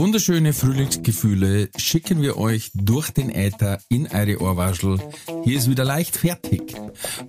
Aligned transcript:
Wunderschöne 0.00 0.54
Frühlingsgefühle 0.54 1.68
schicken 1.76 2.22
wir 2.22 2.38
euch 2.38 2.70
durch 2.72 3.10
den 3.10 3.28
Äther 3.28 3.80
in 3.90 4.06
eure 4.06 4.40
Ohrwaschel. 4.40 4.98
Hier 5.44 5.58
ist 5.58 5.68
wieder 5.68 5.84
leicht 5.84 6.16
fertig. 6.16 6.74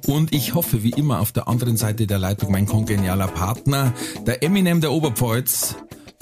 Und 0.08 0.34
ich 0.34 0.56
hoffe 0.56 0.82
wie 0.82 0.92
immer 0.92 1.20
auf 1.20 1.34
der 1.34 1.50
anderen 1.50 1.76
Seite 1.76 2.08
der 2.08 2.18
Leitung 2.18 2.50
mein 2.50 2.66
kongenialer 2.66 3.28
Partner, 3.28 3.94
der 4.26 4.42
Eminem 4.42 4.80
der 4.80 4.94
Oberpfalz, 4.94 5.76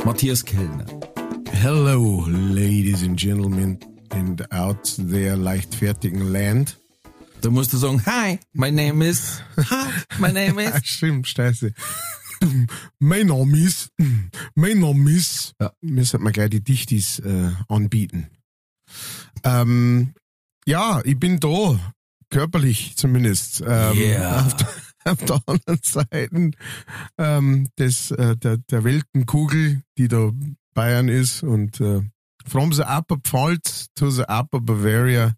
Matthias 0.04 0.44
Kellner. 0.44 0.88
Hello, 1.52 2.26
ladies 2.28 3.04
and 3.04 3.16
gentlemen 3.16 3.78
and 4.10 4.52
out 4.52 4.96
there 4.98 5.36
leichtfertigen 5.36 6.32
Land. 6.32 6.80
Da 7.42 7.52
musst 7.52 7.74
du 7.74 7.78
sagen, 7.78 8.04
hi, 8.08 8.40
my 8.54 8.72
name 8.72 9.08
is, 9.08 9.44
hi, 9.56 9.88
my 10.18 10.32
name 10.32 10.60
is. 10.60 10.72
Stimmt, 10.84 11.28
scheiße. 11.28 11.74
Mein 13.00 13.28
Name 13.28 13.58
ist, 13.58 13.92
mein 14.56 14.80
Name 14.80 15.12
ist. 15.12 15.54
Ja. 15.60 15.72
Mir 15.82 16.06
sollte 16.06 16.24
man 16.24 16.34
gleich 16.34 16.50
die 16.50 16.64
Dichtis 16.64 17.20
äh, 17.20 17.52
anbieten. 17.68 18.30
Ähm, 19.44 20.14
ja, 20.66 21.02
ich 21.04 21.20
bin 21.20 21.40
da, 21.40 21.80
körperlich 22.30 22.96
zumindest. 22.96 23.62
Ähm, 23.62 23.98
yeah. 23.98 24.46
auf, 24.46 24.56
der, 24.56 24.68
auf 25.06 25.18
der 25.26 25.42
anderen 25.46 25.80
Seite 25.84 26.52
ähm, 27.18 27.68
des, 27.78 28.12
äh, 28.12 28.38
der, 28.38 28.58
der 28.58 28.84
Weltenkugel, 28.84 29.82
die 29.98 30.08
da 30.08 30.32
Bayern 30.74 31.10
ist 31.10 31.44
und 31.44 31.82
äh, 31.82 32.02
from 32.46 32.72
the 32.72 32.84
upper 32.84 33.18
Pfalz 33.18 33.88
to 33.96 34.10
the 34.10 34.24
upper 34.28 34.60
Bavaria, 34.60 35.36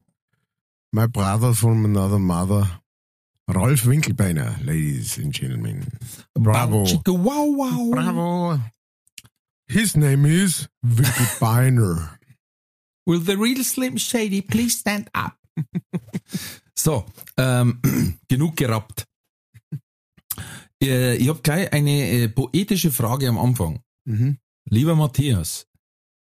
my 0.91 1.07
brother 1.07 1.53
from 1.53 1.85
another 1.85 2.19
mother, 2.19 2.80
Rolf 3.53 3.85
Winkelbeiner, 3.85 4.55
ladies 4.63 5.17
and 5.17 5.33
gentlemen. 5.33 5.85
Bravo. 6.33 6.85
Wow, 7.05 7.57
wow. 7.57 7.89
Bravo. 7.91 8.59
His 9.67 9.97
name 9.97 10.25
is 10.25 10.69
Winkelbeiner. 10.85 12.17
Will 13.05 13.19
the 13.19 13.37
real 13.37 13.63
Slim 13.63 13.97
Shady 13.97 14.41
please 14.41 14.79
stand 14.79 15.09
up? 15.13 15.37
so, 16.75 17.05
ähm, 17.37 17.81
genug 18.29 18.55
gerappt. 18.55 19.05
Äh, 20.81 21.17
ich 21.17 21.27
habe 21.27 21.41
gleich 21.41 21.73
eine 21.73 22.09
äh, 22.09 22.29
poetische 22.29 22.91
Frage 22.91 23.27
am 23.27 23.37
Anfang. 23.37 23.81
Mhm. 24.05 24.37
Lieber 24.69 24.95
Matthias, 24.95 25.67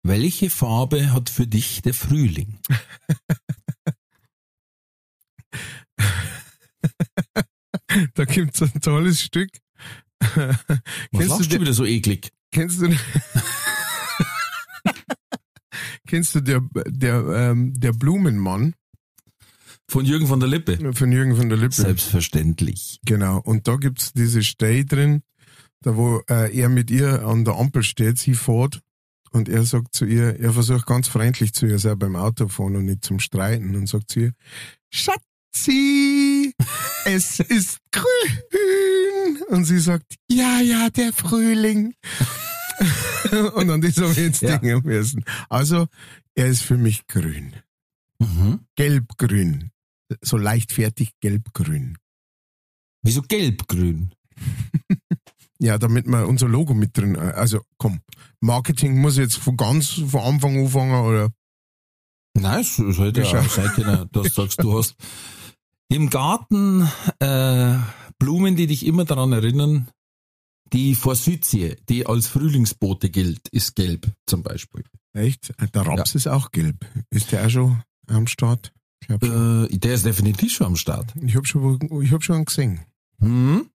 welche 0.04 0.52
Farbe 0.52 1.12
hat 1.12 1.30
für 1.30 1.48
dich 1.48 1.82
der 1.82 1.96
Frühling? 1.96 2.60
da 8.16 8.26
gibt's 8.26 8.62
ein 8.62 8.82
tolles 8.82 9.22
Stück. 9.22 9.50
Was 10.20 10.58
kennst 11.12 11.40
du, 11.40 11.44
du 11.44 11.62
wieder 11.62 11.74
so 11.74 11.86
eklig? 11.86 12.32
Kennst 12.52 12.82
du 12.82 12.96
Kennst 16.08 16.36
du 16.36 16.42
der 16.42 16.62
der 16.88 17.26
ähm, 17.28 17.74
der 17.80 17.92
Blumenmann? 17.92 18.76
Von 19.88 20.06
Jürgen 20.06 20.28
von 20.28 20.40
der 20.40 20.50
Lippe. 20.50 20.94
Von 20.94 21.12
Jürgen 21.12 21.36
von 21.36 21.50
der 21.50 21.58
Lippe. 21.58 21.76
Selbstverständlich. 21.76 23.00
Genau. 23.06 23.40
Und 23.40 23.68
da 23.68 23.76
gibt's 23.76 24.14
diese 24.14 24.42
Stelle 24.42 24.86
drin, 24.86 25.22
da 25.82 25.96
wo 25.96 26.22
äh, 26.30 26.58
er 26.58 26.70
mit 26.70 26.90
ihr 26.90 27.26
an 27.26 27.46
der 27.46 27.56
Ampel 27.56 27.84
steht, 27.84 28.18
sie 28.18 28.34
fährt 28.34 28.82
und 29.32 29.50
er 29.50 29.64
sagt 29.64 29.94
zu 29.94 30.06
ihr, 30.06 30.40
er 30.40 30.54
versucht 30.54 30.86
ganz 30.86 31.08
freundlich 31.08 31.54
zu 31.54 31.68
ihr, 31.68 31.78
sei 31.78 31.94
beim 31.96 32.16
Autofahren 32.16 32.78
und 32.78 32.86
nicht 32.86 33.04
zum 33.04 33.20
Streiten 33.20 33.76
und 33.76 33.88
sagt 33.88 34.10
zu 34.10 34.20
ihr, 34.22 34.34
Schatzi, 35.56 36.54
es 37.06 37.40
ist 37.40 37.80
grün. 37.92 39.42
Und 39.50 39.66
sie 39.66 39.80
sagt, 39.80 40.16
ja, 40.30 40.60
ja, 40.60 40.90
der 40.90 41.14
Frühling. 41.14 41.94
und 43.56 43.70
an 43.70 43.82
diesem 43.82 44.12
jetzt 44.14 44.42
ja. 44.42 44.58
Ding 44.58 44.84
müssen. 44.84 45.24
Also, 45.50 45.88
er 46.36 46.48
ist 46.48 46.62
für 46.62 46.78
mich 46.78 47.08
grün. 47.08 47.56
Mhm. 48.20 48.60
Gelbgrün. 48.76 49.72
So 50.22 50.38
leichtfertig 50.38 51.12
gelbgrün. 51.22 51.98
Wieso 53.02 53.22
gelbgrün? 53.22 54.14
Ja, 55.58 55.78
damit 55.78 56.06
wir 56.06 56.28
unser 56.28 56.50
Logo 56.50 56.74
mit 56.74 56.98
drin, 56.98 57.16
also 57.16 57.62
komm, 57.78 58.02
Marketing 58.42 59.00
muss 59.00 59.18
jetzt 59.18 59.38
von 59.38 59.56
ganz 59.56 59.90
von 59.90 60.22
Anfang 60.22 60.58
anfangen 60.58 61.06
oder? 61.06 61.32
Nein, 62.38 62.60
es 62.60 62.76
sollte 62.76 63.22
ja 63.22 63.40
auch 63.40 63.50
sein 63.50 63.70
können, 63.70 64.10
dass 64.12 64.24
du 64.24 64.30
sagst, 64.30 64.62
du 64.62 64.78
hast 64.78 64.96
im 65.90 66.10
Garten 66.10 66.90
äh, 67.20 67.78
Blumen, 68.20 68.56
die 68.56 68.68
dich 68.68 68.86
immer 68.86 69.06
daran 69.06 69.34
erinnern, 69.34 69.88
die 70.74 70.96
Forsythie, 70.96 71.76
die 71.90 72.06
als 72.06 72.28
Frühlingsbote 72.28 73.10
gilt, 73.10 73.48
ist 73.50 73.76
gelb 73.76 74.12
zum 74.26 74.44
Beispiel. 74.44 74.84
Echt? 75.14 75.54
Der 75.74 75.86
Raps 75.86 76.14
ja. 76.14 76.18
ist 76.18 76.28
auch 76.28 76.52
gelb. 76.52 76.86
Ist 77.10 77.32
der 77.32 77.46
auch 77.46 77.50
schon 77.50 77.84
am 78.08 78.28
Start? 78.28 78.74
Äh, 79.08 79.78
der 79.78 79.94
ist 79.94 80.06
definitiv 80.06 80.52
schon 80.52 80.68
am 80.68 80.76
Start. 80.76 81.14
Ich 81.22 81.36
habe 81.36 81.46
schon, 81.46 81.80
ich 82.02 82.12
hab 82.12 82.24
schon 82.24 82.46
gesehen. 82.46 82.82
Mhm. 83.20 83.70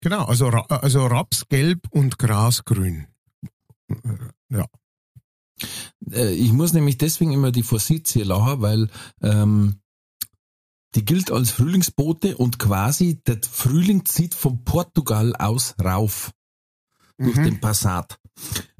Genau, 0.00 0.24
also, 0.24 0.48
also 0.48 1.06
Rapsgelb 1.06 1.88
und 1.90 2.18
Grasgrün. 2.18 3.06
Ja. 4.50 4.66
Äh, 6.10 6.34
ich 6.34 6.52
muss 6.52 6.72
nämlich 6.72 6.98
deswegen 6.98 7.32
immer 7.32 7.52
die 7.52 7.62
Forsythie 7.62 8.22
lachen, 8.22 8.60
weil 8.60 8.88
ähm, 9.22 9.80
die 10.96 11.04
gilt 11.04 11.30
als 11.30 11.50
Frühlingsbote 11.50 12.38
und 12.38 12.58
quasi 12.58 13.20
der 13.26 13.38
Frühling 13.48 14.06
zieht 14.06 14.34
von 14.34 14.64
Portugal 14.64 15.36
aus 15.36 15.74
rauf 15.82 16.32
durch 17.18 17.36
mhm. 17.36 17.44
den 17.44 17.60
Passat. 17.60 18.18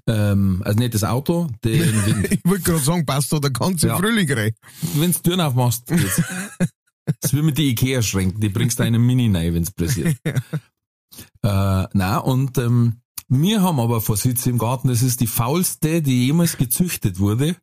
Ähm, 0.06 0.62
also 0.64 0.78
nicht 0.78 0.94
das 0.94 1.04
Auto, 1.04 1.48
den 1.62 1.80
Wind. 2.06 2.32
ich 2.32 2.40
wollte 2.44 2.64
gerade 2.64 2.82
sagen, 2.82 3.06
passt 3.06 3.32
da 3.32 3.38
der 3.38 3.50
ganze 3.50 3.88
ja. 3.88 3.98
Frühling 3.98 4.30
rein. 4.32 4.52
Wenn 4.94 5.12
du 5.12 5.18
Türen 5.18 5.40
aufmachst, 5.40 5.86
geht's. 5.86 6.22
Das 7.20 7.32
wie 7.32 7.42
mit 7.42 7.56
die 7.56 7.68
Ikea-Schränken, 7.68 8.40
die 8.40 8.48
bringst 8.48 8.80
du 8.80 8.82
einen 8.82 9.00
Mini 9.00 9.30
rein, 9.32 9.54
wenn 9.54 9.62
es 9.62 9.70
passiert. 9.70 10.16
Äh, 11.42 11.86
na 11.92 12.18
und 12.18 12.58
ähm, 12.58 13.00
wir 13.28 13.62
haben 13.62 13.80
aber 13.80 14.00
Vorsitz 14.02 14.44
im 14.46 14.58
Garten, 14.58 14.88
das 14.88 15.02
ist 15.02 15.20
die 15.20 15.28
faulste, 15.28 16.02
die 16.02 16.26
jemals 16.26 16.58
gezüchtet 16.58 17.20
wurde. 17.20 17.56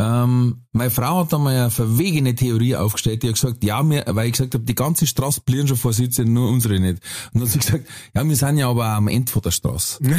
Ähm, 0.00 0.64
meine 0.72 0.90
Frau 0.90 1.20
hat 1.20 1.34
einmal 1.34 1.54
eine 1.54 1.70
verwegene 1.70 2.34
Theorie 2.34 2.74
aufgestellt, 2.74 3.22
die 3.22 3.28
hat 3.28 3.34
gesagt, 3.34 3.62
ja, 3.62 3.82
wir, 3.82 4.04
weil 4.08 4.26
ich 4.26 4.32
gesagt 4.32 4.54
habe, 4.54 4.64
die 4.64 4.74
ganze 4.74 5.06
Straße 5.06 5.42
blieren 5.42 5.68
schon 5.68 5.76
Vorsitze, 5.76 6.24
nur 6.24 6.48
unsere 6.48 6.80
nicht. 6.80 7.02
Und 7.32 7.34
dann 7.34 7.42
hat 7.42 7.48
sie 7.50 7.58
gesagt, 7.58 7.86
ja, 8.14 8.26
wir 8.26 8.36
sind 8.36 8.56
ja 8.56 8.70
aber 8.70 8.86
am 8.86 9.08
Ende 9.08 9.30
von 9.30 9.42
der 9.42 9.50
Straße. 9.50 9.98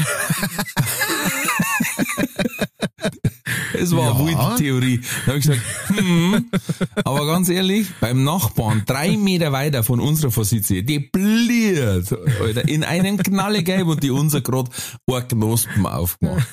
Es 3.74 3.96
war 3.96 4.04
ja. 4.04 4.16
eine 4.16 4.26
wilde 4.28 4.56
Theorie. 4.58 5.02
Da 5.26 5.28
habe 5.28 5.40
ich 5.40 5.46
gesagt, 5.46 5.62
hm, 5.88 6.52
aber 7.04 7.26
ganz 7.26 7.50
ehrlich, 7.50 7.88
beim 8.00 8.24
Nachbarn, 8.24 8.84
drei 8.86 9.18
Meter 9.18 9.52
weiter 9.52 9.84
von 9.84 10.00
unserer 10.00 10.30
Position, 10.30 10.86
die 10.86 11.00
bliert, 11.00 12.14
Alter, 12.40 12.68
in 12.68 12.84
einem 12.84 13.18
Knallegelb 13.18 13.88
und 13.88 14.04
die 14.04 14.12
unser 14.12 14.42
gerade 14.42 14.70
ein 15.10 15.28
Knospen 15.28 15.86
aufgemacht. 15.86 16.48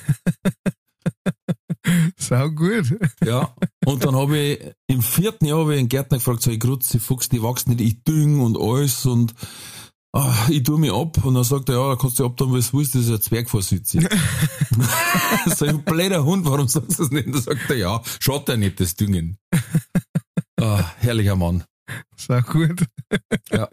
Sau 2.17 2.49
gut. 2.49 2.97
Ja. 3.23 3.53
Und 3.85 4.05
dann 4.05 4.15
habe 4.15 4.37
ich 4.37 4.59
im 4.87 5.01
vierten 5.01 5.45
Jahr 5.45 5.59
habe 5.59 5.73
ich 5.73 5.79
einen 5.79 5.89
Gärtner 5.89 6.17
gefragt, 6.17 6.41
so 6.41 6.51
ich 6.51 6.59
Grutze, 6.59 6.99
Fuchs, 6.99 7.29
die 7.29 7.41
wachsen 7.41 7.71
nicht, 7.71 7.81
ich 7.81 8.03
düng 8.03 8.41
und 8.41 8.57
alles 8.57 9.05
und 9.05 9.33
ach, 10.11 10.49
ich 10.49 10.63
tue 10.63 10.79
mich 10.79 10.91
ab 10.91 11.23
und 11.23 11.35
dann 11.35 11.43
sagt 11.43 11.69
er, 11.69 11.75
ja, 11.75 11.89
da 11.89 11.95
kannst 11.95 12.19
du 12.19 12.25
abtun, 12.25 12.53
was 12.53 12.71
du 12.71 12.77
willst, 12.77 12.95
das 12.95 13.03
ist 13.03 13.11
ein 13.11 13.21
Zwergvorsitz. 13.21 13.91
so 15.55 15.65
ein 15.65 15.83
blöder 15.83 16.23
Hund, 16.23 16.45
warum 16.45 16.67
sagst 16.67 16.99
du 16.99 17.03
das 17.03 17.11
nicht? 17.11 17.27
Und 17.27 17.35
dann 17.35 17.41
sagt 17.41 17.69
er, 17.69 17.77
ja, 17.77 18.01
schaut 18.19 18.49
er 18.49 18.57
nicht, 18.57 18.79
das 18.79 18.95
Düngen. 18.95 19.37
Ah, 20.59 20.83
herrlicher 20.97 21.35
Mann. 21.35 21.63
Sehr 22.15 22.41
gut. 22.41 22.85
Ja. 23.51 23.69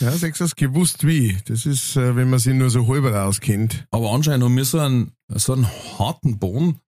Ja, 0.00 0.10
sechs 0.12 0.40
hast 0.40 0.56
gewusst 0.56 1.06
wie. 1.06 1.38
Das 1.46 1.66
ist, 1.66 1.96
äh, 1.96 2.16
wenn 2.16 2.30
man 2.30 2.38
sich 2.38 2.54
nur 2.54 2.70
so 2.70 2.86
halber 2.86 3.24
auskennt. 3.24 3.86
Aber 3.90 4.12
anscheinend 4.12 4.44
haben 4.44 4.56
wir 4.56 4.64
so 4.64 4.78
einen, 4.78 5.12
so 5.28 5.52
einen 5.54 5.66
harten 5.98 6.38
Boden. 6.38 6.80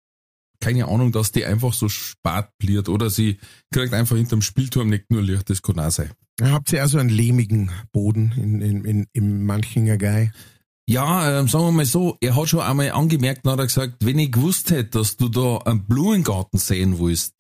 Keine 0.60 0.87
Ahnung, 0.87 1.12
dass 1.12 1.32
die 1.32 1.44
einfach 1.44 1.72
so 1.72 1.88
spart 1.88 2.50
bliert 2.58 2.88
oder 2.88 3.10
sie 3.10 3.38
kriegt 3.72 3.93
einfach 3.94 4.16
hinterm 4.16 4.43
Spielturm 4.43 4.88
nicht 4.88 5.10
nur 5.10 5.22
Licht. 5.22 5.50
Das 5.50 5.62
kann 5.62 5.81
auch 5.81 5.90
sein. 5.90 6.10
Habt 6.40 6.72
ihr 6.72 6.82
also 6.82 6.99
einen 6.99 7.08
lehmigen 7.08 7.70
Boden 7.93 8.32
in, 8.37 8.60
in, 8.60 8.84
in, 8.84 9.06
im 9.12 9.44
Manchinger 9.44 9.96
Gei? 9.96 10.32
Ja, 10.87 11.38
ähm, 11.38 11.48
sagen 11.48 11.64
wir 11.64 11.72
mal 11.72 11.87
so, 11.87 12.16
er 12.20 12.37
hat 12.37 12.48
schon 12.48 12.60
einmal 12.60 12.90
angemerkt, 12.90 13.46
dann 13.46 13.52
hat 13.52 13.60
er 13.60 13.66
gesagt, 13.66 13.96
wenn 14.00 14.19
ich 14.19 14.32
gewusst 14.32 14.70
hätte, 14.70 14.98
dass 14.98 15.16
du 15.16 15.28
da 15.28 15.58
einen 15.58 15.84
Blumengarten 15.87 16.58
sehen 16.58 16.98
willst, 16.98 17.34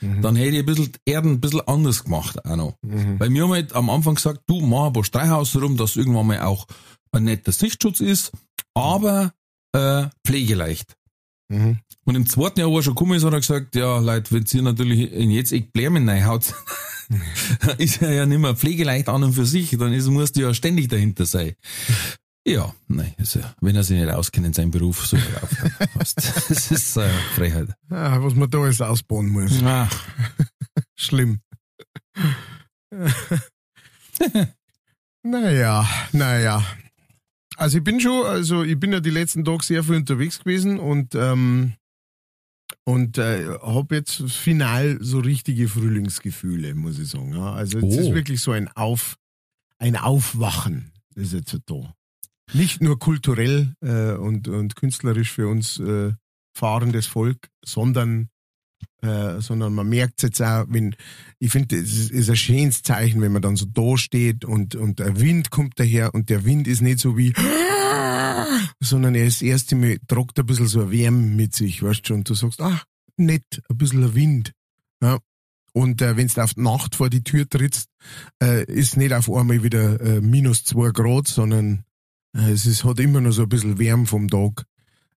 mhm. 0.00 0.22
dann 0.22 0.36
hätte 0.36 0.56
ich 0.56 0.58
ein 0.60 0.66
bisschen 0.66 0.92
Erden 1.04 1.32
ein 1.32 1.40
bisschen 1.40 1.66
anders 1.66 2.04
gemacht 2.04 2.44
auch 2.44 2.56
noch. 2.56 2.76
Mhm. 2.82 3.18
Weil 3.18 3.30
wir 3.30 3.42
haben 3.42 3.52
halt 3.52 3.74
am 3.74 3.90
Anfang 3.90 4.14
gesagt, 4.14 4.42
du 4.46 4.60
mach 4.60 4.86
ein 4.86 4.92
paar 4.92 5.04
Streichhäuser 5.04 5.60
rum, 5.60 5.76
dass 5.76 5.96
irgendwann 5.96 6.26
mal 6.26 6.40
auch 6.40 6.66
ein 7.12 7.24
netter 7.24 7.52
Sichtschutz 7.52 8.00
ist, 8.00 8.32
aber 8.74 9.32
äh, 9.72 10.06
pflegeleicht. 10.24 10.96
Mhm. 11.48 11.78
Und 12.04 12.14
im 12.14 12.26
zweiten 12.26 12.60
Jahr, 12.60 12.70
wo 12.70 12.78
er 12.78 12.82
schon 12.82 12.94
gekommen 12.94 13.16
ist, 13.16 13.24
hat 13.24 13.32
er 13.32 13.40
gesagt, 13.40 13.74
ja, 13.74 13.98
Leute, 13.98 14.32
wenn 14.32 14.44
ihr 14.52 14.62
natürlich 14.62 15.12
in 15.12 15.30
jetzt 15.30 15.52
echt 15.52 15.72
Blämen 15.72 16.08
reinhaut, 16.08 16.54
ist 17.78 18.02
er 18.02 18.12
ja 18.12 18.26
nicht 18.26 18.38
mehr 18.38 18.54
pflegeleicht 18.54 19.08
an 19.08 19.24
und 19.24 19.32
für 19.32 19.46
sich, 19.46 19.76
dann 19.78 19.92
ist, 19.92 20.08
musst 20.08 20.36
du 20.36 20.42
ja 20.42 20.54
ständig 20.54 20.88
dahinter 20.88 21.26
sein. 21.26 21.54
Ja, 22.48 22.74
nein, 22.86 23.12
also, 23.18 23.40
wenn 23.60 23.76
er 23.76 23.82
sich 23.82 24.00
nicht 24.00 24.10
auskennt 24.10 24.46
in 24.46 24.52
seinem 24.54 24.70
Beruf, 24.70 25.06
so 25.06 25.18
Das 25.98 26.70
ist 26.70 26.96
äh, 26.96 27.10
Freiheit. 27.34 27.74
Ja, 27.90 28.22
was 28.24 28.34
man 28.34 28.48
da 28.48 28.58
alles 28.58 28.80
ausbauen 28.80 29.28
muss. 29.28 29.62
Ach. 29.62 29.90
Schlimm. 30.96 31.40
naja, 35.22 35.86
naja. 36.12 36.64
Also 37.56 37.78
ich 37.78 37.84
bin 37.84 38.00
schon, 38.00 38.24
also 38.24 38.62
ich 38.62 38.80
bin 38.80 38.92
ja 38.92 39.00
die 39.00 39.10
letzten 39.10 39.44
Tage 39.44 39.64
sehr 39.64 39.84
viel 39.84 39.96
unterwegs 39.96 40.38
gewesen 40.38 40.78
und 40.78 41.14
ähm, 41.14 41.74
und 42.84 43.18
äh, 43.18 43.46
habe 43.60 43.96
jetzt 43.96 44.22
final 44.30 44.96
so 45.02 45.18
richtige 45.18 45.68
Frühlingsgefühle, 45.68 46.74
muss 46.74 46.98
ich 46.98 47.08
sagen. 47.08 47.34
Ja. 47.34 47.52
Also 47.52 47.78
es 47.78 47.84
oh. 47.84 48.00
ist 48.00 48.14
wirklich 48.14 48.40
so 48.40 48.52
ein 48.52 48.68
Auf, 48.68 49.18
ein 49.78 49.96
Aufwachen 49.96 50.92
ist 51.14 51.34
jetzt 51.34 51.58
da. 51.66 51.94
Nicht 52.52 52.80
nur 52.80 52.98
kulturell 52.98 53.74
äh, 53.80 54.12
und, 54.12 54.48
und 54.48 54.76
künstlerisch 54.76 55.32
für 55.32 55.48
uns 55.48 55.78
äh, 55.78 56.12
fahrendes 56.54 57.06
Volk, 57.06 57.48
sondern 57.64 58.28
äh, 59.00 59.40
sondern 59.40 59.74
man 59.74 59.88
merkt 59.88 60.14
es 60.18 60.22
jetzt 60.24 60.42
auch, 60.42 60.64
wenn, 60.68 60.96
ich 61.38 61.52
finde, 61.52 61.76
es 61.76 62.10
ist 62.10 62.30
ein 62.30 62.36
schönes 62.36 62.82
Zeichen, 62.82 63.20
wenn 63.20 63.32
man 63.32 63.42
dann 63.42 63.54
so 63.54 63.66
da 63.66 63.96
steht 63.96 64.44
und, 64.44 64.74
und 64.74 64.98
der 64.98 65.20
Wind 65.20 65.50
kommt 65.50 65.78
daher 65.78 66.14
und 66.14 66.30
der 66.30 66.44
Wind 66.44 66.66
ist 66.66 66.82
nicht 66.82 66.98
so 66.98 67.16
wie, 67.16 67.32
sondern 68.80 69.14
er 69.14 69.26
ist 69.26 69.40
das 69.40 69.48
erste 69.48 69.76
Mal, 69.76 69.98
tragt 70.08 70.38
ein 70.38 70.46
bisschen 70.46 70.66
so 70.66 70.82
eine 70.82 70.90
Wärme 70.90 71.18
mit 71.18 71.54
sich, 71.54 71.82
weißt 71.82 72.08
du, 72.08 72.14
und 72.14 72.28
du 72.28 72.34
sagst, 72.34 72.60
ach, 72.60 72.84
nett, 73.16 73.62
ein 73.68 73.78
bisschen 73.78 74.02
ein 74.02 74.14
Wind. 74.14 74.52
Ja. 75.00 75.18
Und 75.72 76.02
äh, 76.02 76.16
wenn 76.16 76.26
du 76.26 76.42
auf 76.42 76.54
die 76.54 76.62
Nacht 76.62 76.96
vor 76.96 77.08
die 77.08 77.22
Tür 77.22 77.48
trittst, 77.48 77.88
äh, 78.42 78.64
ist 78.64 78.96
nicht 78.96 79.12
auf 79.12 79.30
einmal 79.30 79.62
wieder 79.62 80.00
äh, 80.00 80.20
minus 80.20 80.64
zwei 80.64 80.90
Grad, 80.90 81.28
sondern 81.28 81.84
es 82.32 82.66
ist, 82.66 82.84
hat 82.84 83.00
immer 83.00 83.20
noch 83.20 83.32
so 83.32 83.42
ein 83.42 83.48
bisschen 83.48 83.78
Wärme 83.78 84.06
vom 84.06 84.28
Tag. 84.28 84.64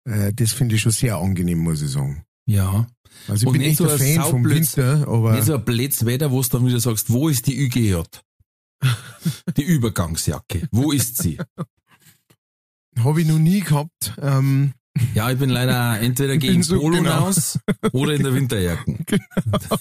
Äh, 0.04 0.32
das 0.32 0.52
finde 0.52 0.76
ich 0.76 0.82
schon 0.82 0.92
sehr 0.92 1.16
angenehm, 1.16 1.58
muss 1.58 1.82
ich 1.82 1.90
sagen. 1.90 2.24
Ja. 2.46 2.86
Also 3.28 3.42
ich 3.42 3.46
und 3.46 3.52
bin 3.54 3.62
echt 3.62 3.78
so 3.78 3.88
ein 3.88 3.98
Fan 3.98 4.22
vom 4.22 4.48
Winter, 4.48 5.06
aber. 5.08 5.34
Nicht 5.34 5.44
so 5.44 5.54
ein 5.54 5.64
blödes 5.64 6.06
Wetter, 6.06 6.30
wo 6.30 6.40
du 6.42 6.48
dann 6.48 6.66
wieder 6.66 6.80
sagst, 6.80 7.10
wo 7.10 7.28
ist 7.28 7.46
die 7.46 7.58
ÜGJ? 7.58 8.02
die 9.56 9.62
Übergangsjacke. 9.62 10.68
Wo 10.70 10.92
ist 10.92 11.22
sie? 11.22 11.38
Habe 12.98 13.20
ich 13.20 13.26
noch 13.26 13.38
nie 13.38 13.60
gehabt. 13.60 14.14
Ähm, 14.20 14.72
ja, 15.14 15.30
ich 15.30 15.38
bin 15.38 15.50
leider 15.50 16.00
entweder 16.00 16.36
gegen 16.36 16.62
so, 16.62 16.78
Polo 16.78 16.98
genau. 16.98 17.24
raus 17.24 17.58
oder 17.92 18.14
in 18.14 18.22
der 18.22 18.34
Winterjacke. 18.34 18.98
Genau. 19.06 19.76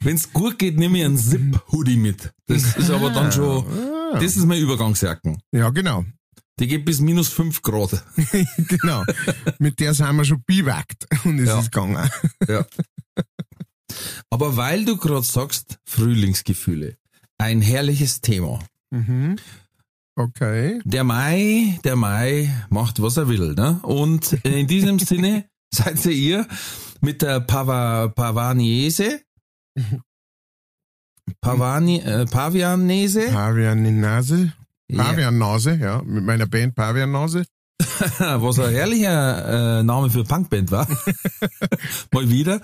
Wenn 0.00 0.14
es 0.14 0.32
gut 0.32 0.56
geht, 0.58 0.78
nehme 0.78 0.98
ich 0.98 1.04
einen 1.04 1.18
Zip-Hoodie 1.18 1.96
mit. 1.96 2.32
Das 2.46 2.76
ist 2.76 2.90
aber 2.90 3.10
dann 3.10 3.32
schon, 3.32 3.64
ah. 4.14 4.18
das 4.18 4.36
ist 4.36 4.46
meine 4.46 4.60
Übergangsjacken. 4.60 5.42
Ja, 5.52 5.70
genau. 5.70 6.04
Die 6.58 6.66
geht 6.66 6.84
bis 6.84 7.00
minus 7.00 7.28
fünf 7.28 7.62
Grad. 7.62 8.04
genau. 8.56 9.04
Mit 9.58 9.78
der 9.78 9.94
sind 9.94 10.16
wir 10.16 10.24
schon 10.24 10.42
biwagt 10.42 11.06
und 11.24 11.38
es 11.38 11.48
ja. 11.48 11.60
ist 11.60 11.70
gegangen. 11.70 12.10
ja. 12.48 12.66
Aber 14.30 14.56
weil 14.56 14.84
du 14.84 14.96
gerade 14.96 15.22
sagst, 15.22 15.78
Frühlingsgefühle, 15.84 16.96
ein 17.38 17.60
herrliches 17.60 18.20
Thema. 18.20 18.58
Mhm. 18.90 19.36
Okay. 20.16 20.80
Der 20.84 21.04
Mai, 21.04 21.78
der 21.84 21.94
Mai 21.94 22.52
macht, 22.70 23.00
was 23.00 23.16
er 23.16 23.28
will, 23.28 23.54
ne? 23.54 23.78
Und 23.82 24.32
in 24.44 24.66
diesem 24.66 24.98
Sinne 24.98 25.44
seid 25.72 26.04
ihr 26.06 26.46
mit 27.00 27.22
der 27.22 27.40
Pava, 27.40 28.08
Pavaniese, 28.08 29.20
Pavani, 31.40 32.00
äh, 32.00 32.26
Pavianese, 32.26 33.28
Pavianinase, 33.28 34.52
Paviannase, 34.94 35.74
ja. 35.76 35.96
ja, 35.96 36.02
mit 36.02 36.24
meiner 36.24 36.46
Band 36.46 36.74
Paviannase. 36.74 37.44
was 38.18 38.58
ein 38.58 38.72
herrlicher 38.72 39.78
äh, 39.78 39.82
Name 39.82 40.10
für 40.10 40.24
Punkband 40.24 40.70
war. 40.70 40.88
Mal 42.12 42.28
wieder. 42.28 42.60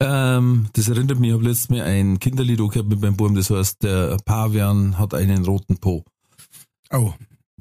Ähm, 0.00 0.68
das 0.72 0.88
erinnert 0.88 1.18
mich, 1.18 1.28
ich 1.28 1.34
habe 1.34 1.44
letztes 1.44 1.68
Mal 1.68 1.82
ein 1.82 2.18
Kinderlied 2.18 2.58
gehört 2.58 2.88
mit 2.88 3.00
meinem 3.02 3.16
Buben, 3.16 3.34
das 3.34 3.50
heißt, 3.50 3.82
der 3.82 4.16
Pavian 4.24 4.98
hat 4.98 5.12
einen 5.12 5.44
roten 5.44 5.76
Po. 5.76 6.04
Oh. 6.90 7.12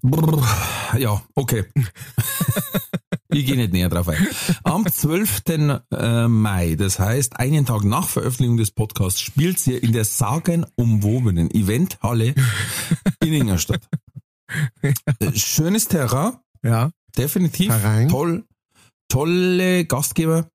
Brrr, 0.02 0.98
ja, 0.98 1.22
okay. 1.36 1.66
ich 3.30 3.46
gehe 3.46 3.56
nicht 3.56 3.74
näher 3.74 3.90
drauf 3.90 4.08
ein. 4.08 4.28
Am 4.64 4.86
12. 4.86 5.42
Äh, 5.92 6.28
Mai, 6.28 6.76
das 6.76 7.00
heißt 7.00 7.40
einen 7.40 7.66
Tag 7.66 7.84
nach 7.84 8.08
Veröffentlichung 8.08 8.58
des 8.58 8.72
Podcasts, 8.72 9.22
spielt 9.22 9.60
sie 9.60 9.76
in 9.76 9.92
der 9.92 10.06
sagenumwobenen 10.06 11.52
Eventhalle 11.52 12.36
in 13.24 13.34
Ingolstadt. 13.34 13.88
Schönes 15.34 15.88
Terrain. 15.88 16.38
Ja. 16.64 16.92
Definitiv. 17.18 17.68
Terrain. 17.68 18.10
Toll. 18.10 18.46
Tolle 19.08 19.86
Gastgeber. 19.86 20.50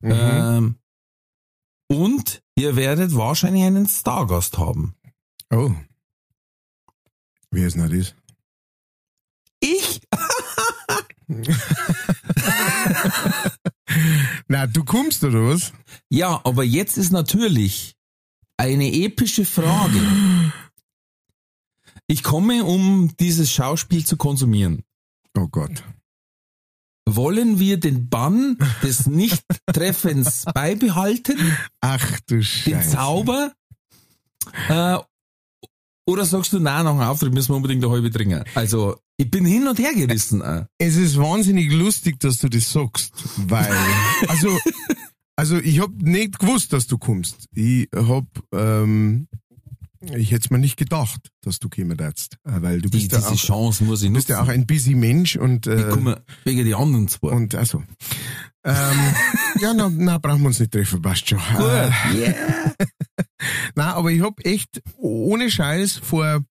Mhm. 0.00 0.12
Ähm, 0.12 0.74
und 1.88 2.42
ihr 2.54 2.76
werdet 2.76 3.14
wahrscheinlich 3.14 3.64
einen 3.64 3.86
Stargast 3.86 4.58
haben. 4.58 4.94
Oh. 5.50 5.70
Wie 7.50 7.62
ist 7.62 7.76
denn 7.76 7.90
das? 7.90 8.14
Ich? 9.60 10.00
Na, 14.48 14.66
du 14.66 14.84
kommst 14.84 15.22
oder 15.24 15.48
was? 15.48 15.72
Ja, 16.08 16.40
aber 16.44 16.64
jetzt 16.64 16.96
ist 16.96 17.12
natürlich 17.12 17.94
eine 18.56 18.90
epische 18.92 19.44
Frage. 19.44 20.00
Ich 22.06 22.22
komme, 22.22 22.64
um 22.64 23.14
dieses 23.20 23.52
Schauspiel 23.52 24.06
zu 24.06 24.16
konsumieren. 24.16 24.82
Oh 25.36 25.48
Gott 25.48 25.82
wollen 27.16 27.58
wir 27.58 27.78
den 27.78 28.08
Bann 28.08 28.58
des 28.82 29.06
Nichttreffens 29.06 30.44
beibehalten? 30.54 31.38
Ach 31.80 32.20
du 32.26 32.42
Scheiße. 32.42 32.70
Den 32.70 32.82
Zauber? 32.82 33.52
Äh, 34.68 34.98
oder 36.08 36.24
sagst 36.24 36.54
du, 36.54 36.58
nein, 36.58 36.86
nach 36.86 36.92
dem 36.92 37.00
Auftritt 37.00 37.34
müssen 37.34 37.52
wir 37.52 37.56
unbedingt 37.56 37.84
eine 37.84 37.92
halbe 37.92 38.10
trinken? 38.10 38.42
Also, 38.54 38.96
ich 39.18 39.30
bin 39.30 39.44
hin 39.44 39.68
und 39.68 39.78
her 39.78 39.92
gerissen. 39.94 40.42
Es 40.78 40.96
ist 40.96 41.18
wahnsinnig 41.18 41.70
lustig, 41.70 42.18
dass 42.18 42.38
du 42.38 42.48
das 42.48 42.72
sagst, 42.72 43.12
weil, 43.36 43.76
also, 44.28 44.58
also 45.36 45.58
ich 45.58 45.80
hab 45.80 45.90
nicht 46.00 46.38
gewusst, 46.38 46.72
dass 46.72 46.86
du 46.86 46.96
kommst. 46.96 47.44
Ich 47.52 47.88
hab 47.94 48.24
ähm, 48.54 49.28
ich 50.00 50.30
hätte 50.30 50.44
es 50.46 50.50
mir 50.50 50.58
nicht 50.58 50.76
gedacht, 50.76 51.30
dass 51.42 51.58
du 51.58 51.68
kommen 51.68 51.96
darfst, 51.96 52.38
äh, 52.44 52.62
weil 52.62 52.80
du 52.80 52.88
bist 52.88 53.10
die, 53.10 53.14
ja 53.14 53.20
diese 53.20 53.32
auch, 53.32 53.36
Chance 53.36 53.84
muss 53.84 54.02
ich 54.02 54.12
bist 54.12 54.28
ja 54.28 54.42
auch 54.42 54.48
ein 54.48 54.66
busy 54.66 54.94
Mensch 54.94 55.36
und 55.36 55.66
äh, 55.66 55.80
ich 55.80 55.88
komme 55.90 56.22
wegen 56.44 56.64
die 56.64 56.74
anderen 56.74 57.08
zwei. 57.08 57.28
Und 57.30 57.54
also 57.54 57.82
ähm, 58.68 59.14
ja, 59.60 59.74
na, 59.74 59.90
na 59.90 60.18
brauchen 60.18 60.42
wir 60.42 60.48
uns 60.48 60.60
nicht 60.60 60.72
treffen, 60.72 61.02
passt 61.02 61.28
schon. 61.28 61.38
Gut, 61.38 61.66
äh, 61.66 61.90
yeah. 62.14 62.74
na, 63.74 63.94
aber 63.94 64.10
ich 64.10 64.22
hab 64.22 64.44
echt 64.44 64.82
ohne 64.96 65.50
Scheiß 65.50 65.96
vor 65.96 66.44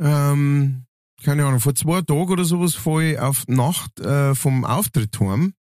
ähm, 0.00 0.84
keine 1.24 1.46
Ahnung 1.46 1.60
vor 1.60 1.74
zwei 1.74 2.02
Tagen 2.02 2.30
oder 2.30 2.44
sowas 2.44 2.74
voll 2.74 3.16
auf 3.18 3.48
Nacht 3.48 3.98
äh, 4.00 4.34
vom 4.34 4.64
Auftritt 4.64 5.18
heim 5.20 5.54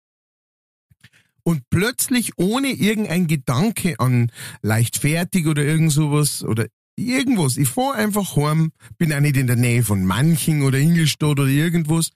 und 1.45 1.63
plötzlich 1.71 2.33
ohne 2.37 2.69
irgendein 2.69 3.27
Gedanke 3.27 3.99
an 3.99 4.31
leichtfertig 4.63 5.47
oder 5.47 5.63
irgend 5.63 5.93
sowas 5.93 6.43
oder 6.45 6.67
irgendwas. 6.97 7.57
Ich 7.57 7.69
fahr 7.69 7.95
einfach 7.95 8.37
heim, 8.37 8.73
bin 8.99 9.13
auch 9.13 9.21
nicht 9.21 9.37
in 9.37 9.47
der 9.47 9.57
Nähe 9.57 9.83
von 9.83 10.05
Manchen 10.05 10.63
oder 10.63 10.79
Ingolstadt 10.79 11.39
oder 11.39 11.47
irgendwas. 11.47 12.11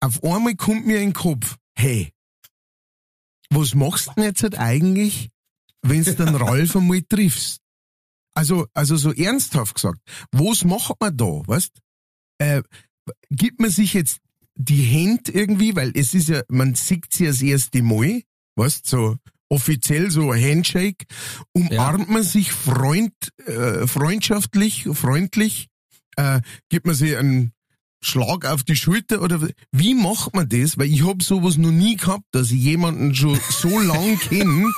Auf 0.00 0.22
einmal 0.22 0.54
kommt 0.54 0.86
mir 0.86 0.98
in 0.98 1.08
den 1.08 1.12
Kopf, 1.12 1.56
hey, 1.74 2.10
was 3.50 3.74
machst 3.74 4.08
du 4.08 4.12
denn 4.16 4.24
jetzt 4.24 4.42
halt 4.42 4.58
eigentlich, 4.58 5.30
wenn 5.82 6.04
du 6.04 6.14
den 6.14 6.34
Ralf 6.34 6.76
einmal 6.76 7.02
triffst? 7.02 7.60
Also, 8.34 8.66
also 8.74 8.96
so 8.96 9.12
ernsthaft 9.12 9.74
gesagt, 9.74 10.00
was 10.30 10.64
macht 10.64 11.00
man 11.00 11.16
da, 11.16 11.42
weißt? 11.46 11.72
Äh, 12.38 12.62
gibt 13.30 13.60
man 13.60 13.70
sich 13.70 13.94
jetzt 13.94 14.18
die 14.56 14.82
Hände 14.82 15.32
irgendwie, 15.32 15.74
weil 15.76 15.92
es 15.94 16.12
ist 16.12 16.28
ja, 16.28 16.42
man 16.48 16.74
sieht 16.74 17.12
sie 17.12 17.26
das 17.26 17.40
erste 17.40 17.82
Mal, 17.82 18.22
weißt 18.56 18.86
so 18.86 19.16
offiziell 19.48 20.10
so 20.10 20.32
ein 20.32 20.42
Handshake, 20.42 21.06
umarmt 21.52 22.08
ja. 22.08 22.12
man 22.12 22.22
sich 22.22 22.52
freund, 22.52 23.14
äh, 23.46 23.86
freundschaftlich, 23.86 24.88
freundlich 24.92 25.68
Äh, 26.18 26.40
gibt 26.70 26.86
man 26.86 26.94
sich 26.94 27.14
einen 27.16 27.52
Schlag 28.00 28.44
auf 28.44 28.62
die 28.62 28.76
Schulter 28.76 29.22
oder 29.22 29.40
wie 29.72 29.94
macht 29.94 30.34
man 30.34 30.48
das? 30.48 30.78
Weil 30.78 30.92
ich 30.92 31.04
hab 31.06 31.22
sowas 31.22 31.56
noch 31.56 31.70
nie 31.70 31.96
gehabt, 31.96 32.24
dass 32.32 32.50
ich 32.50 32.60
jemanden 32.60 33.14
schon 33.14 33.38
so 33.50 33.78
lang 33.80 34.18
kenne 34.18 34.70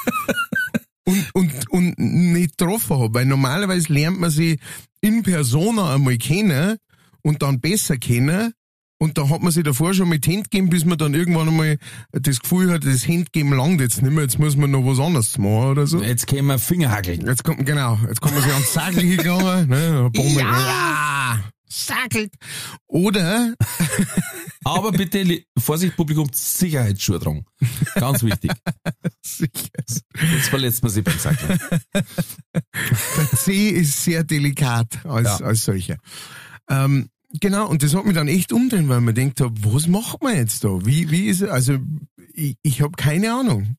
und, 1.05 1.35
und, 1.35 1.71
und 1.71 1.99
nicht 1.99 2.59
getroffen 2.59 2.99
habe. 2.99 3.15
Weil 3.15 3.27
normalerweise 3.27 3.93
lernt 3.93 4.21
man 4.21 4.31
sie 4.31 4.59
in 5.01 5.23
Persona 5.23 5.95
einmal 5.95 6.19
kennen 6.19 6.79
und 7.23 7.43
dann 7.43 7.61
besser 7.61 7.99
kennen. 7.99 8.53
Und 9.01 9.17
da 9.17 9.29
hat 9.29 9.43
man 9.43 9.53
sich 9.53 9.63
davor 9.63 9.95
schon 9.95 10.09
mit 10.09 10.27
Hand 10.27 10.51
gegeben, 10.51 10.71
bis 10.71 10.85
man 10.85 10.99
dann 10.99 11.15
irgendwann 11.15 11.49
einmal 11.49 11.79
das 12.13 12.41
Gefühl 12.41 12.73
hat, 12.73 12.85
das 12.85 13.07
Handgeben 13.07 13.53
langt 13.53 13.81
jetzt 13.81 14.03
nicht 14.03 14.13
mehr, 14.13 14.25
jetzt 14.25 14.39
muss 14.41 14.57
man 14.57 14.73
noch 14.73 14.85
was 14.85 14.99
anderes 14.99 15.39
machen 15.39 15.71
oder 15.71 15.87
so. 15.87 16.03
Jetzt 16.03 16.27
können 16.27 16.47
wir 16.49 16.59
Fingerhackeln. 16.59 17.25
Jetzt 17.25 17.45
kommt, 17.45 17.65
genau, 17.65 17.97
jetzt 18.09 18.21
kommt 18.21 18.35
man 18.35 18.43
sich 18.43 18.53
ans 18.53 18.73
Sackel 18.73 19.05
gegangen, 19.17 19.69
ne, 19.69 20.11
Bommel, 20.13 20.39
ja, 20.43 21.39
sackelt. 21.69 22.33
Oder, 22.89 23.55
Aber 24.65 24.91
bitte, 24.91 25.43
Vorsicht 25.57 25.97
Publikum, 25.97 26.29
Sicherheitsschuhe 26.33 27.21
tragen. 27.21 27.45
Ganz 27.95 28.23
wichtig. 28.25 28.51
sicher, 29.23 29.51
Jetzt 30.35 30.49
verletzt 30.49 30.83
man 30.83 30.91
sich 30.91 31.05
beim 31.05 31.19
Sackeln. 31.19 31.59
der 31.95 33.31
C 33.37 33.69
ist 33.69 34.03
sehr 34.03 34.25
delikat 34.25 35.07
als, 35.07 35.39
Ja. 35.39 35.47
als 35.47 35.65
solcher. 35.65 35.97
Ähm, 36.69 37.09
genau, 37.33 37.69
und 37.69 37.83
das 37.83 37.95
hat 37.95 38.05
mich 38.05 38.15
dann 38.15 38.29
echt 38.29 38.53
umdrehen, 38.53 38.89
weil 38.89 39.01
man 39.01 39.15
denkt, 39.15 39.41
was 39.41 39.87
macht 39.87 40.23
man 40.23 40.37
jetzt 40.37 40.65
da? 40.65 40.85
Wie, 40.85 41.11
wie 41.11 41.27
ist 41.27 41.43
es? 41.43 41.51
Also, 41.51 41.79
ich, 42.35 42.57
ich 42.63 42.83
habe 42.83 42.93
keine 42.93 43.33
Ahnung. 43.33 43.77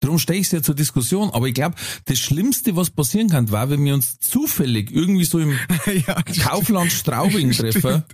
Darum 0.00 0.18
stelle 0.18 0.38
ich 0.38 0.46
es 0.46 0.52
ja 0.52 0.62
zur 0.62 0.74
Diskussion. 0.74 1.30
Aber 1.30 1.46
ich 1.46 1.54
glaube, 1.54 1.76
das 2.06 2.18
Schlimmste, 2.18 2.74
was 2.74 2.90
passieren 2.90 3.28
kann, 3.28 3.50
war, 3.52 3.68
wenn 3.68 3.84
wir 3.84 3.94
uns 3.94 4.18
zufällig 4.18 4.90
irgendwie 4.90 5.24
so 5.24 5.38
im 5.38 5.50
ja, 6.06 6.22
Kaufland 6.42 6.90
Straubing 6.90 7.52
treffen 7.52 8.04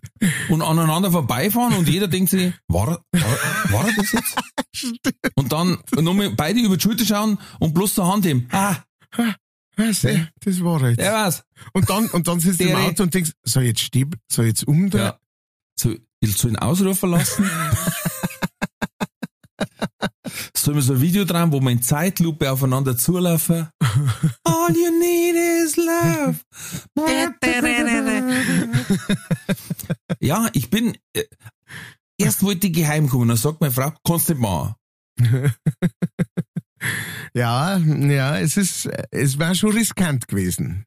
und 0.49 0.63
aneinander 0.63 1.13
vorbeifahren 1.13 1.75
und 1.75 1.89
jeder 1.89 2.09
denkt 2.09 2.31
sich, 2.31 2.53
war, 2.67 3.05
war, 3.13 3.73
war 3.73 3.89
das 3.97 4.13
jetzt? 4.13 4.37
Und 5.37 5.53
dann 5.53 5.79
nochmal 5.99 6.31
beide 6.31 6.61
über 6.61 6.77
die 6.77 6.83
Schulter 6.83 7.07
schauen 7.07 7.39
und 7.61 7.73
bloß 7.73 7.95
zur 7.95 8.13
Hand 8.13 8.27
heben. 8.27 8.47
Ah, 8.53 8.77
Was, 9.77 10.03
ja, 10.03 10.29
das 10.41 10.65
war 10.65 10.89
jetzt. 10.89 10.99
der 10.99 11.13
war's. 11.13 11.45
Und 11.73 11.91
dann, 11.91 12.09
und 12.09 12.27
dann 12.27 12.41
sitzt 12.41 12.61
du 12.61 12.65
im 12.65 12.77
Auto 12.77 13.03
und 13.03 13.13
denkst, 13.13 13.33
soll 13.45 13.65
ich 13.65 13.69
jetzt 13.69 13.81
stieb, 13.81 14.17
soll 14.31 14.47
ich 14.47 14.51
jetzt 14.51 14.67
umdrehen? 14.67 15.05
Ja. 15.05 15.21
So, 15.79 15.95
willst 16.21 16.43
du 16.43 16.49
ihn 16.49 16.57
ausrufen 16.57 17.11
lassen? 17.11 17.51
Sollen 20.57 20.77
wir 20.77 20.83
so 20.83 20.95
ein 20.95 21.01
Video 21.01 21.25
dran, 21.25 21.53
wo 21.53 21.61
wir 21.61 21.71
in 21.71 21.83
Zeitlupe 21.83 22.51
aufeinander 22.51 22.97
zulaufen? 22.97 23.69
All 24.45 24.75
you 24.75 24.99
need 24.99 25.37
is 25.37 25.77
love. 25.77 26.41
ja, 30.21 30.49
ich 30.53 30.71
bin, 30.71 30.97
äh, 31.13 31.25
erst 32.19 32.43
wollte 32.43 32.67
ich 32.67 32.73
geheim 32.73 33.09
kommen, 33.09 33.29
dann 33.29 33.37
sagt 33.37 33.61
meine 33.61 33.73
Frau, 33.73 33.93
kannst 34.05 34.29
nicht 34.29 34.41
machen. 34.41 34.75
Ja, 37.37 37.77
ja, 37.77 38.39
es 38.39 38.57
ist, 38.57 38.89
es 39.11 39.39
war 39.39 39.55
schon 39.55 39.73
riskant 39.73 40.27
gewesen. 40.27 40.87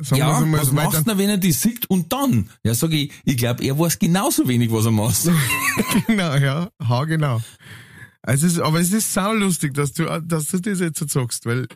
Sagen 0.00 0.20
ja, 0.20 0.38
einmal 0.38 0.60
was 0.60 0.70
machst 0.70 1.08
du, 1.08 1.18
wenn 1.18 1.28
er 1.28 1.38
die 1.38 1.50
sieht 1.50 1.90
und 1.90 2.12
dann? 2.12 2.48
Ja, 2.62 2.72
sag 2.72 2.92
ich, 2.92 3.10
ich 3.24 3.36
glaube, 3.36 3.64
er 3.64 3.76
weiß 3.76 3.98
genauso 3.98 4.46
wenig, 4.46 4.70
was 4.70 4.84
er 4.84 4.92
macht. 4.92 5.28
Genau, 6.06 6.36
ja, 6.36 6.70
ha, 6.88 7.04
genau. 7.04 7.40
Also 8.22 8.46
es 8.46 8.52
ist, 8.52 8.60
aber 8.60 8.78
es 8.78 8.92
ist 8.92 9.12
saulustig, 9.12 9.74
dass 9.74 9.92
du, 9.92 10.04
dass 10.22 10.46
du 10.46 10.60
das 10.60 10.78
jetzt 10.78 11.00
so 11.00 11.06
sagst, 11.08 11.46
weil 11.46 11.66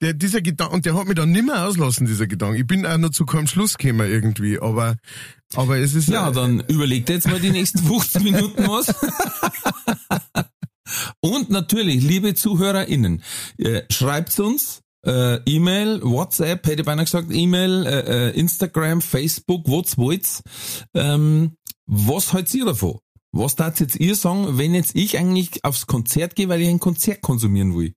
der, 0.00 0.14
dieser 0.14 0.40
Gedanke, 0.40 0.74
und 0.74 0.86
der 0.86 0.94
hat 0.94 1.06
mich 1.06 1.16
dann 1.16 1.30
nimmer 1.30 1.66
auslassen, 1.66 2.06
dieser 2.06 2.26
Gedanke. 2.26 2.58
Ich 2.58 2.66
bin 2.66 2.86
auch 2.86 2.96
noch 2.96 3.10
zu 3.10 3.26
keinem 3.26 3.48
Schluss 3.48 3.76
gekommen 3.76 4.08
irgendwie, 4.10 4.58
aber, 4.58 4.96
aber 5.54 5.76
es 5.76 5.92
ist, 5.92 6.08
Ja, 6.08 6.30
dann 6.30 6.60
überleg 6.68 7.04
dir 7.04 7.14
jetzt 7.14 7.28
mal 7.28 7.38
die 7.38 7.50
nächsten 7.50 7.80
15 7.80 8.22
Minuten 8.22 8.66
was. 8.66 8.94
Und 11.20 11.50
natürlich, 11.50 12.02
liebe 12.02 12.34
ZuhörerInnen, 12.34 13.22
äh, 13.58 13.82
schreibt 13.90 14.38
uns 14.40 14.80
äh, 15.04 15.36
E-Mail, 15.46 16.02
WhatsApp, 16.02 16.66
hätte 16.66 16.80
ich 16.80 16.86
beinahe 16.86 17.04
gesagt, 17.04 17.28
E-Mail, 17.30 17.86
äh, 17.86 18.28
äh, 18.28 18.38
Instagram, 18.38 19.00
Facebook, 19.00 19.66
was 19.66 19.96
wollt's. 19.96 20.42
Ähm, 20.94 21.56
was 21.86 22.32
haltet 22.32 22.54
ihr 22.54 22.64
davon? 22.66 22.98
Was 23.32 23.56
darf 23.56 23.78
jetzt 23.80 23.96
ihr 23.96 24.14
sagen, 24.16 24.58
wenn 24.58 24.74
jetzt 24.74 24.94
ich 24.94 25.18
eigentlich 25.18 25.64
aufs 25.64 25.86
Konzert 25.86 26.34
gehe, 26.34 26.48
weil 26.48 26.60
ich 26.62 26.68
ein 26.68 26.80
Konzert 26.80 27.20
konsumieren 27.22 27.76
will? 27.76 27.94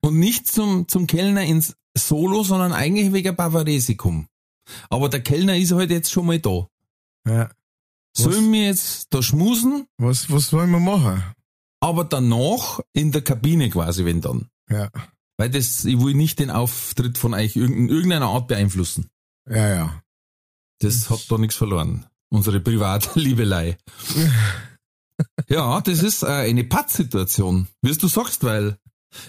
Und 0.00 0.18
nicht 0.18 0.46
zum, 0.46 0.88
zum 0.88 1.06
Kellner 1.06 1.42
ins 1.42 1.74
Solo, 1.96 2.42
sondern 2.42 2.72
eigentlich 2.72 3.12
wegen 3.12 3.34
Bavaresikum. 3.34 4.26
Aber 4.88 5.08
der 5.08 5.22
Kellner 5.22 5.56
ist 5.56 5.72
halt 5.72 5.90
jetzt 5.90 6.10
schon 6.10 6.26
mal 6.26 6.38
da. 6.38 6.68
ja, 7.26 7.50
Sollen 8.16 8.52
wir 8.52 8.66
jetzt 8.66 9.08
da 9.10 9.22
schmusen, 9.22 9.86
was, 9.98 10.30
was 10.30 10.48
sollen 10.48 10.70
wir 10.70 10.80
machen? 10.80 11.22
Aber 11.80 12.04
danach 12.04 12.80
in 12.92 13.12
der 13.12 13.22
Kabine 13.22 13.70
quasi, 13.70 14.04
wenn 14.04 14.20
dann. 14.20 14.48
Ja, 14.68 14.90
Weil 15.36 15.50
das, 15.50 15.84
ich 15.84 15.98
will 16.00 16.14
nicht 16.14 16.38
den 16.38 16.50
Auftritt 16.50 17.18
von 17.18 17.34
euch 17.34 17.56
in 17.56 17.88
irgendeiner 17.88 18.28
Art 18.28 18.48
beeinflussen. 18.48 19.10
ja, 19.48 19.68
ja. 19.68 20.02
Das 20.82 21.10
hat 21.10 21.26
da 21.30 21.36
nichts 21.36 21.56
verloren. 21.56 22.06
Unsere 22.30 22.58
private 22.60 23.10
Liebelei. 23.20 23.76
ja, 25.48 25.80
das 25.82 26.02
ist 26.02 26.22
äh, 26.22 26.26
eine 26.26 26.64
Pattsituation, 26.64 27.66
wie 27.82 27.92
du 27.94 28.08
sagst, 28.08 28.44
weil 28.44 28.78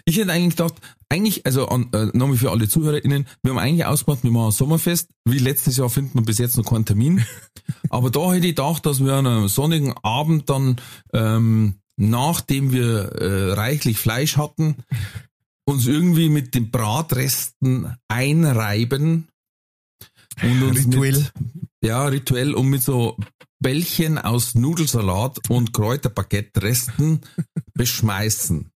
ich 0.06 0.18
hätte 0.18 0.32
eigentlich 0.32 0.56
gedacht, 0.56 0.76
eigentlich, 1.10 1.46
also 1.46 1.68
an, 1.68 1.90
äh, 1.94 2.06
nochmal 2.14 2.38
für 2.38 2.52
alle 2.52 2.70
ZuhörerInnen, 2.70 3.28
wir 3.42 3.52
haben 3.52 3.58
eigentlich 3.60 3.86
ausgemacht, 3.86 4.24
wir 4.24 4.32
machen 4.32 4.46
ein 4.48 4.52
Sommerfest. 4.52 5.10
Wie 5.26 5.40
letztes 5.40 5.76
Jahr 5.78 5.90
finden 5.90 6.20
wir 6.20 6.24
bis 6.24 6.38
jetzt 6.38 6.56
noch 6.58 6.66
keinen 6.66 6.86
Termin. 6.86 7.26
Aber 7.90 8.12
da 8.12 8.32
hätte 8.32 8.48
ich 8.48 8.56
gedacht, 8.56 8.86
dass 8.86 9.04
wir 9.04 9.14
an 9.14 9.28
einem 9.28 9.48
sonnigen 9.48 9.94
Abend 10.04 10.50
dann, 10.50 10.78
ähm, 11.14 11.81
nachdem 11.98 12.72
wir 12.72 13.12
äh, 13.14 13.54
reichlich 13.54 13.98
Fleisch 13.98 14.38
hatten, 14.38 14.78
uns 15.66 15.88
irgendwie 15.88 16.30
mit 16.30 16.56
den 16.56 16.72
Bratresten 16.72 17.96
einreiben 18.08 19.28
und 20.42 20.64
uns 20.64 20.86
Rituell. 20.86 21.18
Mit, 21.20 21.34
ja, 21.84 22.06
rituell 22.06 22.54
und 22.54 22.70
mit 22.70 22.84
so 22.84 23.18
Bällchen 23.60 24.18
aus 24.18 24.56
Nudelsalat 24.56 25.50
und 25.50 25.74
Kräuterbaguette-Resten 25.74 27.22
beschmeißen. 27.74 28.72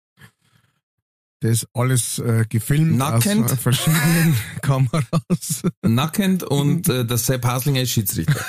Das 1.41 1.67
alles 1.73 2.19
äh, 2.19 2.45
gefilmt 2.47 2.97
Nackend. 2.97 3.45
aus 3.45 3.51
äh, 3.51 3.57
verschiedenen 3.57 4.35
Kameras. 4.61 5.63
Nackend 5.83 6.43
und 6.43 6.87
äh, 6.89 7.05
der 7.05 7.17
Sepp 7.17 7.45
Haslinger 7.45 7.81
ist 7.81 7.91
Schiedsrichter. 7.91 8.43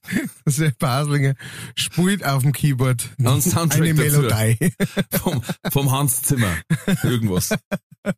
Sepp 0.46 0.82
Haslinger 0.82 1.34
spielt 1.74 2.24
auf 2.24 2.42
dem 2.42 2.52
Keyboard 2.52 3.10
eine. 3.18 3.94
Melodie. 3.94 4.72
Vom, 5.10 5.42
vom 5.70 5.90
Hans 5.90 6.22
Zimmer. 6.22 6.56
Irgendwas. 7.02 7.54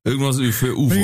Irgendwas 0.05 0.39
für 0.55 0.77
UFOs. 0.77 0.97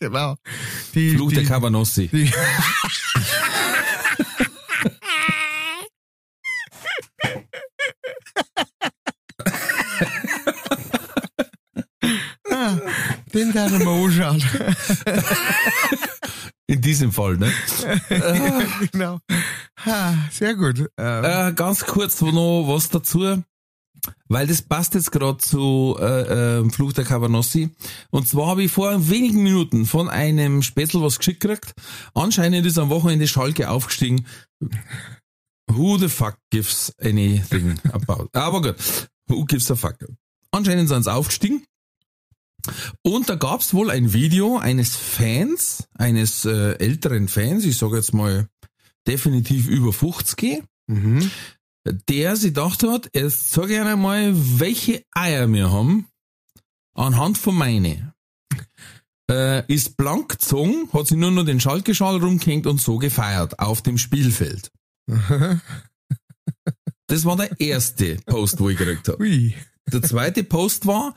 Genau. 0.00 0.36
Die, 0.94 1.10
Fluch 1.10 1.32
der 1.32 1.42
die, 1.42 1.46
Cabanossi. 1.46 2.08
die, 2.12 2.30
Ah, 12.50 12.76
Werden 13.46 13.80
wir 13.80 13.88
anschauen. 13.88 14.44
In 16.66 16.82
diesem 16.82 17.12
Fall, 17.12 17.38
ne? 17.38 17.50
genau. 18.92 19.20
Ah, 19.86 20.12
sehr 20.30 20.54
gut. 20.54 20.90
Ähm, 20.98 21.24
Äh, 21.24 21.52
ganz 21.54 21.84
kurz 21.86 22.20
noch 22.20 22.64
was 22.66 22.90
dazu, 22.90 23.42
weil 24.28 24.46
das 24.46 24.60
passt 24.60 24.94
jetzt 24.94 25.10
gerade 25.10 25.38
zu 25.38 25.96
äh, 25.98 26.58
äh, 26.58 26.70
Fluch 26.70 26.92
der 26.92 27.04
Cabanossi. 27.04 27.70
Und 28.10 28.28
zwar 28.28 28.48
habe 28.48 28.64
ich 28.64 28.72
vor 28.72 29.08
wenigen 29.08 29.42
Minuten 29.42 29.86
von 29.86 30.10
einem 30.10 30.62
Spätzl 30.62 31.00
was 31.00 31.18
geschickt 31.18 31.40
gekriegt. 31.40 31.72
Anscheinend 32.14 32.66
ist 32.66 32.78
am 32.78 32.90
Wochenende 32.90 33.26
Schalke 33.28 33.70
aufgestiegen. 33.70 34.26
Who 35.70 35.96
the 35.96 36.08
fuck 36.08 36.36
gives 36.50 36.92
anything 37.00 37.78
about? 37.92 38.28
Aber 38.32 38.60
gut, 38.60 38.76
who 39.28 39.44
gives 39.46 39.70
a 39.70 39.74
fuck? 39.76 39.96
Anscheinend 40.50 40.88
sind 40.88 41.04
sie 41.04 41.12
aufgestiegen. 41.12 41.64
Und 43.02 43.28
da 43.28 43.34
gab's 43.34 43.74
wohl 43.74 43.90
ein 43.90 44.12
Video 44.12 44.58
eines 44.58 44.96
Fans, 44.96 45.88
eines 45.94 46.44
äh, 46.44 46.72
älteren 46.78 47.28
Fans, 47.28 47.64
ich 47.64 47.76
sage 47.76 47.96
jetzt 47.96 48.14
mal 48.14 48.48
definitiv 49.06 49.68
über 49.68 49.92
50, 49.92 50.62
mhm. 50.86 51.30
der 52.08 52.36
sich 52.36 52.54
gedacht 52.54 52.82
hat, 52.82 53.10
jetzt 53.14 53.50
sag 53.50 53.70
ich 53.70 53.80
einmal, 53.80 54.32
welche 54.34 55.04
Eier 55.12 55.50
wir 55.52 55.72
haben, 55.72 56.06
anhand 56.94 57.38
von 57.38 57.54
meine. 57.54 58.14
Äh, 59.30 59.70
ist 59.72 59.96
blank 59.96 60.30
gezogen, 60.30 60.88
hat 60.92 61.06
sich 61.06 61.18
nur 61.18 61.30
noch 61.30 61.44
den 61.44 61.60
Schalke-Schal 61.60 62.16
rumgehängt 62.16 62.66
und 62.66 62.80
so 62.80 62.96
gefeiert 62.96 63.58
auf 63.58 63.82
dem 63.82 63.98
Spielfeld. 63.98 64.70
Das 67.08 67.24
war 67.24 67.36
der 67.36 67.58
erste 67.58 68.16
Post, 68.26 68.60
wo 68.60 68.68
ich 68.68 68.76
gekriegt 68.76 69.08
habe. 69.08 69.54
Der 69.90 70.02
zweite 70.02 70.44
Post 70.44 70.86
war 70.86 71.14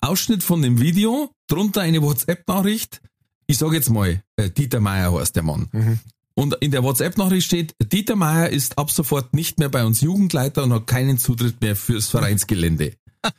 Ausschnitt 0.00 0.42
von 0.42 0.62
dem 0.62 0.80
Video, 0.80 1.30
drunter 1.48 1.82
eine 1.82 2.02
WhatsApp-Nachricht. 2.02 3.00
Ich 3.46 3.58
sage 3.58 3.76
jetzt 3.76 3.90
mal, 3.90 4.22
äh, 4.36 4.50
Dieter 4.50 4.80
Meier 4.80 5.12
heißt 5.12 5.36
der 5.36 5.42
Mann. 5.42 5.68
Mhm. 5.72 5.98
Und 6.34 6.54
in 6.60 6.70
der 6.70 6.82
WhatsApp-Nachricht 6.82 7.46
steht, 7.46 7.74
Dieter 7.82 8.16
Meier 8.16 8.48
ist 8.48 8.78
ab 8.78 8.90
sofort 8.90 9.34
nicht 9.34 9.58
mehr 9.58 9.68
bei 9.68 9.84
uns 9.84 10.00
Jugendleiter 10.00 10.64
und 10.64 10.72
hat 10.72 10.86
keinen 10.86 11.18
Zutritt 11.18 11.60
mehr 11.60 11.76
fürs 11.76 12.08
Vereinsgelände. 12.08 12.94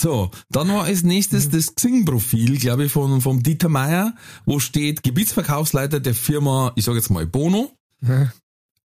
So, 0.00 0.30
dann 0.48 0.68
war 0.68 0.84
als 0.84 1.02
nächstes 1.02 1.50
das 1.50 1.74
Xing-Profil, 1.74 2.58
glaube 2.58 2.84
ich, 2.84 2.92
von, 2.92 3.20
vom 3.20 3.42
Dieter 3.42 3.68
Meier, 3.68 4.14
wo 4.44 4.60
steht 4.60 5.02
Gebietsverkaufsleiter 5.02 5.98
der 5.98 6.14
Firma, 6.14 6.70
ich 6.76 6.84
sage 6.84 6.98
jetzt 6.98 7.10
mal 7.10 7.26
Bono. 7.26 7.72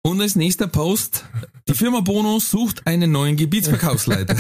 Und 0.06 0.22
als 0.22 0.36
nächster 0.36 0.68
Post, 0.68 1.26
die 1.68 1.74
Firma 1.74 2.00
Bono 2.00 2.38
sucht 2.40 2.86
einen 2.86 3.12
neuen 3.12 3.38
Gebietsverkaufsleiter. 3.38 4.38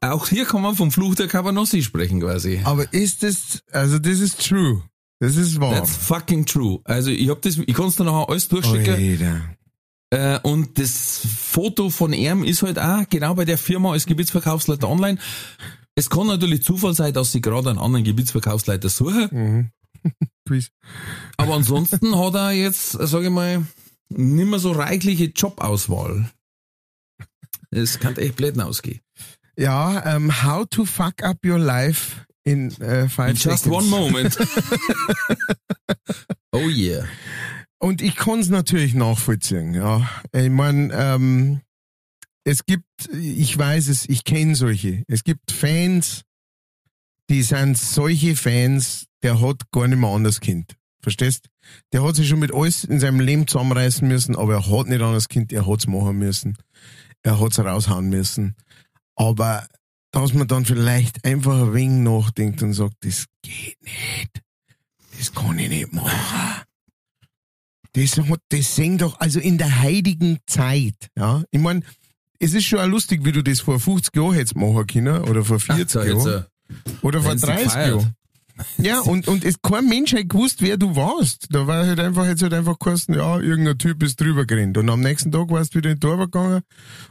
Auch 0.00 0.26
hier 0.28 0.46
kann 0.46 0.62
man 0.62 0.74
vom 0.74 0.90
Fluch 0.90 1.16
der 1.16 1.28
Cabanossi 1.28 1.82
sprechen 1.82 2.20
quasi. 2.20 2.62
Aber 2.64 2.90
ist 2.94 3.22
das, 3.22 3.62
also 3.72 3.98
das 3.98 4.20
ist 4.20 4.48
true. 4.48 4.82
Das 5.18 5.36
ist 5.36 5.60
wahr. 5.60 5.74
That's 5.74 5.94
fucking 5.94 6.46
true. 6.46 6.80
Also 6.84 7.10
ich 7.10 7.28
hab 7.28 7.42
das, 7.42 7.58
ich 7.58 7.74
kann's 7.74 7.96
dir 7.96 8.04
nachher 8.04 8.30
alles 8.30 8.48
durchschicken. 8.48 8.94
Alter. 8.94 9.42
Äh, 10.08 10.40
und 10.48 10.78
das 10.78 11.20
Foto 11.46 11.90
von 11.90 12.14
ihm 12.14 12.42
ist 12.42 12.62
halt 12.62 12.78
auch 12.78 13.06
genau 13.10 13.34
bei 13.34 13.44
der 13.44 13.58
Firma 13.58 13.92
als 13.92 14.06
Gebietsverkaufsleiter 14.06 14.88
online. 14.88 15.18
Es 15.94 16.08
kann 16.08 16.26
natürlich 16.26 16.62
Zufall 16.62 16.94
sein, 16.94 17.12
dass 17.12 17.32
sie 17.32 17.42
gerade 17.42 17.68
einen 17.68 17.78
anderen 17.78 18.04
Gebietsverkaufsleiter 18.04 18.88
suchen. 18.88 19.28
Mhm. 19.30 19.70
Quiz. 20.46 20.70
Aber 21.36 21.54
ansonsten 21.54 22.18
hat 22.24 22.34
er 22.34 22.52
jetzt, 22.52 22.92
sage 22.92 23.26
ich 23.26 23.30
mal, 23.30 23.66
nicht 24.08 24.48
mehr 24.48 24.58
so 24.58 24.72
reichliche 24.72 25.26
Jobauswahl. 25.26 26.30
Es 27.70 27.98
kann 27.98 28.16
echt 28.16 28.36
blöd 28.36 28.58
ausgehen. 28.60 29.00
Ja, 29.56 30.14
ähm, 30.14 30.42
how 30.42 30.66
to 30.68 30.84
fuck 30.84 31.22
up 31.22 31.38
your 31.44 31.58
life 31.58 32.26
in 32.44 32.70
äh, 32.80 33.08
five 33.08 33.30
In 33.30 33.36
just 33.36 33.64
seconds. 33.64 33.66
one 33.66 33.88
moment. 33.88 34.38
oh 36.52 36.68
yeah. 36.68 37.04
Und 37.78 38.00
ich 38.00 38.14
kann 38.14 38.40
es 38.40 38.48
natürlich 38.48 38.94
nachvollziehen, 38.94 39.74
ja. 39.74 40.08
Ich 40.32 40.50
mein, 40.50 40.92
ähm, 40.94 41.60
es 42.44 42.64
gibt, 42.64 42.84
ich 43.12 43.56
weiß 43.56 43.88
es, 43.88 44.08
ich 44.08 44.24
kenne 44.24 44.54
solche. 44.54 45.02
Es 45.08 45.24
gibt 45.24 45.50
Fans, 45.50 46.22
die 47.28 47.42
sind 47.42 47.76
solche 47.76 48.36
Fans, 48.36 49.06
der 49.22 49.40
hat 49.40 49.70
gar 49.70 49.88
nicht 49.88 49.98
mehr 49.98 50.10
anders 50.10 50.40
Kind. 50.40 50.76
Verstehst? 51.00 51.48
Der 51.92 52.04
hat 52.04 52.14
sich 52.16 52.28
schon 52.28 52.38
mit 52.38 52.54
alles 52.54 52.84
in 52.84 53.00
seinem 53.00 53.20
Leben 53.20 53.46
zusammenreißen 53.46 54.06
müssen, 54.06 54.36
aber 54.36 54.54
er 54.54 54.70
hat 54.70 54.86
nicht 54.86 55.00
anders 55.02 55.28
Kind, 55.28 55.52
er 55.52 55.66
hat's 55.66 55.86
machen 55.86 56.18
müssen. 56.18 56.56
Er 57.22 57.40
hat's 57.40 57.58
raushauen 57.58 58.08
müssen. 58.08 58.54
Aber 59.16 59.66
dass 60.12 60.32
man 60.34 60.46
dann 60.46 60.64
vielleicht 60.64 61.24
einfach 61.24 61.60
ein 61.60 61.74
wenig 61.74 62.04
nachdenkt 62.04 62.62
und 62.62 62.74
sagt, 62.74 62.94
das 63.00 63.26
geht 63.42 63.82
nicht. 63.82 64.42
Das 65.18 65.32
kann 65.34 65.58
ich 65.58 65.68
nicht 65.68 65.92
machen. 65.92 66.62
Das, 67.94 68.16
hat, 68.16 68.40
das 68.48 68.74
sehen 68.74 68.98
doch, 68.98 69.20
also 69.20 69.38
in 69.40 69.58
der 69.58 69.82
heutigen 69.82 70.38
Zeit, 70.46 70.94
ja. 71.16 71.42
Ich 71.50 71.60
mein, 71.60 71.84
es 72.38 72.54
ist 72.54 72.64
schon 72.64 72.78
auch 72.78 72.86
lustig, 72.86 73.24
wie 73.24 73.32
du 73.32 73.42
das 73.42 73.60
vor 73.60 73.78
50 73.78 74.16
Jahren 74.16 74.34
hättest 74.34 74.56
machen 74.56 74.86
können, 74.86 75.22
oder 75.24 75.44
vor 75.44 75.60
40 75.60 75.90
So, 75.90 76.00
jetzt, 76.02 76.26
Jahren, 76.26 76.44
äh, 76.44 76.90
oder 77.02 77.20
vor 77.20 77.30
wenn 77.32 77.38
sie 77.38 77.46
30 77.46 77.64
gefeiert. 77.64 77.88
Jahren. 78.00 78.14
Ja, 78.78 79.00
und, 79.00 79.28
und 79.28 79.44
es, 79.44 79.54
kein 79.62 79.88
Mensch 79.88 80.12
hat 80.12 80.28
gewusst, 80.28 80.60
wer 80.60 80.76
du 80.76 80.94
warst. 80.96 81.46
Da 81.50 81.66
war 81.66 81.86
halt 81.86 81.98
einfach, 82.00 82.26
jetzt 82.26 82.42
halt 82.42 82.52
einfach 82.54 82.78
geheißen, 82.78 83.14
ja, 83.14 83.38
irgendein 83.40 83.78
Typ 83.78 84.02
ist 84.02 84.20
drüber 84.20 84.44
gerannt. 84.44 84.76
Und 84.78 84.88
am 84.90 85.00
nächsten 85.00 85.32
Tag 85.32 85.50
warst 85.50 85.74
du 85.74 85.78
wieder 85.78 85.90
in 85.90 85.96
den 85.96 86.00
Torwart 86.00 86.32
gegangen 86.32 86.62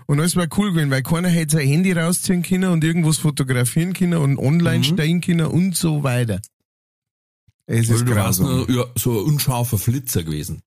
und 0.06 0.20
alles 0.20 0.36
war 0.36 0.48
cool 0.58 0.72
gewesen, 0.72 0.92
weil 0.92 1.02
keiner 1.04 1.30
hätte 1.30 1.58
sein 1.58 1.68
Handy 1.68 1.92
rausziehen 1.94 2.44
können 2.44 2.70
und 2.72 2.84
irgendwas 2.84 3.18
fotografieren 3.18 3.94
können 3.94 4.16
und 4.20 4.38
online 4.38 4.80
Mhm. 4.80 4.84
stehen 4.84 5.22
können 5.22 5.48
und 5.48 5.76
so 5.76 6.04
weiter. 6.04 6.40
Es 7.66 7.90
ist 7.90 8.02
du 8.08 8.16
warst 8.16 8.42
nur, 8.42 8.70
ja, 8.70 8.86
so 8.96 9.12
ein 9.12 9.26
unscharfer 9.34 9.78
Flitzer 9.78 10.24
gewesen. 10.24 10.62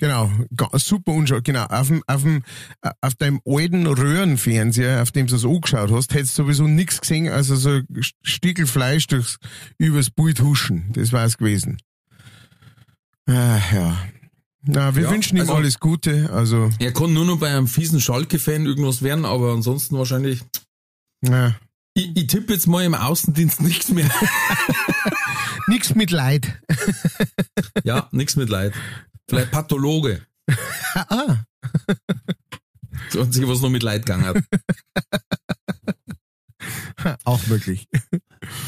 Genau, 0.00 0.30
super 0.74 1.12
unschau. 1.12 1.40
Genau, 1.42 1.64
auf, 1.66 1.88
dem, 1.88 2.02
auf, 2.06 2.22
dem, 2.22 2.42
auf 3.02 3.14
deinem 3.16 3.40
alten 3.44 3.86
Röhrenfernseher, 3.86 5.02
auf 5.02 5.12
dem 5.12 5.26
du 5.26 5.36
es 5.36 5.44
angeschaut 5.44 5.90
hast, 5.92 6.14
hättest 6.14 6.38
du 6.38 6.44
sowieso 6.44 6.66
nichts 6.66 7.02
gesehen, 7.02 7.28
also 7.28 7.54
so 7.54 7.68
ein 7.68 7.86
Stickel 8.22 8.66
Fleisch 8.66 9.06
durchs, 9.08 9.36
übers 9.76 10.08
Bild 10.10 10.40
huschen. 10.40 10.90
Das 10.94 11.12
war 11.12 11.26
es 11.26 11.36
gewesen. 11.36 11.76
Ah, 13.26 13.58
ja. 13.74 14.08
Na, 14.62 14.94
wir 14.96 15.02
Ja, 15.04 15.10
wünschen 15.10 15.36
ihm 15.36 15.42
also- 15.42 15.54
alles 15.54 15.78
Gute. 15.80 16.30
Also, 16.32 16.70
Er 16.78 16.92
kann 16.94 17.12
nur 17.12 17.26
noch 17.26 17.38
bei 17.38 17.50
einem 17.50 17.66
fiesen 17.68 18.00
Schalke-Fan 18.00 18.64
irgendwas 18.64 19.02
werden, 19.02 19.26
aber 19.26 19.52
ansonsten 19.52 19.98
wahrscheinlich. 19.98 20.40
na, 21.20 21.56
Ich, 21.92 22.16
ich 22.16 22.26
tippe 22.26 22.54
jetzt 22.54 22.66
mal 22.66 22.84
im 22.84 22.94
Außendienst 22.94 23.60
nichts 23.60 23.90
mehr. 23.90 24.10
nix 25.66 25.94
mit 25.94 26.10
Leid. 26.10 26.58
ja, 27.84 28.08
nichts 28.12 28.36
mit 28.36 28.48
Leid. 28.48 28.72
Vielleicht 29.30 29.52
Pathologe. 29.52 30.26
ah, 30.94 31.44
Das 33.12 33.22
Einzige, 33.22 33.48
was 33.48 33.60
noch 33.60 33.70
mit 33.70 33.82
Leid 33.82 34.04
gegangen 34.04 34.26
hat. 34.26 34.44
auch 37.24 37.46
möglich. 37.46 37.88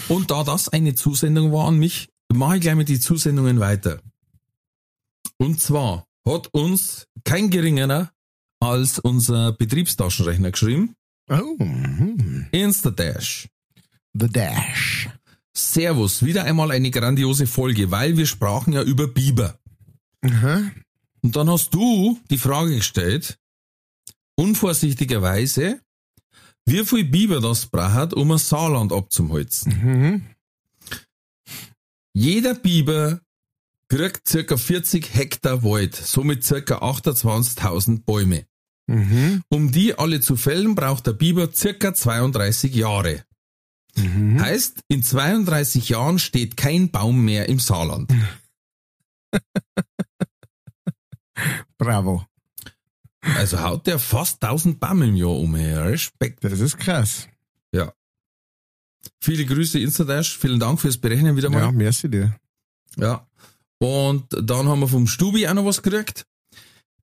Und 0.09 0.31
da 0.31 0.43
das 0.43 0.69
eine 0.69 0.95
Zusendung 0.95 1.53
war 1.53 1.69
an 1.69 1.79
mich, 1.79 2.09
mache 2.33 2.57
ich 2.57 2.63
gleich 2.63 2.75
mit 2.75 2.89
die 2.89 2.99
Zusendungen 2.99 3.61
weiter. 3.61 4.01
Und 5.37 5.61
zwar 5.61 6.07
hat 6.27 6.49
uns 6.53 7.07
kein 7.25 7.51
geringerer 7.51 8.11
als 8.61 8.99
unser 8.99 9.53
Betriebstaschenrechner 9.53 10.53
geschrieben, 10.53 10.95
Oh, 11.29 11.57
mhm. 11.63 12.49
Instadash. 12.53 13.49
The 14.15 14.29
Dash. 14.29 15.09
Servus, 15.55 16.25
wieder 16.25 16.45
einmal 16.45 16.71
eine 16.71 16.91
grandiose 16.91 17.47
Folge, 17.47 17.91
weil 17.91 18.17
wir 18.17 18.27
sprachen 18.27 18.73
ja 18.73 18.83
über 18.83 19.07
Biber. 19.09 19.59
Aha. 20.23 20.71
Und 21.23 21.37
dann 21.37 21.51
hast 21.51 21.73
du 21.75 22.19
die 22.31 22.39
Frage 22.39 22.77
gestellt, 22.77 23.39
unvorsichtigerweise, 24.37 25.81
wie 26.65 26.85
viel 26.85 27.05
Biber 27.05 27.41
das 27.41 27.67
braucht, 27.67 28.15
um 28.15 28.33
ein 28.33 28.39
Saarland 28.39 28.93
abzuholzen. 28.93 29.73
Mhm. 29.73 30.23
Jeder 32.15 32.55
Biber 32.55 33.21
kriegt 33.89 34.29
circa 34.29 34.57
40 34.57 35.15
Hektar 35.15 35.63
Wald, 35.63 35.95
somit 35.97 36.45
circa 36.45 36.79
28.000 36.79 38.05
Bäume. 38.05 38.47
Mhm. 38.87 39.43
Um 39.49 39.73
die 39.73 39.95
alle 39.99 40.21
zu 40.21 40.37
fällen, 40.37 40.75
braucht 40.75 41.07
der 41.07 41.13
Biber 41.13 41.53
circa 41.53 41.95
32 41.95 42.75
Jahre. 42.75 43.25
Mhm. 43.97 44.41
Heißt, 44.41 44.81
in 44.89 45.03
32 45.03 45.91
Jahren 45.91 46.19
steht 46.19 46.57
kein 46.57 46.91
Baum 46.91 47.25
mehr 47.25 47.49
im 47.49 47.59
Saarland. 47.59 48.13
Bravo. 51.83 52.27
Also 53.37 53.61
haut 53.61 53.87
der 53.87 53.99
fast 53.99 54.43
1000 54.43 54.81
Bäume 54.81 55.07
im 55.07 55.17
Jahr 55.17 55.31
um. 55.31 55.55
ey. 55.55 55.75
Respekt. 55.75 56.45
Das 56.45 56.61
ist 56.61 56.79
krass. 56.79 57.29
Ja. 57.73 57.93
Viele 59.21 59.45
Grüße 59.45 59.79
Instadash. 59.79 60.39
Vielen 60.39 60.59
Dank 60.61 60.81
fürs 60.81 60.97
Berechnen 60.97 61.37
wieder 61.37 61.51
mal. 61.51 61.61
Ja, 61.61 61.73
merci 61.73 62.09
dir. 62.09 62.37
Ja. 62.97 63.27
Und 63.79 64.27
dann 64.31 64.69
haben 64.69 64.81
wir 64.81 64.89
vom 64.89 65.07
Stubi 65.07 65.47
auch 65.47 65.55
noch 65.55 65.65
was 65.65 65.83
gekriegt. 65.83 66.27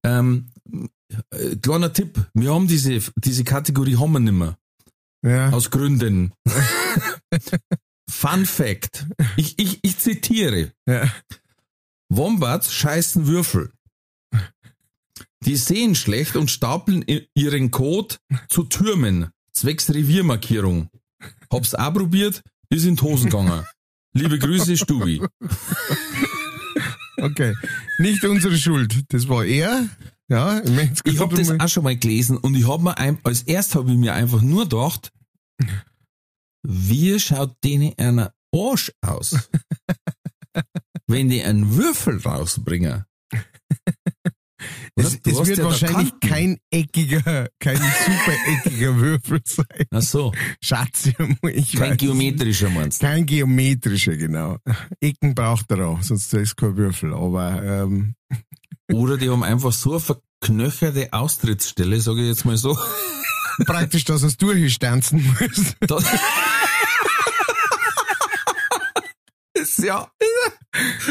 Ähm, 0.04 0.52
äh, 1.32 1.56
kleiner 1.58 1.92
Tipp. 1.92 2.26
Wir 2.34 2.54
haben 2.54 2.68
diese, 2.68 3.00
diese 3.16 3.44
Kategorie 3.44 3.98
haben 3.98 4.14
wir 4.14 4.20
nicht 4.20 4.34
mehr. 4.34 4.58
Ja. 5.22 5.50
Aus 5.50 5.70
Gründen. 5.72 6.34
Fun 8.10 8.46
Fact. 8.46 9.06
Ich, 9.36 9.60
ich, 9.60 9.80
ich 9.84 9.98
zitiere. 9.98 10.72
ja. 10.88 11.10
Wombats 12.10 12.74
scheißen 12.74 13.28
Würfel. 13.28 13.72
Die 15.46 15.56
sehen 15.56 15.96
schlecht 15.96 16.36
und 16.36 16.52
stapeln 16.52 17.06
ihren 17.34 17.72
Kot 17.72 18.20
zu 18.50 18.64
Türmen, 18.64 19.30
zwecks 19.54 19.90
Reviermarkierung. 19.90 20.90
Hab's 21.52 21.74
auch 21.76 21.94
probiert, 21.94 22.44
ist 22.70 22.86
in 22.86 22.96
die 22.96 23.02
Hosen 23.02 23.30
gegangen. 23.30 23.66
Liebe 24.14 24.38
Grüße, 24.40 24.78
Stubi. 24.78 25.22
Okay. 27.22 27.54
Nicht 27.98 28.24
unsere 28.24 28.56
Schuld. 28.58 29.04
Das 29.10 29.28
war 29.28 29.44
er. 29.44 29.90
Ja, 30.30 30.60
ich, 30.64 30.72
mein, 30.72 30.94
Ich 31.04 31.20
hab 31.20 31.30
gesagt, 31.32 31.38
das 31.38 31.50
mal- 31.50 31.66
auch 31.66 31.68
schon 31.68 31.84
mal 31.84 31.98
gelesen 31.98 32.38
und 32.38 32.56
ich 32.56 32.66
hab 32.66 32.80
mir 32.82 32.98
ein, 32.98 33.20
als 33.26 33.42
erst 33.42 33.76
habe 33.76 33.92
ich 33.92 33.98
mir 33.98 34.14
einfach 34.14 34.42
nur 34.42 34.64
gedacht, 34.64 35.12
wie 36.64 37.20
schaut 37.20 37.58
denen 37.64 37.94
einer 37.98 38.34
Arsch 38.56 38.94
aus? 39.02 39.50
wenn 41.08 41.28
die 41.28 41.44
einen 41.44 41.76
Würfel 41.76 42.22
rausbringen. 42.22 43.04
Es, 44.96 45.20
es 45.26 45.48
wird 45.48 45.58
ja 45.58 45.64
wahrscheinlich 45.64 46.12
kein 46.20 46.58
eckiger, 46.70 47.48
kein 47.60 47.78
super 47.78 48.34
eckiger 48.48 48.96
Würfel 48.98 49.42
sein. 49.46 49.66
Ach 49.92 50.02
so. 50.02 50.34
Schatz, 50.62 51.10
ich 51.52 51.74
Kein 51.74 51.98
geometrischer 51.98 52.70
meinst 52.70 53.02
du? 53.02 53.08
Kein 53.08 53.26
geometrischer, 53.26 54.18
genau. 54.18 54.58
Ecken 55.00 55.36
braucht 55.36 55.72
er 55.72 55.88
auch, 55.88 56.02
sonst 56.02 56.34
ist 56.34 56.58
kein 56.58 56.76
Würfel. 56.76 57.14
Aber 57.14 57.64
ähm. 57.64 58.16
Oder 58.92 59.18
die 59.18 59.30
haben 59.30 59.44
einfach 59.44 59.72
so 59.72 59.92
eine 59.92 60.00
verknöcherte 60.00 61.14
Austrittsstelle, 61.14 62.02
sage 62.02 62.22
ich 62.22 62.28
jetzt 62.28 62.46
mal 62.46 62.58
so. 62.58 62.78
Praktisch, 63.66 64.06
dass 64.06 64.24
es 64.24 64.38
durchstanzen 64.38 65.24
muss. 65.40 65.76
Das, 69.54 69.78
ja. 69.78 70.10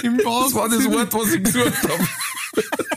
Im 0.03 0.17
das 0.17 0.55
war 0.55 0.69
das 0.71 0.85
Wort, 0.91 1.13
was 1.13 1.35
ich 1.35 1.43
gesucht 1.43 1.83
habe. 1.83 2.09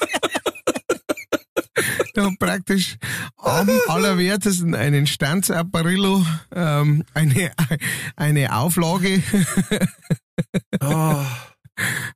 Ja, 2.16 2.30
praktisch 2.40 2.98
am 3.38 3.70
allerwertesten 3.88 4.76
einen 4.76 5.08
Stanzapparillo, 5.08 6.26
ähm, 6.54 7.04
eine, 7.14 7.52
eine 8.16 8.56
Auflage. 8.56 9.24
oh. 10.82 11.24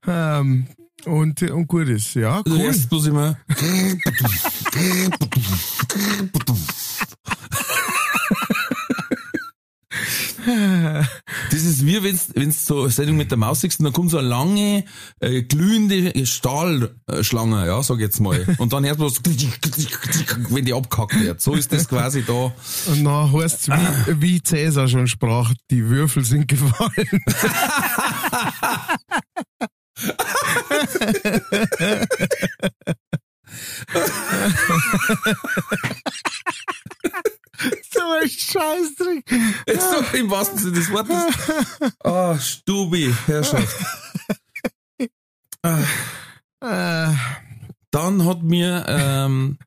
ähm, 0.08 0.68
und, 1.06 1.42
und 1.44 1.68
gut 1.68 1.88
ist, 1.88 2.16
ja, 2.16 2.42
cool. 2.46 2.54
Also 2.54 2.64
erst 2.64 2.92
muss 2.92 3.06
ich 3.08 3.14
mal. 3.14 3.38
Das 10.46 11.64
ist 11.64 11.86
wie 11.86 12.04
wenn 12.04 12.20
du 12.34 12.52
so 12.52 12.88
Sendung 12.90 13.18
mit 13.18 13.32
der 13.32 13.38
Maus 13.38 13.62
siehst 13.62 13.80
und 13.80 13.86
dann 13.86 13.94
kommt 13.94 14.12
so 14.12 14.18
eine 14.18 14.28
lange, 14.28 14.86
äh, 15.20 15.44
glühende 15.44 16.26
Stahlschlange, 16.26 17.66
ja, 17.66 17.82
sag 17.82 17.96
ich 17.96 18.04
jetzt 18.04 18.20
mal. 18.20 18.46
Und 18.58 18.74
dann 18.74 18.86
hört 18.86 19.00
man 19.00 19.10
so, 19.10 19.22
wenn 20.50 20.66
die 20.66 20.74
abkackt 20.74 21.20
wird. 21.20 21.42
So 21.42 21.54
ist 21.54 21.72
das 21.72 21.88
quasi 21.88 22.24
da. 22.24 22.54
Und 22.88 23.04
dann 23.04 23.32
heißt 23.32 23.62
es, 23.62 23.70
wie, 23.70 24.22
wie 24.22 24.44
Cäsar 24.44 24.88
schon 24.88 25.08
sprach, 25.08 25.54
die 25.72 25.90
Würfel 25.90 26.24
sind 26.24 26.48
gefallen. 26.48 27.24
Scheißdreck. 38.56 39.32
Ist 39.66 39.92
doch 39.92 40.14
im 40.14 40.30
wahrsten 40.32 40.58
Sinne 40.58 40.74
des 40.74 40.92
Wortes. 40.92 41.16
Oh, 42.04 42.38
Stubi, 42.40 43.14
Herrschaft. 43.26 43.76
Dann 47.92 48.26
hat 48.26 48.44
mir 48.44 48.86
ähm, 48.88 49.58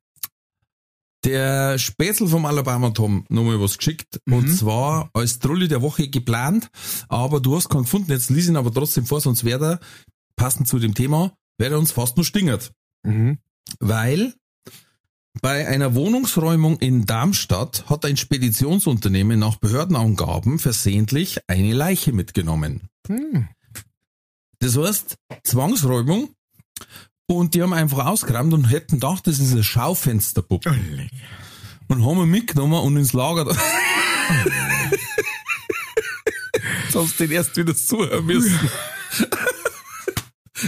der 1.24 1.78
Spätzl 1.78 2.28
vom 2.28 2.46
Alabama 2.46 2.90
Tom 2.90 3.24
nochmal 3.28 3.60
was 3.60 3.78
geschickt. 3.78 4.20
Mhm. 4.24 4.32
Und 4.32 4.48
zwar 4.48 5.10
als 5.12 5.38
Trulli 5.38 5.68
der 5.68 5.82
Woche 5.82 6.08
geplant, 6.08 6.70
aber 7.08 7.40
du 7.40 7.56
hast 7.56 7.68
keinen 7.68 7.82
gefunden. 7.82 8.12
Jetzt 8.12 8.30
lies 8.30 8.48
ihn 8.48 8.56
aber 8.56 8.72
trotzdem 8.72 9.06
vor, 9.06 9.20
sonst 9.20 9.44
wäre 9.44 9.72
er, 9.72 9.80
passend 10.36 10.68
zu 10.68 10.78
dem 10.78 10.94
Thema, 10.94 11.32
wäre 11.58 11.74
er 11.74 11.78
uns 11.78 11.92
fast 11.92 12.16
nur 12.16 12.24
stingert. 12.24 12.72
Mhm. 13.02 13.38
Weil 13.80 14.34
bei 15.40 15.68
einer 15.68 15.94
Wohnungsräumung 15.94 16.78
in 16.78 17.06
Darmstadt 17.06 17.88
hat 17.88 18.04
ein 18.04 18.16
Speditionsunternehmen 18.16 19.38
nach 19.38 19.56
Behördenangaben 19.56 20.58
versehentlich 20.58 21.38
eine 21.46 21.72
Leiche 21.72 22.12
mitgenommen. 22.12 22.88
Hm. 23.06 23.48
Das 24.58 24.76
heißt, 24.76 25.16
Zwangsräumung 25.44 26.30
und 27.26 27.54
die 27.54 27.62
haben 27.62 27.72
einfach 27.72 28.06
ausgeräumt 28.06 28.52
und 28.54 28.64
hätten 28.64 28.96
gedacht, 28.96 29.26
das 29.26 29.38
ist 29.38 29.52
eine 29.52 29.62
Schaufensterpuppe. 29.62 30.70
Oh, 30.70 31.92
und 31.92 32.04
haben 32.04 32.18
wir 32.18 32.26
mitgenommen 32.26 32.80
und 32.80 32.96
ins 32.96 33.12
Lager. 33.12 33.46
Hast 36.94 37.20
du 37.20 37.26
den 37.26 37.30
erst 37.30 37.56
wieder 37.56 37.74
zuhören 37.76 38.26
müssen. 38.26 38.58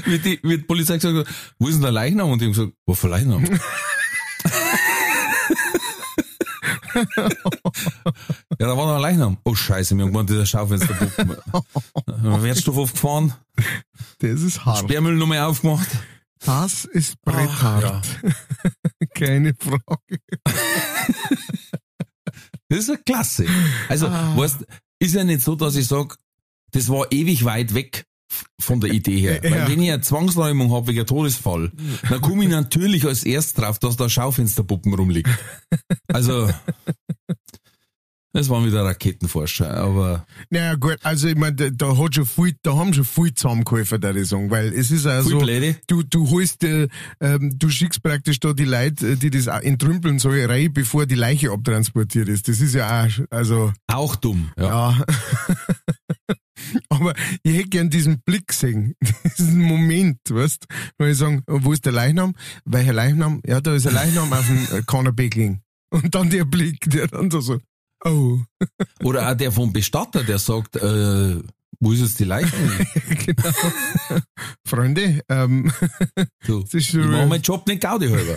wie, 0.05 0.19
die, 0.19 0.41
wie 0.43 0.59
die 0.59 0.65
Polizei 0.65 0.97
gesagt 0.97 1.29
wo 1.59 1.69
ist 1.69 1.75
denn 1.75 1.83
der 1.83 1.93
Leichnam? 1.93 2.31
Und 2.31 2.41
die 2.41 2.47
haben 2.47 2.53
gesagt, 2.53 2.73
wo 2.87 2.95
für 2.95 3.09
Leichnam? 3.09 3.45
ja, 6.95 7.05
da 8.59 8.77
war 8.77 8.87
noch 8.87 8.97
ein 8.97 9.01
Leichnam. 9.01 9.39
Oh 9.45 9.55
Scheiße, 9.55 9.95
haben 9.95 10.07
gemeint, 10.07 10.31
dieser 10.31 10.47
Schaufensterpuppen. 10.47 11.37
Wertstoff 12.43 12.77
aufgefahren. 12.77 13.35
Das 14.19 14.43
ist 14.43 14.65
hart. 14.65 14.81
Sperrmüll 14.81 15.17
nochmal 15.17 15.41
aufgemacht. 15.41 15.89
Das 16.45 16.85
ist 16.85 17.21
bretthart. 17.23 18.07
Ja. 18.23 18.31
Keine 19.15 19.55
Frage. 19.55 20.21
das 22.69 22.79
ist 22.79 22.91
eine 22.91 22.99
Klasse. 22.99 23.47
Also, 23.89 24.09
ah. 24.09 24.37
weißt, 24.37 24.67
ist 24.99 25.15
ja 25.15 25.25
nicht 25.25 25.43
so, 25.43 25.55
dass 25.55 25.77
ich 25.77 25.87
sage, 25.87 26.17
das 26.73 26.89
war 26.89 27.11
ewig 27.11 27.45
weit 27.45 27.75
weg 27.75 28.07
von 28.61 28.81
der 28.81 28.93
Idee 28.93 29.19
her. 29.19 29.45
Ja. 29.45 29.51
Weil 29.51 29.69
wenn 29.69 29.83
ich 29.83 29.91
eine 29.93 30.03
Zwangsräumung 30.03 30.73
habe 30.73 30.89
wegen 30.89 31.07
Todesfall, 31.07 31.73
dann 32.09 32.21
komme 32.21 32.45
ich 32.45 32.51
natürlich 32.51 33.05
als 33.05 33.25
erst 33.25 33.59
drauf, 33.59 33.79
dass 33.79 33.97
da 33.97 34.09
Schaufensterpuppen 34.09 34.95
rumliegen. 34.95 35.37
Also, 36.09 36.51
das 38.33 38.49
waren 38.49 38.65
wieder 38.65 38.85
Raketenforscher, 38.85 39.75
aber. 39.75 40.25
Naja, 40.51 40.77
gut, 40.77 40.99
also 41.03 41.27
ich 41.27 41.37
meine, 41.37 41.57
da, 41.57 41.71
da 41.71 41.99
hat 41.99 42.15
schon 42.15 42.27
viel, 42.27 42.55
da 42.63 42.77
haben 42.77 42.95
schon 42.95 43.05
viel 43.05 43.35
zusammengeholfen, 43.35 44.01
da 44.01 44.15
ich 44.15 44.29
sagen, 44.29 44.51
weil 44.51 44.73
es 44.73 44.91
ist 44.93 45.07
also, 45.07 45.41
du, 45.89 46.03
du 46.05 46.31
holst, 46.31 46.63
äh, 46.63 46.89
du 47.19 47.69
schickst 47.69 48.03
praktisch 48.03 48.39
da 48.39 48.53
die 48.53 48.65
Leute, 48.65 49.17
die 49.17 49.31
das 49.31 49.49
entrümpeln 49.49 50.21
sollen, 50.21 50.49
rein, 50.49 50.73
bevor 50.73 51.07
die 51.07 51.17
Leiche 51.17 51.51
abtransportiert 51.51 52.29
ist. 52.29 52.49
Das 52.49 52.61
ist 52.61 52.75
ja 52.75 53.05
auch, 53.05 53.11
also. 53.31 53.73
Auch 53.89 54.15
dumm, 54.17 54.51
ja. 54.57 54.91
ja. 54.91 55.05
Aber 56.89 57.15
ich 57.43 57.57
hätte 57.57 57.69
gern 57.69 57.91
diesen 57.91 58.21
Blick 58.21 58.49
gesehen, 58.49 58.95
diesen 59.39 59.61
Moment, 59.61 60.19
weißt 60.29 60.67
Wenn 60.99 61.11
ich 61.11 61.19
sagen, 61.19 61.43
wo 61.49 61.73
ist 61.73 61.85
der 61.85 61.93
Leichnam? 61.93 62.35
Welcher 62.65 62.93
Leichnam? 62.93 63.41
Ja, 63.47 63.61
da 63.61 63.75
ist 63.75 63.87
ein 63.87 63.95
Leichnam 63.95 64.33
auf 64.33 64.47
dem 64.47 64.59
Canapé 64.85 65.31
gelegen. 65.31 65.63
Und 65.91 66.15
dann 66.15 66.31
der 66.31 66.45
Blick, 66.45 66.89
der 66.89 67.09
dann 67.09 67.31
da 67.31 67.41
so, 67.41 67.59
oh. 68.05 68.39
Oder 69.03 69.31
auch 69.31 69.35
der 69.35 69.53
vom 69.53 69.73
Bestatter, 69.73 70.25
der 70.25 70.39
sagt, 70.39 70.77
äh, 70.77 71.43
wo 71.81 71.93
ist 71.93 72.01
jetzt 72.01 72.21
die 72.21 72.25
Leiche? 72.25 72.53
genau. 73.27 73.53
Freunde, 74.67 75.23
ähm, 75.29 75.73
du, 76.47 76.65
ich 76.73 76.95
mache 76.95 77.27
meinen 77.27 77.43
Job 77.43 77.67
nicht 77.67 77.81
Gaudi 77.81 78.09
halber. 78.09 78.37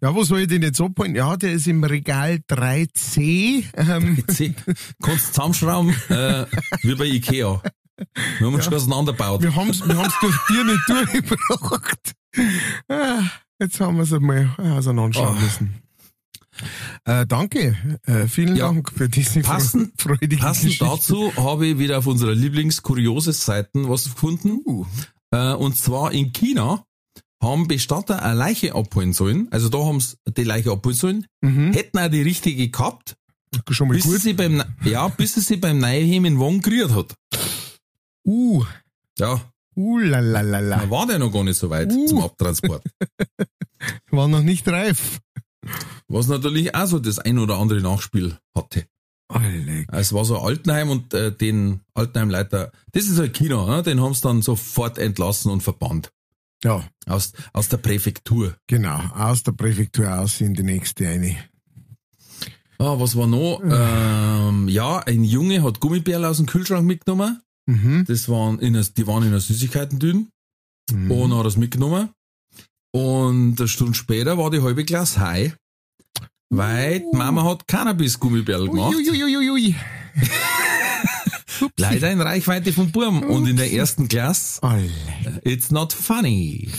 Ja, 0.00 0.14
wo 0.14 0.22
soll 0.22 0.42
ich 0.42 0.46
den 0.46 0.62
jetzt 0.62 0.80
abholen? 0.80 1.16
Ja, 1.16 1.36
der 1.36 1.52
ist 1.52 1.66
im 1.66 1.82
Regal 1.82 2.38
3C. 2.48 3.64
Ähm. 3.76 4.16
3C. 4.16 4.54
Kannst 5.02 5.28
du 5.28 5.32
zusammenschrauben, 5.32 5.90
äh, 6.08 6.46
wie 6.82 6.94
bei 6.94 7.06
Ikea. 7.06 7.60
Wir 8.38 8.46
haben 8.46 8.54
uns 8.54 8.64
ja. 8.66 8.70
schon 8.70 8.74
auseinandergebaut. 8.74 9.42
Wir 9.42 9.56
haben 9.56 9.70
es 9.70 9.86
wir 9.86 9.98
haben's 9.98 10.14
durch 10.20 10.36
dir 10.48 10.62
nicht 10.62 10.88
durchgebracht. 10.88 12.14
Ah, 12.88 13.22
jetzt 13.58 13.80
haben 13.80 13.96
wir 13.96 14.04
es 14.04 14.12
einmal 14.12 14.54
auseinanderschauen 14.56 15.36
oh. 15.36 15.40
müssen. 15.40 15.87
Äh, 17.04 17.26
danke, 17.26 17.76
äh, 18.06 18.26
vielen 18.26 18.56
ja. 18.56 18.66
Dank 18.66 18.92
für 18.92 19.08
diese 19.08 19.40
passend, 19.40 19.92
freudige 20.00 20.36
Passend 20.36 20.64
Geschichte. 20.64 20.84
dazu 20.84 21.34
habe 21.36 21.66
ich 21.66 21.78
wieder 21.78 21.98
auf 21.98 22.06
unserer 22.06 22.34
Lieblings-Kurioses-Seiten 22.34 23.88
was 23.88 24.04
gefunden. 24.04 24.60
Uh. 24.64 24.86
Äh, 25.30 25.54
und 25.54 25.76
zwar 25.76 26.12
in 26.12 26.32
China 26.32 26.84
haben 27.40 27.68
Bestatter 27.68 28.22
eine 28.22 28.34
Leiche 28.34 28.74
abholen 28.74 29.12
sollen. 29.12 29.48
Also 29.50 29.68
da 29.68 29.78
haben 29.78 30.00
sie 30.00 30.16
die 30.26 30.44
Leiche 30.44 30.72
abholen 30.72 30.96
sollen. 30.96 31.26
Mhm. 31.40 31.72
Hätten 31.72 31.98
auch 31.98 32.08
die 32.08 32.22
richtige 32.22 32.68
gehabt. 32.68 33.16
Schon 33.70 33.88
mal 33.88 33.94
bis 33.94 34.04
gut. 34.04 34.20
Sie 34.20 34.34
beim, 34.34 34.62
ja, 34.84 35.08
bis 35.08 35.34
sie 35.34 35.40
sich 35.40 35.60
beim 35.60 35.78
Neuheben 35.78 36.24
in 36.24 36.40
Wagen 36.40 36.60
gerührt 36.60 36.92
hat. 36.92 37.14
Uh. 38.24 38.64
Ja. 39.18 39.40
Uh, 39.76 39.98
la, 39.98 40.18
la, 40.18 40.40
la, 40.40 40.58
la. 40.58 40.78
Da 40.78 40.90
war 40.90 41.06
der 41.06 41.18
noch 41.18 41.32
gar 41.32 41.44
nicht 41.44 41.56
so 41.56 41.70
weit 41.70 41.92
uh. 41.92 42.06
zum 42.06 42.20
Abtransport. 42.20 42.82
war 44.10 44.28
noch 44.28 44.42
nicht 44.42 44.66
reif. 44.68 45.20
Was 46.08 46.28
natürlich 46.28 46.74
auch 46.74 46.86
so 46.86 46.98
das 46.98 47.18
ein 47.18 47.38
oder 47.38 47.58
andere 47.58 47.80
Nachspiel 47.80 48.38
hatte. 48.54 48.86
Alleg. 49.28 49.86
Es 49.92 50.12
war 50.12 50.24
so 50.24 50.38
Altenheim 50.38 50.88
und 50.88 51.12
äh, 51.12 51.30
den 51.30 51.80
Altenheimleiter, 51.94 52.72
das 52.92 53.08
ist 53.08 53.18
halt 53.18 53.34
Kino, 53.34 53.66
ne? 53.66 53.82
den 53.82 54.00
haben 54.00 54.14
sie 54.14 54.22
dann 54.22 54.40
sofort 54.40 54.96
entlassen 54.96 55.50
und 55.50 55.62
verbannt. 55.62 56.12
Ja. 56.64 56.82
Aus, 57.06 57.32
aus 57.52 57.68
der 57.68 57.76
Präfektur. 57.76 58.56
Genau, 58.66 58.98
aus 59.14 59.42
der 59.42 59.52
Präfektur 59.52 60.18
aus 60.18 60.40
in 60.40 60.54
die 60.54 60.62
nächste 60.62 61.06
eine. 61.08 61.36
Ah, 62.78 62.98
was 62.98 63.16
war 63.16 63.26
noch? 63.26 63.60
ähm, 63.62 64.68
ja, 64.68 64.98
ein 65.00 65.24
Junge 65.24 65.62
hat 65.62 65.80
Gummibärle 65.80 66.28
aus 66.28 66.38
dem 66.38 66.46
Kühlschrank 66.46 66.86
mitgenommen. 66.86 67.42
Mhm. 67.66 68.04
Das 68.06 68.28
waren 68.28 68.58
in, 68.60 68.72
die 68.96 69.06
waren 69.06 69.22
in 69.24 69.28
einer 69.28 69.40
Süßigkeiten-Dünen. 69.40 70.30
Mhm. 70.90 71.10
Und 71.10 71.36
hat 71.36 71.44
das 71.44 71.56
mitgenommen. 71.56 72.10
Und 72.92 73.58
eine 73.58 73.68
Stunde 73.68 73.94
später 73.94 74.38
war 74.38 74.50
die 74.50 74.62
halbe 74.62 74.84
Glas 74.84 75.18
high. 75.18 75.54
Weil 76.50 77.00
die 77.00 77.16
Mama 77.16 77.44
hat 77.44 77.66
Cannabis-Gummibärle 77.68 78.68
gemacht. 78.68 78.94
Ui, 78.96 79.10
ui, 79.10 79.36
ui, 79.36 79.50
ui. 79.50 79.74
Ups. 81.60 81.72
Leider 81.76 82.10
in 82.10 82.20
Reichweite 82.20 82.72
vom 82.72 82.90
Burm 82.90 83.18
Ups. 83.18 83.26
und 83.26 83.46
in 83.46 83.56
der 83.56 83.70
ersten 83.70 84.08
Klasse. 84.08 84.62
Alle. 84.62 84.90
It's 85.44 85.70
not 85.70 85.92
funny. 85.92 86.70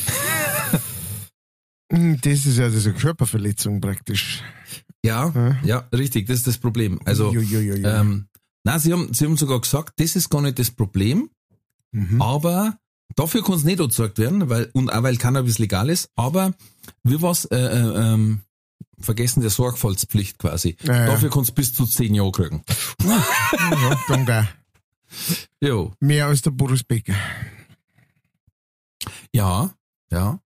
Hm, 1.91 2.19
das 2.21 2.45
ist 2.45 2.57
ja 2.57 2.69
diese 2.69 2.93
Körperverletzung 2.93 3.81
praktisch. 3.81 4.43
Ja, 5.03 5.31
ja, 5.33 5.57
ja, 5.63 5.77
richtig, 5.93 6.27
das 6.27 6.37
ist 6.37 6.47
das 6.47 6.57
Problem. 6.57 6.99
Also, 7.05 7.33
ähm, 7.33 8.27
na, 8.63 8.79
sie 8.79 8.91
haben, 8.91 9.13
sie 9.13 9.25
haben 9.25 9.37
sogar 9.37 9.61
gesagt, 9.61 9.93
das 9.97 10.15
ist 10.15 10.29
gar 10.29 10.41
nicht 10.41 10.59
das 10.59 10.71
Problem, 10.71 11.29
mhm. 11.91 12.21
aber 12.21 12.77
dafür 13.15 13.43
kann 13.43 13.55
es 13.55 13.63
nicht 13.63 13.79
erzeugt 13.79 14.17
werden, 14.17 14.49
weil, 14.49 14.69
und 14.73 14.89
auch 14.91 15.03
weil 15.03 15.17
Cannabis 15.17 15.59
legal 15.59 15.89
ist, 15.89 16.09
aber 16.15 16.53
wie 17.03 17.21
was, 17.21 17.45
äh, 17.45 17.57
äh, 17.57 18.13
ähm, 18.13 18.41
vergessen 18.99 19.41
der 19.41 19.49
Sorgfaltspflicht 19.49 20.37
quasi. 20.39 20.75
Ja, 20.83 21.05
dafür 21.05 21.29
kannst 21.29 21.51
du 21.51 21.53
bis 21.53 21.73
zu 21.73 21.85
zehn 21.85 22.13
Jahre 22.15 22.31
kriegen. 22.31 22.63
ja, 23.03 23.99
danke. 24.07 24.49
Jo. 25.59 25.91
Mehr 25.99 26.27
als 26.27 26.43
der 26.43 26.51
Boris 26.51 26.83
Becker. 26.83 27.15
Ja, 29.33 29.73
ja. 30.11 30.39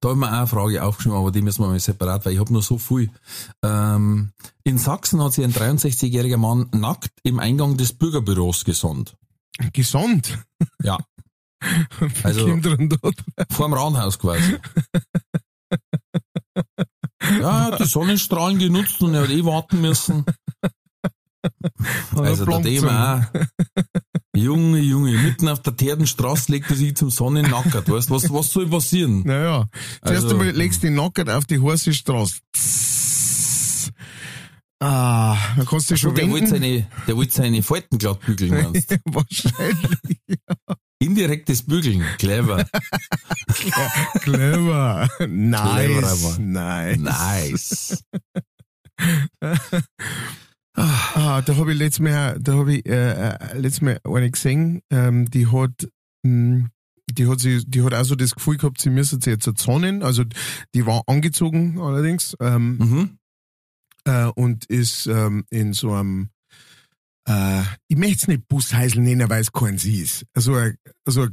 Da 0.00 0.10
haben 0.10 0.18
wir 0.20 0.28
auch 0.28 0.36
eine 0.36 0.46
Frage 0.46 0.82
aufgeschrieben, 0.82 1.16
aber 1.16 1.30
die 1.30 1.40
müssen 1.40 1.62
wir 1.62 1.68
mal 1.68 1.80
separat, 1.80 2.26
weil 2.26 2.34
ich 2.34 2.38
habe 2.38 2.52
nur 2.52 2.62
so 2.62 2.76
viel. 2.76 3.10
Ähm, 3.62 4.32
in 4.62 4.76
Sachsen 4.76 5.22
hat 5.22 5.32
sich 5.32 5.44
ein 5.44 5.52
63-jähriger 5.52 6.36
Mann 6.36 6.68
nackt 6.72 7.12
im 7.22 7.38
Eingang 7.38 7.76
des 7.76 7.94
Bürgerbüros 7.94 8.64
gesonnt. 8.64 9.16
Gesonnt? 9.72 10.38
Ja. 10.82 10.98
also 12.22 12.46
vor 13.50 13.68
dem 13.68 13.74
Raunhaus 13.74 14.18
quasi. 14.18 14.58
ja, 17.40 17.76
die 17.76 17.84
Sonnenstrahlen 17.84 18.58
genutzt 18.58 19.00
und 19.02 19.14
er 19.14 19.22
hat 19.22 19.30
eh 19.30 19.44
warten 19.44 19.80
müssen. 19.80 20.24
Also 22.16 22.44
der 22.44 22.62
Thema 22.62 23.30
auch. 23.32 23.40
Junge, 24.36 24.80
Junge, 24.80 25.12
mitten 25.12 25.48
auf 25.48 25.62
der 25.62 25.76
Terdenstraße 25.76 26.50
legt 26.50 26.70
er 26.70 26.76
sich 26.76 26.96
zum 26.96 27.10
Sonnennackert, 27.10 27.88
weißt 27.88 28.10
was, 28.10 28.32
was 28.32 28.50
soll 28.50 28.68
passieren? 28.68 29.22
Naja, 29.24 29.66
zuerst 30.04 30.24
also, 30.24 30.38
einmal 30.38 30.50
legst 30.50 30.82
du 30.82 30.88
den 30.88 30.96
Nackert 30.96 31.30
auf 31.30 31.44
die 31.44 31.62
heiße 31.62 31.94
Straße. 31.94 32.36
Ah, 34.86 35.38
dann 35.56 35.64
kannst 35.64 35.90
du 35.90 35.96
schon 35.96 36.14
der 36.14 36.28
wollte 36.28 36.46
seine, 36.46 36.86
der 37.06 37.16
wollte 37.16 37.32
seine 37.32 37.62
Falten 37.62 37.96
glatt 37.96 38.20
bügeln, 38.20 38.50
meinst? 38.50 38.94
Wahrscheinlich, 39.06 40.18
ja. 40.28 40.76
Indirektes 40.98 41.62
Bügeln, 41.62 42.04
clever. 42.18 42.66
clever. 44.20 45.08
Nice. 45.26 46.38
Nice. 46.38 46.98
Nice. 46.98 48.04
Ah, 50.76 51.40
da 51.40 51.54
habe 51.54 51.72
ich 51.72 51.78
letztes 51.78 52.00
Mal, 52.00 52.36
da 52.40 52.54
habe 52.54 52.74
ich 52.74 52.86
äh, 52.86 53.28
äh, 53.28 53.56
letztes 53.56 53.80
Mal 53.80 54.00
eine 54.02 54.28
gesehen, 54.28 54.82
ähm, 54.90 55.30
die 55.30 55.46
hat, 55.46 55.86
mh, 56.24 56.30
hm, 56.32 56.70
die 57.12 57.28
hat 57.28 57.38
sie, 57.38 57.64
die 57.64 57.84
hat 57.84 57.94
auch 57.94 58.02
so 58.02 58.16
das 58.16 58.34
Gefühl 58.34 58.56
gehabt, 58.56 58.80
sie 58.80 58.90
sich 59.04 59.24
jetzt 59.24 59.48
zonnen. 59.56 60.02
Also 60.02 60.24
die 60.74 60.84
war 60.84 61.04
angezogen 61.06 61.80
allerdings 61.80 62.36
ähm, 62.40 62.78
mhm. 62.78 63.18
Äh, 64.04 64.26
und 64.26 64.64
ist 64.66 65.06
ähm, 65.06 65.44
in 65.50 65.72
so 65.72 65.92
einem, 65.92 66.30
äh, 67.28 67.62
ich 67.88 67.96
möchte 67.96 68.16
es 68.16 68.28
nicht 68.28 68.48
Busheisel 68.48 69.02
nennen, 69.02 69.28
weil 69.28 69.40
es 69.40 69.52
kein 69.52 69.78
sie 69.78 70.00
ist. 70.02 70.24
Also 70.34 70.54
ein, 70.54 70.76
also 71.04 71.22
ein 71.22 71.32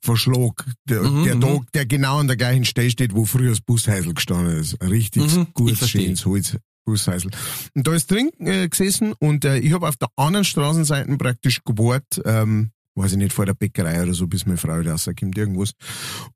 Verschlag, 0.00 0.64
der, 0.88 1.02
mhm, 1.02 1.24
der, 1.24 1.40
Tag, 1.40 1.60
mhm. 1.60 1.66
der 1.74 1.86
genau 1.86 2.18
an 2.18 2.28
der 2.28 2.36
gleichen 2.36 2.64
Stelle 2.64 2.90
steht, 2.90 3.14
wo 3.14 3.24
früher 3.24 3.50
das 3.50 3.60
Busheisel 3.60 4.14
gestanden 4.14 4.58
ist. 4.58 4.80
Ein 4.80 4.88
richtig 4.88 5.36
mhm, 5.36 5.48
gutes, 5.54 5.88
schönes 5.90 6.24
Holz, 6.24 6.56
Busheisel. 6.84 7.30
Und 7.74 7.86
da 7.86 7.94
ist 7.94 8.10
drin 8.10 8.30
äh, 8.38 8.68
gesessen 8.68 9.12
und 9.18 9.44
äh, 9.44 9.58
ich 9.58 9.72
habe 9.72 9.88
auf 9.88 9.96
der 9.96 10.08
anderen 10.16 10.44
Straßenseite 10.44 11.16
praktisch 11.16 11.62
gebohrt, 11.64 12.22
ähm, 12.24 12.70
weiß 12.94 13.12
ich 13.12 13.18
nicht, 13.18 13.32
vor 13.32 13.46
der 13.46 13.54
Bäckerei 13.54 14.02
oder 14.02 14.14
so, 14.14 14.26
bis 14.26 14.46
meine 14.46 14.58
Frau 14.58 14.80
da 14.82 14.92
rauskommt, 14.92 15.36
irgendwas. 15.36 15.72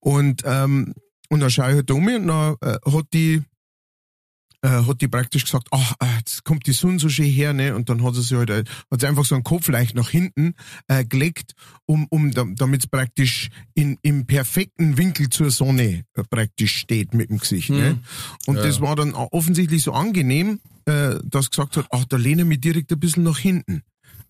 Und, 0.00 0.42
ähm, 0.44 0.94
und 1.28 1.40
dann 1.40 1.50
schaue 1.50 1.70
ich 1.70 1.76
halt 1.76 1.90
um 1.90 2.06
und 2.06 2.26
dann 2.26 2.56
äh, 2.60 2.78
hat 2.84 3.06
die 3.12 3.42
äh, 4.62 4.68
hat 4.68 5.00
die 5.00 5.08
praktisch 5.08 5.44
gesagt, 5.44 5.68
ach, 5.70 5.94
äh, 6.00 6.06
jetzt 6.18 6.44
kommt 6.44 6.66
die 6.66 6.72
Sonne 6.72 6.98
so 6.98 7.08
schön 7.08 7.26
her, 7.26 7.52
ne? 7.52 7.74
Und 7.74 7.88
dann 7.88 8.02
hat 8.02 8.14
sie 8.14 8.22
sich 8.22 8.36
halt, 8.36 8.50
äh, 8.50 8.64
hat 8.90 9.00
sie 9.00 9.06
einfach 9.06 9.24
so 9.24 9.34
einen 9.34 9.44
Kopf 9.44 9.68
leicht 9.68 9.94
nach 9.94 10.08
hinten 10.08 10.54
äh, 10.88 11.04
gelegt, 11.04 11.52
um, 11.86 12.06
um 12.10 12.32
damit 12.32 12.80
es 12.82 12.86
praktisch 12.86 13.50
in, 13.74 13.98
im 14.02 14.26
perfekten 14.26 14.96
Winkel 14.96 15.28
zur 15.28 15.50
Sonne 15.50 16.04
äh, 16.14 16.22
praktisch 16.30 16.76
steht 16.76 17.12
mit 17.14 17.30
dem 17.30 17.38
Gesicht. 17.38 17.70
Ne? 17.70 17.76
Hm. 17.76 17.82
Ne? 17.82 17.98
Und 18.46 18.56
ja. 18.56 18.62
das 18.62 18.80
war 18.80 18.96
dann 18.96 19.14
offensichtlich 19.14 19.82
so 19.82 19.92
angenehm, 19.92 20.60
äh, 20.86 21.16
dass 21.24 21.50
gesagt 21.50 21.76
hat, 21.76 21.86
ach, 21.90 22.04
da 22.04 22.16
lehne 22.16 22.42
ich 22.42 22.48
mich 22.48 22.60
direkt 22.60 22.92
ein 22.92 23.00
bisschen 23.00 23.24
nach 23.24 23.38
hinten. 23.38 23.82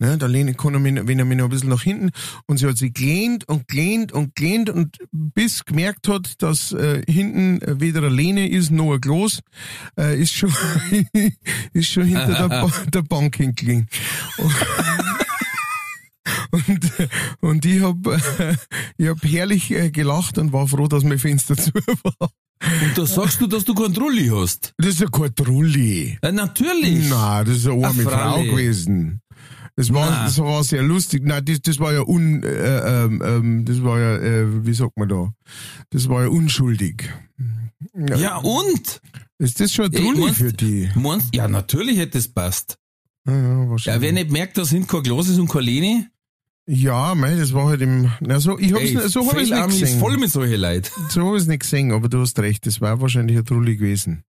Ne, 0.03 0.19
da 0.19 0.27
lehnt, 0.27 0.59
er 0.61 0.81
mich 0.81 1.37
noch 1.37 1.45
ein 1.45 1.49
bisschen 1.49 1.69
nach 1.69 1.85
hinten 1.85 2.11
und 2.47 2.57
sie 2.57 2.67
hat 2.67 2.77
sich 2.77 2.93
gelehnt 2.93 3.49
und 3.49 3.69
gelehnt 3.69 4.11
und 4.11 4.35
gelehnt 4.35 4.69
und 4.69 4.99
bis 5.13 5.65
gemerkt 5.65 6.09
hat, 6.09 6.43
dass 6.43 6.73
äh, 6.73 7.03
hinten 7.09 7.61
weder 7.81 8.01
eine 8.01 8.09
Lehne 8.09 8.49
ist 8.49 8.73
noch 8.73 8.95
ein 8.95 9.01
Glas, 9.01 9.43
äh, 9.97 10.21
ist 10.21 10.35
schon 10.35 10.53
ist 11.73 11.87
schon 11.87 12.07
hinter 12.07 12.49
der, 12.49 12.69
der 12.93 13.03
Bank 13.03 13.37
hingelegen. 13.37 13.87
Und, 16.51 16.93
und 17.39 17.65
ich 17.65 17.81
habe 17.81 18.21
ich 18.97 19.07
hab 19.07 19.23
herrlich 19.23 19.71
äh, 19.71 19.93
gelacht 19.93 20.37
und 20.37 20.53
war 20.53 20.67
froh, 20.67 20.89
dass 20.89 21.05
mein 21.05 21.21
Fenster 21.21 21.57
zu 21.57 21.71
war. 21.75 22.31
Und 22.83 22.99
da 22.99 23.07
sagst 23.07 23.41
du, 23.41 23.47
dass 23.47 23.65
du 23.65 23.75
kein 23.75 23.95
Trulli 23.95 24.31
hast? 24.33 24.73
Das 24.79 24.89
ist 24.89 25.01
ja 25.01 25.07
kein 25.07 25.33
Trulli. 25.35 26.19
Ja, 26.23 26.33
natürlich. 26.33 27.09
Nein, 27.09 27.45
das 27.45 27.59
ist 27.59 27.67
eine 27.69 27.87
arme 27.87 28.03
Frau 28.03 28.43
gewesen. 28.43 29.21
Das 29.77 29.93
war, 29.93 30.25
das 30.25 30.39
war 30.39 30.63
sehr 30.65 30.83
lustig. 30.83 31.23
Nein, 31.25 31.45
das, 31.45 31.63
das 31.63 31.79
war 31.79 31.93
ja 31.93 32.03
un, 32.03 32.43
äh, 32.43 33.05
ähm, 33.05 33.23
ähm, 33.25 33.65
das 33.65 33.83
war 33.83 33.99
ja, 33.99 34.17
äh, 34.19 34.67
wie 34.67 34.75
sagt 34.75 34.99
man 34.99 35.09
da? 35.09 35.33
Das 35.91 36.09
war 36.09 36.23
ja 36.23 36.29
unschuldig. 36.29 37.11
Ja, 37.95 38.17
ja 38.17 38.37
und? 38.39 39.01
Ist 39.39 39.61
das 39.61 39.73
schon 39.73 39.91
Trulli 39.91 40.33
für 40.33 40.53
die? 40.53 40.91
Meinst, 40.95 41.35
ja, 41.35 41.49
natürlich 41.49 41.99
hätte 41.99 42.19
es 42.19 42.29
passt. 42.29 42.79
Ja, 43.27 43.35
ja, 43.35 43.71
wahrscheinlich. 43.71 43.87
Ja, 43.87 44.01
wer 44.01 44.13
nicht 44.13 44.31
merkt, 44.31 44.59
da 44.59 44.65
sind 44.65 44.89
kein 44.89 45.03
Glas 45.03 45.31
und 45.31 45.49
keine 45.49 45.65
Lehne. 45.65 46.11
Ja, 46.67 47.15
mei, 47.15 47.35
das 47.35 47.53
war 47.55 47.67
halt 47.67 47.81
im, 47.81 48.13
na 48.21 48.39
so, 48.39 48.59
ich 48.59 48.73
hab's, 48.73 48.83
Ey, 48.83 49.09
so 49.09 49.27
hab 49.27 49.37
ich's 49.41 49.51
nicht 49.51 49.67
gesehen. 49.67 49.89
ist 49.89 49.99
voll 49.99 50.17
mit 50.17 50.31
solchen 50.31 50.61
Leuten. 50.61 50.91
So 51.09 51.27
hab 51.27 51.37
ich's 51.37 51.47
nicht 51.47 51.63
gesehen, 51.63 51.91
aber 51.91 52.09
du 52.09 52.21
hast 52.21 52.39
recht, 52.39 52.67
das 52.67 52.81
war 52.81 53.01
wahrscheinlich 53.01 53.37
ein 53.37 53.45
Trulli 53.45 53.77
gewesen. 53.77 54.23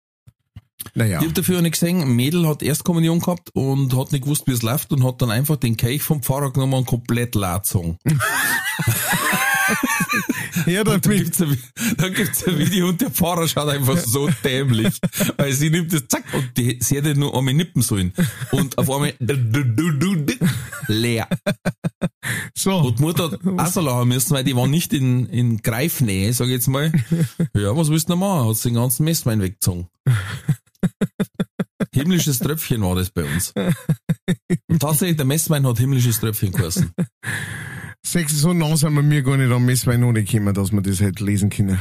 Naja. 0.94 1.18
Ich 1.18 1.24
habe 1.24 1.34
dafür 1.34 1.58
auch 1.58 1.62
nicht 1.62 1.72
gesehen, 1.72 2.00
ein 2.00 2.12
Mädel 2.12 2.46
hat 2.46 2.62
Erstkommunion 2.62 3.20
gehabt 3.20 3.50
und 3.54 3.96
hat 3.96 4.12
nicht 4.12 4.24
gewusst, 4.24 4.46
wie 4.46 4.52
es 4.52 4.62
läuft 4.62 4.92
und 4.92 5.04
hat 5.04 5.22
dann 5.22 5.30
einfach 5.30 5.56
den 5.56 5.76
Kelch 5.76 6.02
vom 6.02 6.22
Pfarrer 6.22 6.52
genommen 6.52 6.74
und 6.74 6.86
komplett 6.86 7.34
lazogen. 7.34 7.98
ja, 10.66 10.84
da 10.84 10.98
gibt's, 10.98 11.40
ein, 11.40 11.58
da 11.96 12.08
gibt's 12.08 12.46
ein 12.46 12.58
Video 12.58 12.88
und 12.88 13.00
der 13.00 13.10
Pfarrer 13.10 13.48
schaut 13.48 13.68
einfach 13.68 13.96
so 13.96 14.28
dämlich, 14.44 14.98
weil 15.36 15.52
sie 15.52 15.70
nimmt 15.70 15.92
das 15.92 16.06
zack 16.08 16.24
und 16.32 16.56
die, 16.56 16.78
sie 16.80 16.96
hätte 16.96 17.14
nur 17.14 17.36
einmal 17.36 17.54
nippen 17.54 17.82
sollen 17.82 18.12
und 18.50 18.78
auf 18.78 18.90
einmal 18.90 19.14
leer. 20.88 21.28
So. 22.54 22.76
Und 22.76 22.98
die 22.98 23.02
Mutter 23.02 23.38
hat 23.58 23.74
lachen 23.74 24.08
müssen, 24.08 24.34
weil 24.34 24.44
die 24.44 24.56
waren 24.56 24.70
nicht 24.70 24.92
in, 24.92 25.26
in 25.26 25.58
Greifnähe, 25.58 26.32
sag 26.32 26.46
ich 26.46 26.52
jetzt 26.52 26.68
mal. 26.68 26.92
Ja, 27.54 27.76
was 27.76 27.90
willst 27.90 28.08
du 28.08 28.12
noch 28.12 28.18
machen? 28.18 28.48
Hat 28.48 28.56
sie 28.56 28.68
den 28.68 28.74
ganzen 28.74 29.04
Messwein 29.04 29.40
weggezogen. 29.40 29.88
Himmlisches 31.94 32.38
Tröpfchen 32.38 32.82
war 32.82 32.94
das 32.94 33.10
bei 33.10 33.24
uns. 33.24 33.52
Und 34.68 34.80
tatsächlich, 34.80 35.16
der 35.16 35.26
Messwein 35.26 35.66
hat 35.66 35.78
himmlisches 35.78 36.20
Tröpfchen 36.20 36.52
geheißen. 36.52 36.90
Sechs, 38.04 38.32
so 38.32 38.52
nah 38.52 38.76
sind 38.76 38.94
wir 38.94 39.02
mir 39.02 39.22
gar 39.22 39.36
nicht 39.36 39.52
am 39.52 39.64
Messwein 39.64 40.00
gekommen, 40.14 40.54
dass 40.54 40.72
wir 40.72 40.82
das 40.82 41.00
hätte 41.00 41.24
lesen 41.24 41.50
können. 41.50 41.78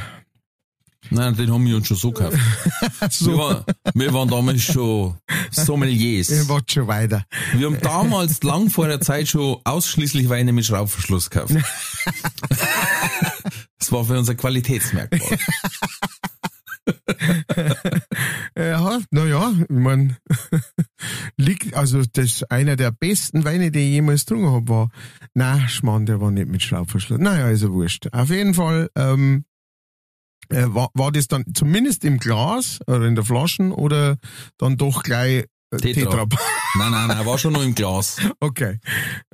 Nein, 1.09 1.35
den 1.35 1.51
haben 1.51 1.65
wir 1.65 1.75
uns 1.75 1.87
schon 1.87 1.97
so 1.97 2.11
gekauft. 2.11 2.37
so. 3.11 3.31
wir, 3.31 3.37
war, 3.37 3.65
wir, 3.93 4.13
waren 4.13 4.29
damals 4.29 4.61
schon 4.61 5.17
Sommeliers. 5.49 6.29
Wir 6.29 6.47
waren 6.47 6.63
schon 6.69 6.87
weiter. 6.87 7.25
Wir 7.53 7.65
haben 7.67 7.79
damals 7.81 8.41
lang 8.43 8.69
vor 8.69 8.87
der 8.87 9.01
Zeit 9.01 9.27
schon 9.27 9.57
ausschließlich 9.63 10.29
Weine 10.29 10.53
mit 10.53 10.65
Schraubverschluss 10.65 11.29
gekauft. 11.29 11.53
das 13.79 13.91
war 13.91 14.05
für 14.05 14.17
unser 14.17 14.35
Qualitätsmerkmal. 14.35 15.39
ja, 18.57 18.99
naja, 19.11 19.53
ich 19.61 19.69
meine, 19.69 20.17
liegt, 21.37 21.73
also 21.75 22.03
das 22.11 22.43
einer 22.43 22.75
der 22.75 22.91
besten 22.91 23.43
Weine, 23.43 23.71
die 23.71 23.79
ich 23.79 23.91
jemals 23.91 24.25
getrunken 24.25 24.51
habe, 24.51 24.69
war, 24.69 24.89
na, 25.33 25.67
Schmarrn, 25.67 26.05
der 26.05 26.21
war 26.21 26.31
nicht 26.31 26.47
mit 26.47 26.63
Schraubverschluss. 26.63 27.19
Naja, 27.19 27.45
also 27.45 27.71
wurscht. 27.71 28.07
Auf 28.11 28.29
jeden 28.29 28.53
Fall, 28.53 28.89
ähm, 28.95 29.45
äh, 30.49 30.65
war, 30.67 30.89
war 30.93 31.11
das 31.11 31.27
dann 31.27 31.45
zumindest 31.53 32.03
im 32.03 32.17
Glas 32.17 32.79
oder 32.87 33.03
in 33.03 33.15
der 33.15 33.23
Flaschen 33.23 33.71
oder 33.71 34.17
dann 34.57 34.77
doch 34.77 35.03
gleich 35.03 35.45
äh, 35.71 35.77
Tetra. 35.77 36.25
Tetra. 36.25 36.25
Nein, 36.77 36.91
nein, 36.91 37.07
nein, 37.07 37.25
war 37.25 37.38
schon 37.38 37.53
noch 37.53 37.63
im 37.63 37.75
Glas. 37.75 38.17
Okay. 38.39 38.79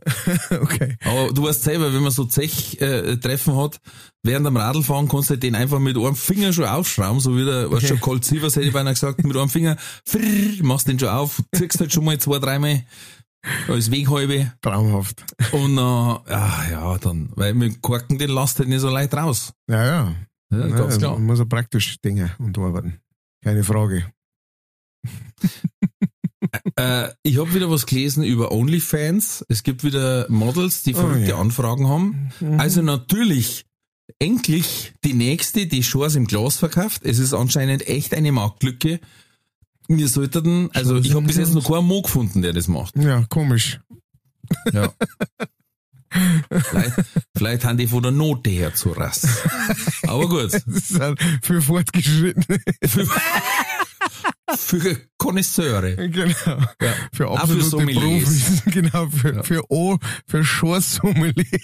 okay. 0.61 0.95
Aber 1.03 1.33
du 1.33 1.43
weißt 1.43 1.63
selber, 1.63 1.93
wenn 1.93 2.01
man 2.01 2.11
so 2.11 2.25
Zech-Treffen 2.25 3.53
äh, 3.53 3.57
hat, 3.57 3.79
während 4.23 4.45
am 4.45 4.57
Radlfahren 4.57 5.07
kannst 5.07 5.29
du 5.29 5.37
den 5.37 5.55
einfach 5.55 5.79
mit 5.79 5.97
einem 5.97 6.15
Finger 6.15 6.51
schon 6.53 6.65
aufschrauben, 6.65 7.19
so 7.19 7.35
wie 7.37 7.45
der, 7.45 7.67
okay. 7.67 7.75
was 7.75 7.87
schon 7.87 7.99
Colt 8.01 8.25
Sievers 8.25 8.55
hätte 8.55 8.67
ich 8.67 8.73
beinahe 8.73 8.93
gesagt, 8.93 9.23
mit 9.23 9.35
einem 9.35 9.49
Finger, 9.49 9.77
frrr, 10.05 10.63
machst 10.63 10.87
den 10.87 10.99
schon 10.99 11.09
auf, 11.09 11.41
ziehst 11.55 11.79
halt 11.79 11.93
schon 11.93 12.05
mal 12.05 12.17
zwei, 12.19 12.39
dreimal 12.39 12.83
als 13.67 13.91
Weghalbe. 13.91 14.53
Traumhaft. 14.61 15.23
Und 15.51 15.77
äh, 15.77 15.81
ja, 15.81 16.65
ja, 16.71 16.97
dann, 16.97 17.29
weil 17.35 17.53
mit 17.53 17.81
Korken, 17.81 18.17
den 18.17 18.29
lasst 18.29 18.59
halt 18.59 18.69
nicht 18.69 18.81
so 18.81 18.89
leicht 18.89 19.13
raus. 19.13 19.53
Ja, 19.69 19.85
ja. 19.85 20.15
Ja, 20.51 20.67
ganz 20.67 20.95
ja, 20.95 20.99
klar. 20.99 21.13
Man 21.13 21.25
muss 21.25 21.39
ja 21.39 21.45
praktisch 21.45 21.99
Dinge 22.01 22.31
und 22.39 22.57
arbeiten. 22.57 22.99
Keine 23.43 23.63
Frage. 23.63 24.05
Äh, 26.77 27.09
ich 27.23 27.39
habe 27.39 27.53
wieder 27.53 27.69
was 27.69 27.85
gelesen 27.85 28.23
über 28.23 28.51
OnlyFans. 28.51 29.45
Es 29.49 29.63
gibt 29.63 29.83
wieder 29.83 30.27
Models, 30.29 30.83
die 30.83 30.93
Oh, 30.95 30.99
verrückte 30.99 31.29
ja. 31.29 31.35
Mhm. 31.35 31.41
Anfragen 31.41 31.87
haben. 31.87 32.31
Also 32.57 32.81
natürlich 32.81 33.65
endlich 34.19 34.93
die 35.03 35.13
nächste, 35.13 35.67
die 35.67 35.83
Shores 35.83 36.15
im 36.15 36.27
Glas 36.27 36.57
verkauft. 36.57 37.01
Es 37.03 37.19
ist 37.19 37.33
anscheinend 37.33 37.87
echt 37.87 38.13
eine 38.13 38.31
Marktlücke. 38.31 38.99
Wir 39.89 40.07
sollten, 40.07 40.69
also 40.73 40.97
ich 40.97 41.13
habe 41.13 41.25
bis 41.25 41.37
jetzt 41.37 41.53
noch 41.53 41.67
keinen 41.67 41.85
Mo 41.85 42.01
gefunden, 42.01 42.41
der 42.41 42.53
das 42.53 42.67
macht. 42.67 42.95
Ja, 42.97 43.23
komisch. 43.29 43.79
Ja. 44.71 44.91
vielleicht, 46.51 46.93
vielleicht 47.35 47.65
haben 47.65 47.77
die 47.77 47.87
von 47.87 48.03
der 48.03 48.11
Note 48.11 48.49
her 48.49 48.73
zu 48.73 48.91
rass. 48.91 49.27
Aber 50.03 50.27
gut, 50.27 50.53
Das 50.53 50.63
ist 50.67 50.99
halt 50.99 51.19
für 51.41 51.61
Fortgeschrittene. 51.61 52.59
für, 54.55 54.79
für 54.79 54.97
Konnoisseure. 55.17 55.95
genau. 56.09 56.33
Ja. 56.81 56.93
Für 57.11 57.27
für 57.27 57.29
absolute 57.31 57.65
Sommeliers. 57.65 58.23
Profis. 58.23 58.63
Genau, 58.73 59.09
für, 59.09 59.35
Ja. 59.35 59.43
für 59.43 59.63
O, 59.71 59.97
für 60.27 60.43
Schorsommelier. 60.45 61.45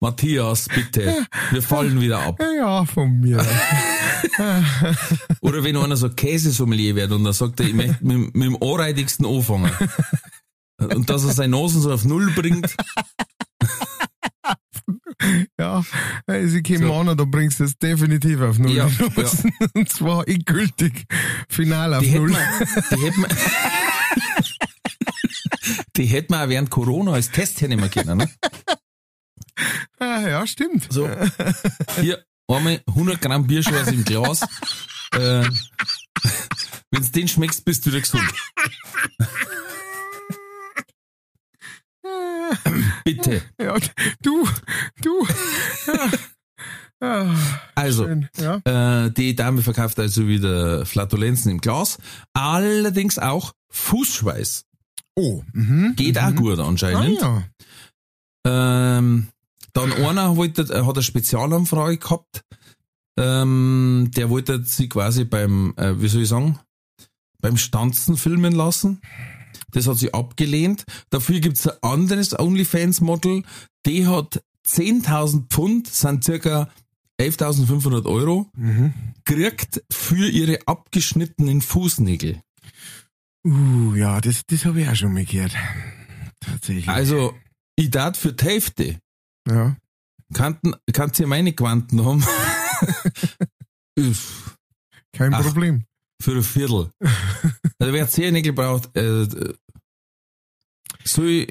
Matthias, 0.00 0.68
bitte, 0.68 1.26
wir 1.50 1.62
fallen 1.62 2.00
wieder 2.00 2.20
ab. 2.20 2.38
Ja, 2.58 2.84
von 2.84 3.18
mir. 3.20 3.38
Oder 5.40 5.64
wenn 5.64 5.76
einer 5.76 5.96
so 5.96 6.10
Käsesommelier 6.10 6.94
wird 6.94 7.12
und 7.12 7.24
dann 7.24 7.32
sagt 7.32 7.60
er, 7.60 7.66
ich 7.66 7.74
möchte 7.74 8.04
mit, 8.04 8.34
mit 8.36 8.44
dem 8.46 8.62
anreitigsten 8.62 9.24
anfangen. 9.26 9.70
Und 10.78 11.08
dass 11.08 11.24
er 11.24 11.32
seine 11.32 11.56
Nasen 11.56 11.80
so 11.80 11.90
auf 11.92 12.04
Null 12.04 12.30
bringt. 12.32 12.76
ja, 15.58 15.84
also 16.26 16.56
ich 16.56 16.62
käme 16.62 16.86
So. 16.88 16.94
an, 16.94 17.16
da 17.16 17.24
bringst 17.24 17.60
du 17.60 17.64
es 17.64 17.78
definitiv 17.78 18.40
auf 18.40 18.58
Null. 18.58 18.72
Ja, 18.72 18.86
Und 19.74 19.88
zwar 19.90 20.26
endgültig 20.28 21.04
final 21.48 21.94
auf 21.94 22.02
Die 22.02 22.10
Null. 22.18 22.30
wir, 22.30 22.96
die 22.96 23.02
hätten 23.02 23.22
wir, 23.22 23.28
die 25.96 26.06
hätten 26.06 26.32
wir 26.34 26.44
auch 26.44 26.48
während 26.48 26.70
Corona 26.70 27.12
als 27.12 27.30
Test 27.30 27.60
hernehmen 27.60 27.90
können. 27.90 28.18
Ne? 28.18 28.30
Ah, 29.98 30.20
ja, 30.28 30.46
stimmt. 30.46 30.86
So, 30.92 31.08
hier 32.00 32.22
einmal 32.48 32.80
100 32.86 33.20
Gramm 33.20 33.46
Bierschweiß 33.46 33.88
im 33.88 34.04
Glas. 34.04 34.42
Äh, 35.12 35.44
Wenn 36.90 37.02
du 37.02 37.10
den 37.10 37.28
schmeckst, 37.28 37.64
bist 37.64 37.86
du 37.86 37.90
wieder 37.90 38.00
gesund. 38.02 38.22
Bitte. 43.06 43.42
Ja, 43.60 43.76
du, 44.22 44.46
du. 45.02 45.26
Ah, 47.00 47.34
Also, 47.74 48.04
schön, 48.04 48.28
ja. 48.38 48.56
Äh, 49.04 49.10
die 49.10 49.34
Dame 49.36 49.62
verkauft 49.62 49.98
also 49.98 50.26
wieder 50.28 50.86
Flatulenzen 50.86 51.50
im 51.50 51.60
Glas. 51.60 51.98
Allerdings 52.32 53.18
auch 53.18 53.52
Fußschweiß. 53.70 54.64
Oh, 55.14 55.42
mhm. 55.52 55.94
Geht 55.96 56.18
auch 56.18 56.34
gut 56.34 56.58
Ah, 56.58 56.66
anscheinend. 56.66 57.20
ja. 57.20 57.42
ähm, 58.46 59.28
dann 59.72 59.92
einer 59.92 60.36
wollte, 60.36 60.62
äh, 60.62 60.84
hat 60.86 60.94
eine 60.96 61.02
Spezialanfrage 61.02 61.98
gehabt. 61.98 62.42
Ähm, 63.18 64.10
der 64.16 64.30
wollte 64.30 64.64
sie 64.64 64.88
quasi 64.88 65.24
beim, 65.24 65.74
äh, 65.76 66.00
wie 66.00 66.08
soll 66.08 66.22
ich 66.22 66.28
sagen, 66.28 66.58
beim 67.40 67.56
Stanzen 67.58 68.16
filmen 68.16 68.52
lassen. 68.54 69.00
Das 69.76 69.86
hat 69.86 69.98
sie 69.98 70.14
abgelehnt. 70.14 70.84
Dafür 71.10 71.38
gibt's 71.40 71.66
ein 71.68 71.76
anderes 71.82 72.38
OnlyFans-Model. 72.38 73.42
Die 73.84 74.06
hat 74.06 74.42
10.000 74.66 75.48
Pfund, 75.50 75.86
sind 75.86 76.24
circa 76.24 76.70
11.500 77.20 78.06
Euro, 78.06 78.50
Mhm. 78.56 78.94
kriegt 79.24 79.84
für 79.92 80.28
ihre 80.30 80.58
abgeschnittenen 80.66 81.60
Fußnägel. 81.60 82.40
Uh, 83.46 83.94
ja, 83.94 84.20
das, 84.22 84.42
das 84.46 84.64
habe 84.64 84.80
ich 84.80 84.88
auch 84.88 84.94
schon 84.96 85.12
mal 85.12 85.26
gehört. 85.26 85.52
Tatsächlich. 86.40 86.88
Also, 86.88 87.34
ich 87.76 87.90
dat 87.90 88.16
für 88.16 88.32
die 88.32 88.44
Hälfte. 88.44 88.98
ja. 89.46 89.76
Kannten, 90.32 90.74
kannst 90.92 91.20
ihr 91.20 91.26
meine 91.28 91.52
Quanten 91.52 92.02
haben? 92.04 92.24
Kein 95.12 95.34
Ach. 95.34 95.42
Problem. 95.44 95.84
für 96.20 96.32
ein 96.36 96.42
Viertel. 96.42 96.90
Also, 97.78 97.92
wer 97.92 98.08
Zehennägel 98.08 98.54
braucht, 98.54 98.96
äh, 98.96 99.26
soll, 101.06 101.46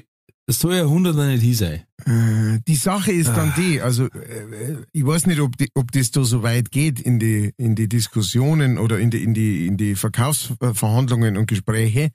soll 0.48 0.76
ja 0.76 0.84
100 0.84 1.16
nicht 1.16 1.42
hin 1.42 1.54
sein. 1.56 1.84
Äh, 2.06 2.60
Die 2.68 2.76
Sache 2.76 3.12
ist 3.12 3.30
dann 3.30 3.50
Ah. 3.50 3.56
die, 3.58 3.82
also 3.82 4.06
äh, 4.06 4.76
ich 4.92 5.06
weiß 5.06 5.26
nicht, 5.28 5.40
ob, 5.40 5.58
die, 5.58 5.70
ob 5.74 5.92
das 5.92 6.12
da 6.12 6.24
so 6.24 6.44
weit 6.44 6.70
geht 6.72 7.00
in 7.00 7.18
die 7.20 7.52
in 7.58 7.74
die 7.76 7.88
Diskussionen 7.90 8.78
oder 8.78 9.00
in 9.00 9.10
die 9.10 9.24
in 9.24 9.34
die 9.34 9.66
in 9.66 9.78
die 9.78 9.96
Verkaufsverhandlungen 9.96 11.38
und 11.38 11.48
Gespräche, 11.48 12.12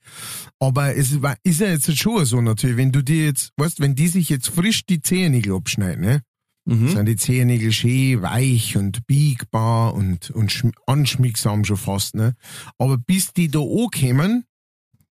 aber 0.59 0.97
es 0.97 1.21
war- 1.23 1.37
ist 1.43 1.61
ja 1.61 1.69
jetzt 1.69 1.97
schon 1.99 2.25
so 2.25 2.41
natürlich, 2.41 2.77
wenn 2.77 2.93
du 2.93 3.03
dir 3.03 3.25
jetzt, 3.27 3.51
weißt, 3.57 3.81
wenn 3.81 3.95
die 3.95 4.09
sich 4.09 4.29
jetzt 4.29 4.49
frisch 4.49 4.85
die 4.87 5.03
Zehennägel 5.03 5.55
abschneiden, 5.55 6.05
ne? 6.05 6.21
Mhm. 6.67 6.89
sind 6.89 7.07
die 7.07 7.17
Zehennägel 7.17 7.73
schön 7.73 8.21
weich 8.23 8.77
und 8.77 9.07
biegbar 9.07 9.95
und, 9.95 10.31
und 10.31 10.53
schm- 10.53 10.75
anschmiegsam 10.87 11.65
schon 11.65 11.79
fast, 11.79 12.15
ne? 12.15 12.35
Aber 12.79 12.99
bis 12.99 13.33
die 13.33 13.49
da 13.49 13.61
ankommen, 13.61 14.45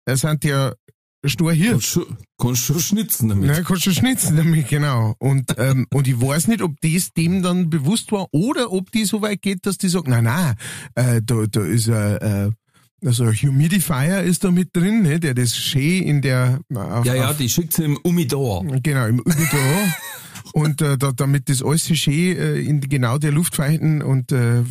da 0.06 0.15
sind 0.15 0.44
die 0.44 0.50
ja 0.50 0.74
stur 1.26 1.52
hier. 1.52 1.80
Kannst 2.40 2.64
schon 2.64 2.80
schnitzen 2.80 3.30
damit. 3.30 3.50
Na, 3.50 3.62
kannst 3.62 3.86
du 3.86 3.92
schnitzen 3.92 4.38
damit, 4.38 4.68
genau. 4.70 5.16
Und, 5.20 5.56
ähm, 5.58 5.86
und 5.94 6.08
ich 6.08 6.20
weiß 6.20 6.48
nicht, 6.48 6.62
ob 6.62 6.80
das 6.82 7.12
dem 7.12 7.42
dann 7.44 7.70
bewusst 7.70 8.12
war 8.12 8.28
oder 8.32 8.72
ob 8.72 8.92
die 8.92 9.06
so 9.06 9.22
weit 9.22 9.42
geht, 9.42 9.66
dass 9.66 9.78
die 9.78 9.90
sagt, 9.90 10.08
nein, 10.08 10.24
nein, 10.24 10.56
äh, 10.96 11.22
da, 11.24 11.46
da 11.50 11.62
ist 11.62 11.90
ein, 11.90 12.18
äh, 12.18 12.52
also 13.06 13.26
ein 13.26 13.34
Humidifier 13.34 14.24
ist 14.24 14.44
da 14.44 14.52
mit 14.52 14.76
drin, 14.76 15.04
ne, 15.04 15.20
der 15.20 15.34
das 15.34 15.56
schön 15.56 16.04
in 16.04 16.22
der, 16.22 16.60
auf, 16.74 17.06
Ja, 17.06 17.16
ja, 17.16 17.30
auf, 17.32 17.38
die 17.38 17.50
schickt 17.50 17.74
sie 17.74 17.84
im 17.84 17.98
Umidor. 17.98 18.66
genau, 18.84 19.08
im 19.08 19.20
Überdor. 19.20 19.94
Und 20.54 20.82
äh, 20.82 20.98
da, 20.98 21.12
damit 21.12 21.50
das 21.50 21.64
alles 21.64 21.88
schön 21.98 22.38
äh, 22.38 22.60
in 22.60 22.82
genau 22.82 23.18
der 23.18 23.32
Luft 23.32 23.56
feuchten 23.56 24.02
und 24.02 24.32
äh, 24.32 24.62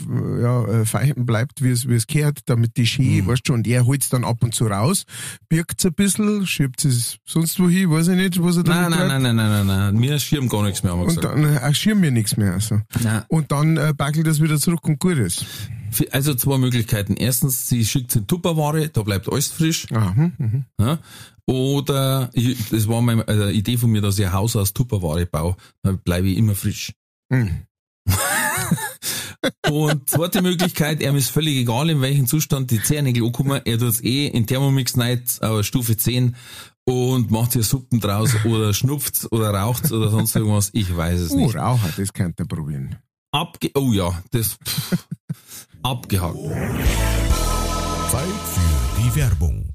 ja, 0.40 0.64
äh, 0.64 0.84
feuchten 0.84 1.26
bleibt, 1.26 1.62
wie 1.62 1.70
es 1.70 1.88
wie 1.88 1.94
es 1.94 2.06
gehört, 2.06 2.40
damit 2.46 2.76
die 2.76 2.86
schön, 2.86 3.24
Mhm. 3.24 3.26
weißt 3.26 3.48
du, 3.48 3.54
und 3.54 3.66
er 3.66 3.86
holt's 3.86 4.08
dann 4.08 4.24
ab 4.24 4.42
und 4.42 4.54
zu 4.54 4.66
raus, 4.66 5.04
birgt's 5.48 5.84
ein 5.86 5.92
bisschen, 5.94 6.46
schiebt 6.46 6.84
es 6.84 7.18
sonst 7.26 7.58
wohin, 7.60 7.90
weiß 7.90 8.08
ich 8.08 8.16
nicht, 8.16 8.42
was 8.42 8.56
er 8.56 8.64
Nein, 8.64 8.90
damit 8.90 8.98
nein, 9.08 9.22
nein, 9.22 9.36
nein, 9.36 9.36
nein, 9.36 9.66
nein, 9.66 9.94
nein. 9.94 10.02
Wir 10.02 10.18
schirmen 10.18 10.48
gar 10.48 10.62
nichts 10.64 10.82
mehr, 10.82 10.92
haben 10.92 11.00
wir 11.00 11.06
Und 11.06 11.16
gesagt. 11.16 11.34
dann 11.36 11.44
äh, 11.44 11.74
schirmen 11.74 12.02
wir 12.02 12.10
nichts 12.10 12.36
mehr. 12.36 12.54
Also. 12.54 12.80
Nein. 13.02 13.22
Und 13.28 13.52
dann 13.52 13.76
äh, 13.76 13.92
backelt 13.96 14.26
das 14.26 14.40
wieder 14.42 14.58
zurück 14.58 14.86
und 14.88 14.98
gut 14.98 15.16
ist. 15.18 15.46
Also 16.10 16.34
zwei 16.34 16.58
Möglichkeiten. 16.58 17.14
Erstens, 17.16 17.68
sie 17.68 17.84
schickt 17.84 18.14
in 18.14 18.26
Tupperware, 18.26 18.88
da 18.90 19.02
bleibt 19.02 19.30
alles 19.32 19.48
frisch. 19.48 19.86
Ah, 19.92 20.14
hm, 20.14 20.32
mhm. 20.36 20.64
Ja? 20.78 20.98
Oder, 21.48 22.28
ich, 22.34 22.68
das 22.68 22.88
war 22.88 23.00
meine 23.00 23.26
äh, 23.26 23.50
Idee 23.52 23.78
von 23.78 23.90
mir, 23.90 24.02
dass 24.02 24.18
ich 24.18 24.26
ein 24.26 24.34
Haus 24.34 24.54
aus 24.54 24.74
Tupperware 24.74 25.24
baue, 25.24 25.56
dann 25.82 25.98
bleibe 25.98 26.28
ich 26.28 26.36
immer 26.36 26.54
frisch. 26.54 26.92
Hm. 27.32 27.62
Und 29.70 30.10
zweite 30.10 30.42
Möglichkeit, 30.42 31.00
er 31.00 31.14
ist 31.14 31.30
völlig 31.30 31.56
egal, 31.56 31.88
in 31.88 32.02
welchem 32.02 32.26
Zustand 32.26 32.70
die 32.70 32.82
Zehennägel 32.82 33.24
ankommen, 33.24 33.62
er 33.64 33.78
tut's 33.78 34.02
eh 34.02 34.26
in 34.26 34.46
Thermomix 34.46 34.98
rein, 34.98 35.22
auf 35.40 35.64
Stufe 35.64 35.96
10 35.96 36.36
und 36.84 37.30
macht 37.30 37.54
hier 37.54 37.62
Suppen 37.62 38.00
draus 38.00 38.34
oder 38.44 38.74
schnupft's 38.74 39.30
oder 39.32 39.50
raucht's 39.50 39.90
oder 39.92 40.10
sonst 40.10 40.36
irgendwas, 40.36 40.70
ich 40.72 40.94
weiß 40.94 41.20
es 41.20 41.30
Oh, 41.32 41.36
nicht. 41.36 41.56
Raucher, 41.56 41.90
das 41.96 42.12
könnte 42.12 42.42
ein 42.42 42.48
Problem. 42.48 42.90
Abge 43.32 43.70
oh 43.74 43.92
ja, 43.92 44.22
das 44.32 44.58
pff, 44.62 45.06
abgehakt. 45.82 46.36
Zeit 48.10 48.22
für 48.54 49.02
die 49.02 49.14
Werbung. 49.14 49.74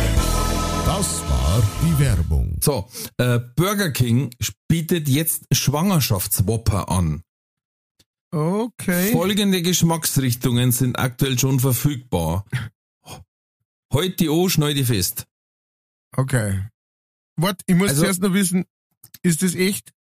War 1.51 1.61
die 1.83 1.99
Werbung. 1.99 2.57
So, 2.61 2.89
äh, 3.17 3.37
Burger 3.57 3.91
King 3.91 4.33
bietet 4.69 5.09
jetzt 5.09 5.53
Schwangerschaftswopper 5.53 6.87
an. 6.87 7.23
Okay. 8.31 9.11
Folgende 9.11 9.61
Geschmacksrichtungen 9.61 10.71
sind 10.71 10.97
aktuell 10.97 11.37
schon 11.37 11.59
verfügbar. 11.59 12.45
Heute 13.91 14.15
die 14.15 14.29
O, 14.29 14.47
schneide 14.47 14.85
fest. 14.85 15.25
Okay. 16.15 16.69
Warte, 17.35 17.65
ich 17.67 17.75
muss 17.75 17.89
Also- 17.89 18.03
zuerst 18.03 18.21
noch 18.21 18.31
wissen, 18.33 18.63
ist 19.21 19.43
das 19.43 19.53
echt? 19.53 19.91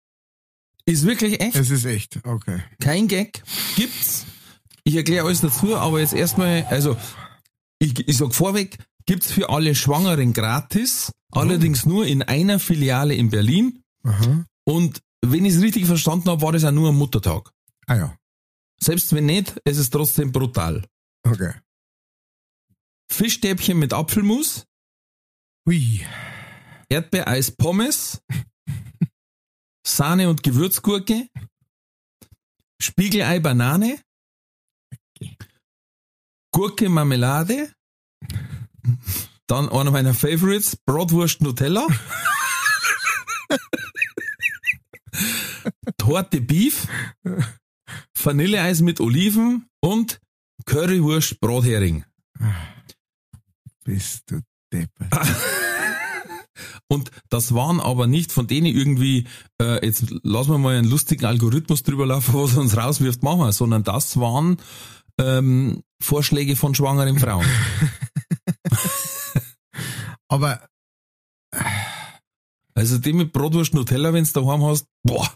Ist 0.84 1.04
wirklich 1.04 1.40
echt. 1.40 1.56
Es 1.56 1.70
ist 1.70 1.84
echt, 1.84 2.24
okay. 2.24 2.62
Kein 2.80 3.08
Gag. 3.08 3.42
Gibt's. 3.74 4.24
Ich 4.84 4.94
erkläre 4.94 5.26
alles 5.26 5.40
dazu, 5.40 5.74
aber 5.74 5.98
jetzt 5.98 6.14
erstmal, 6.14 6.62
also, 6.66 6.96
ich, 7.80 7.98
ich 8.08 8.16
sag 8.16 8.32
vorweg, 8.36 8.78
gibt's 9.10 9.32
für 9.32 9.50
alle 9.50 9.74
Schwangeren 9.74 10.32
gratis, 10.32 11.10
allerdings 11.32 11.84
nur 11.84 12.06
in 12.06 12.22
einer 12.22 12.60
Filiale 12.60 13.12
in 13.12 13.28
Berlin. 13.28 13.82
Aha. 14.04 14.46
Und 14.64 15.02
wenn 15.20 15.44
ich 15.44 15.54
es 15.54 15.62
richtig 15.62 15.86
verstanden 15.86 16.30
habe, 16.30 16.42
war 16.42 16.52
das 16.52 16.62
auch 16.62 16.70
nur 16.70 16.90
am 16.90 16.96
Muttertag. 16.96 17.50
Ah 17.88 17.96
ja, 17.96 18.16
Selbst 18.80 19.12
wenn 19.12 19.26
nicht, 19.26 19.60
es 19.64 19.78
ist 19.78 19.90
trotzdem 19.90 20.30
brutal. 20.30 20.86
okay. 21.26 21.54
Fischstäbchen 23.10 23.80
mit 23.80 23.92
Apfelmus, 23.92 24.64
Hui. 25.66 26.06
Erdbeereis 26.88 27.50
Pommes, 27.50 28.22
Sahne 29.84 30.30
und 30.30 30.44
Gewürzgurke, 30.44 31.26
Spiegelei 32.80 33.40
Banane, 33.40 34.00
Gurke 36.52 36.88
Marmelade, 36.88 37.72
dann 39.46 39.68
einer 39.68 39.90
meiner 39.90 40.14
Favorites, 40.14 40.76
Bratwurst 40.76 41.40
Nutella, 41.42 41.86
Torte 45.98 46.40
Beef, 46.40 46.86
Vanilleeis 48.22 48.80
mit 48.80 49.00
Oliven 49.00 49.66
und 49.80 50.20
Currywurst 50.66 51.40
Brathering. 51.40 52.04
Bist 53.84 54.30
du 54.30 54.40
deppert. 54.72 55.10
Und 56.88 57.10
das 57.28 57.54
waren 57.54 57.80
aber 57.80 58.06
nicht 58.06 58.32
von 58.32 58.46
denen 58.48 58.66
irgendwie, 58.66 59.26
äh, 59.62 59.84
jetzt 59.84 60.06
lassen 60.24 60.50
wir 60.50 60.58
mal 60.58 60.76
einen 60.76 60.90
lustigen 60.90 61.24
Algorithmus 61.24 61.84
drüber 61.84 62.04
laufen, 62.04 62.34
was 62.34 62.56
uns 62.56 62.76
rauswirft, 62.76 63.22
machen 63.22 63.40
wir, 63.40 63.52
sondern 63.52 63.84
das 63.84 64.18
waren 64.18 64.56
ähm, 65.18 65.82
Vorschläge 66.02 66.56
von 66.56 66.74
schwangeren 66.74 67.18
Frauen. 67.18 67.46
Aber 70.30 70.60
Also 72.74 72.98
die 72.98 73.12
mit 73.12 73.32
Bratwurst 73.32 73.74
Nutella, 73.74 74.12
wenn 74.12 74.24
du 74.24 74.32
daheim 74.32 74.64
hast, 74.64 74.86
boah, 75.02 75.28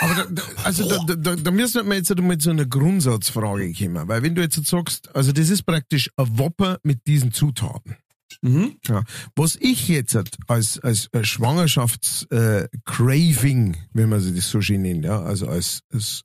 Aber 0.00 0.14
da, 0.14 0.24
da, 0.30 0.42
also 0.64 0.88
da, 0.88 0.98
da, 1.04 1.14
da, 1.14 1.36
da 1.36 1.50
müssen 1.50 1.86
wir 1.88 1.96
jetzt 1.96 2.14
mit 2.16 2.40
so 2.42 2.50
einer 2.50 2.66
Grundsatzfrage 2.66 3.72
kommen, 3.74 4.08
weil 4.08 4.22
wenn 4.22 4.34
du 4.34 4.42
jetzt 4.42 4.64
sagst, 4.66 5.14
also 5.14 5.32
das 5.32 5.50
ist 5.50 5.64
praktisch 5.64 6.10
ein 6.16 6.38
Wopper 6.38 6.78
mit 6.82 7.06
diesen 7.06 7.32
Zutaten. 7.32 7.96
mhm. 8.42 8.76
Ja. 8.88 9.04
Was 9.36 9.56
ich 9.56 9.88
jetzt 9.88 10.16
als, 10.46 10.78
als 10.80 11.08
äh, 11.12 11.22
Schwangerschafts-Craving, 11.24 13.76
wenn 13.92 14.08
man 14.08 14.34
das 14.34 14.50
so 14.50 14.62
schön 14.62 14.82
nennt, 14.82 15.04
ja, 15.04 15.22
also 15.22 15.46
als, 15.48 15.82
als, 15.92 16.22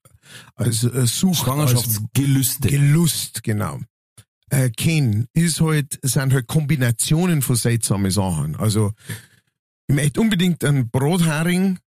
als 0.55 0.83
äh, 0.83 1.05
Such, 1.05 1.43
Schwangerschaftsgelüste. 1.43 2.69
Gelust, 2.69 3.43
genau. 3.43 3.81
Äh, 4.55 4.69
kennen, 4.69 5.27
ist 5.33 5.59
halt, 5.59 5.99
sind 6.01 6.31
halt 6.31 6.47
Kombinationen 6.47 7.41
von 7.41 7.57
seltsamen 7.57 8.09
Sachen. 8.09 8.55
Also, 8.55 8.93
ich 9.87 9.95
möchte 9.95 10.21
unbedingt 10.21 10.63
einen 10.63 10.89
Brothering 10.89 11.77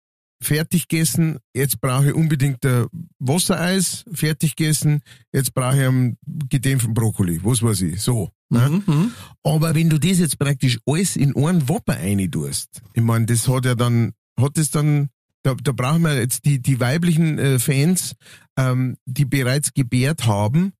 fertig 0.43 0.87
gegessen, 0.89 1.39
jetzt 1.55 1.81
brauche 1.81 2.09
ich 2.09 2.15
unbedingt 2.15 2.65
ein 2.65 2.87
Wassereis 3.19 4.05
fertig 4.13 4.55
gegessen, 4.55 5.01
jetzt 5.33 5.55
brauche 5.55 5.77
ich 5.77 5.87
einen 5.87 6.19
gedämpften 6.49 6.95
Brokkoli, 6.95 7.41
was 7.43 7.63
weiß 7.63 7.83
ich, 7.83 8.01
so. 8.01 8.31
Ne? 8.51 8.69
Mhm, 8.69 8.95
mhm. 8.95 9.13
Aber 9.43 9.75
wenn 9.75 9.91
du 9.91 9.99
das 9.99 10.19
jetzt 10.19 10.39
praktisch 10.39 10.79
alles 10.87 11.17
in 11.17 11.37
einen 11.37 11.69
Wopper 11.69 11.99
rein 11.99 12.31
tust, 12.31 12.83
ich 12.95 13.03
meine, 13.03 13.27
das 13.27 13.49
hat 13.49 13.65
ja 13.65 13.75
dann, 13.75 14.13
hat 14.39 14.57
das 14.57 14.71
dann, 14.71 15.09
da, 15.43 15.55
da 15.55 15.73
brauchen 15.73 16.03
wir 16.03 16.19
jetzt 16.19 16.45
die, 16.45 16.61
die 16.61 16.81
weiblichen 16.81 17.39
äh, 17.39 17.59
Fans, 17.59 18.15
ähm, 18.57 18.97
die 19.07 19.25
bereits 19.25 19.75
gebärt 19.75 20.27
haben, 20.27 20.73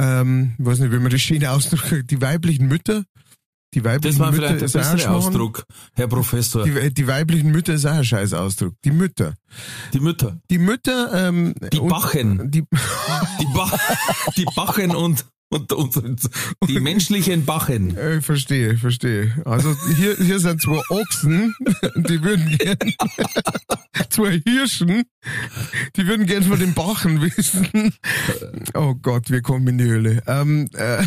ähm, 0.00 0.54
ich 0.58 0.64
weiß 0.64 0.78
nicht, 0.80 0.92
wie 0.92 0.98
man 0.98 1.10
das 1.10 1.20
schön 1.20 1.44
ausdrückt, 1.44 2.10
die 2.10 2.20
weiblichen 2.20 2.68
Mütter, 2.68 3.04
die 3.74 3.84
weiblichen 3.84 4.18
Das 4.18 4.18
war 4.18 4.32
Mütter 4.32 4.48
vielleicht 4.48 4.74
der 4.74 4.80
bessere 4.80 5.10
Ausdruck, 5.10 5.64
Herr 5.94 6.08
Professor. 6.08 6.64
Die, 6.64 6.72
Die, 6.72 6.94
die 6.94 7.06
weiblichen 7.06 7.50
Mütter 7.52 7.74
ist 7.74 7.86
auch 7.86 7.92
ein 7.92 8.04
scheiß 8.04 8.32
Ausdruck. 8.32 8.74
Die 8.84 8.90
Mütter. 8.90 9.34
Mütter. 10.00 10.40
Die 10.50 10.58
Mütter, 10.58 11.28
ähm, 11.28 11.54
Die 11.72 11.78
Bachen. 11.80 12.50
Die, 12.50 12.62
Die, 12.62 13.46
ba 13.54 13.70
die 14.36 14.46
Bachen 14.56 14.96
und, 14.96 15.24
und, 15.50 15.72
und, 15.72 15.96
und 15.96 16.30
die 16.68 16.80
menschlichen 16.80 17.44
Bachen. 17.44 17.96
Äh, 18.00 18.18
Ich 18.18 18.24
verstehe, 18.24 18.72
ich 18.72 18.80
verstehe. 18.80 19.32
Also 19.44 19.74
hier, 19.96 20.16
hier 20.16 20.38
sind 20.38 20.62
zwei 20.62 20.80
Ochsen, 20.90 21.54
die 21.96 22.22
würden 22.22 22.56
gern, 22.58 22.78
zwei 24.10 24.40
Hirschen, 24.46 25.04
die 25.96 26.06
würden 26.06 26.26
gern 26.26 26.42
von 26.44 26.58
den 26.58 26.72
Bachen 26.74 27.20
wissen. 27.20 27.92
Oh 28.74 28.94
Gott, 28.94 29.30
wir 29.30 29.42
kommen 29.42 29.66
in 29.68 29.78
die 29.78 29.84
Höhle. 29.84 30.22
Ähm, 30.26 30.68
äh, 30.74 31.04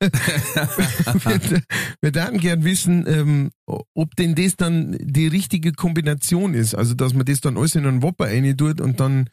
wir, 0.00 1.62
wir 2.00 2.14
würden 2.14 2.38
gern 2.38 2.64
wissen, 2.64 3.06
ähm, 3.06 3.50
ob 3.94 4.16
denn 4.16 4.34
das 4.34 4.56
dann 4.56 4.96
die 5.00 5.26
richtige 5.26 5.72
Kombination 5.72 6.54
ist. 6.54 6.74
Also, 6.74 6.94
dass 6.94 7.14
man 7.14 7.24
das 7.24 7.40
dann 7.40 7.56
alles 7.56 7.74
in 7.74 7.86
einen 7.86 8.02
Wopper 8.02 8.26
rein 8.26 8.56
tut 8.56 8.80
und 8.80 9.00
dann 9.00 9.28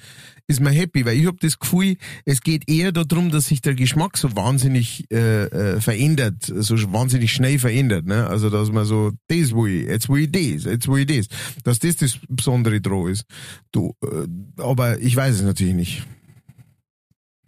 ist 0.47 0.61
man 0.61 0.73
happy, 0.73 1.05
weil 1.05 1.17
ich 1.17 1.25
habe 1.25 1.37
das 1.39 1.59
Gefühl, 1.59 1.97
es 2.25 2.41
geht 2.41 2.69
eher 2.69 2.91
darum, 2.91 3.31
dass 3.31 3.47
sich 3.47 3.61
der 3.61 3.75
Geschmack 3.75 4.17
so 4.17 4.35
wahnsinnig 4.35 5.05
äh, 5.11 5.45
äh, 5.45 5.81
verändert, 5.81 6.43
so 6.43 6.75
wahnsinnig 6.93 7.33
schnell 7.33 7.59
verändert. 7.59 8.05
Ne? 8.05 8.27
Also 8.27 8.49
dass 8.49 8.71
man 8.71 8.85
so, 8.85 9.11
das 9.27 9.51
will 9.51 9.81
ich, 9.81 9.87
jetzt 9.87 10.09
will 10.09 10.23
ich 10.23 10.31
das, 10.31 10.71
jetzt 10.71 10.87
will 10.87 11.09
ich 11.09 11.27
das. 11.27 11.27
Dass 11.63 11.79
das 11.79 11.97
das 11.97 12.19
Besondere 12.29 12.79
dran 12.79 13.07
ist. 13.07 13.25
Du, 13.71 13.93
äh, 14.03 14.61
aber 14.61 14.99
ich 14.99 15.15
weiß 15.15 15.35
es 15.35 15.41
natürlich 15.41 15.75
nicht. 15.75 16.03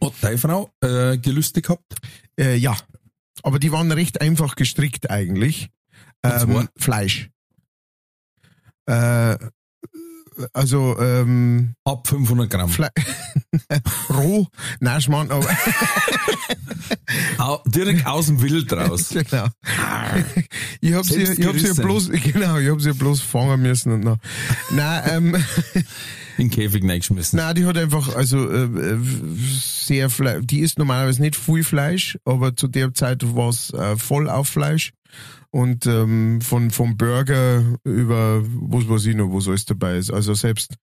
Hat 0.03 0.13
deine 0.21 0.37
Frau 0.37 0.69
äh, 0.81 1.17
Gelüste 1.17 1.61
gehabt? 1.61 1.95
Äh, 2.39 2.55
ja, 2.55 2.75
aber 3.43 3.59
die 3.59 3.71
waren 3.71 3.91
recht 3.91 4.21
einfach 4.21 4.55
gestrickt 4.55 5.09
eigentlich. 5.09 5.69
Ähm? 6.23 6.67
Fleisch. 6.77 7.29
Äh, 8.85 9.37
also 10.53 10.97
ähm, 10.99 11.73
Ab 11.83 12.07
500 12.07 12.49
Gramm. 12.49 12.69
Fle 12.69 12.89
roh, 14.09 14.47
nein, 14.79 15.01
Schmarrn, 15.01 15.31
aber 15.31 15.47
Au, 17.37 17.61
direkt 17.65 18.05
aus 18.05 18.27
dem 18.27 18.41
Wild 18.41 18.71
raus. 18.73 19.09
genau. 19.13 19.47
Ich 20.81 20.93
hab 20.93 21.05
sie, 21.05 21.23
ich 21.23 21.45
hab 21.45 21.57
sie 21.57 21.73
bloß, 21.81 22.09
genau, 22.09 22.57
ich 22.57 22.69
hab 22.69 22.81
sie 22.81 22.93
bloß 22.93 23.21
fangen 23.21 23.61
müssen 23.61 23.91
und 23.93 24.01
noch. 24.01 24.17
Nein, 24.71 25.03
ähm, 25.09 25.35
In 26.37 26.47
den 26.47 26.49
Käfig 26.49 26.83
reingeschmissen. 26.83 27.37
nein, 27.37 27.55
die 27.55 27.65
hat 27.65 27.77
einfach, 27.77 28.15
also 28.15 28.49
äh, 28.49 28.63
äh, 28.63 28.97
sehr 29.59 30.09
Fleisch. 30.09 30.41
Die 30.45 30.59
isst 30.59 30.77
normalerweise 30.79 31.21
nicht 31.21 31.35
viel 31.35 31.63
Fleisch, 31.63 32.17
aber 32.25 32.55
zu 32.55 32.67
der 32.67 32.93
Zeit 32.93 33.35
war 33.35 33.49
es 33.49 33.71
äh, 33.73 33.97
voll 33.97 34.29
auf 34.29 34.47
Fleisch. 34.47 34.93
Und 35.51 35.85
ähm, 35.87 36.41
von 36.41 36.69
vom 36.69 36.95
Burger 36.97 37.63
über 37.83 38.43
was 38.43 38.87
weiß 38.87 39.05
ich 39.07 39.15
noch, 39.15 39.33
was 39.33 39.47
alles 39.47 39.65
dabei 39.65 39.97
ist. 39.97 40.11
Also 40.11 40.33
selbst 40.35 40.75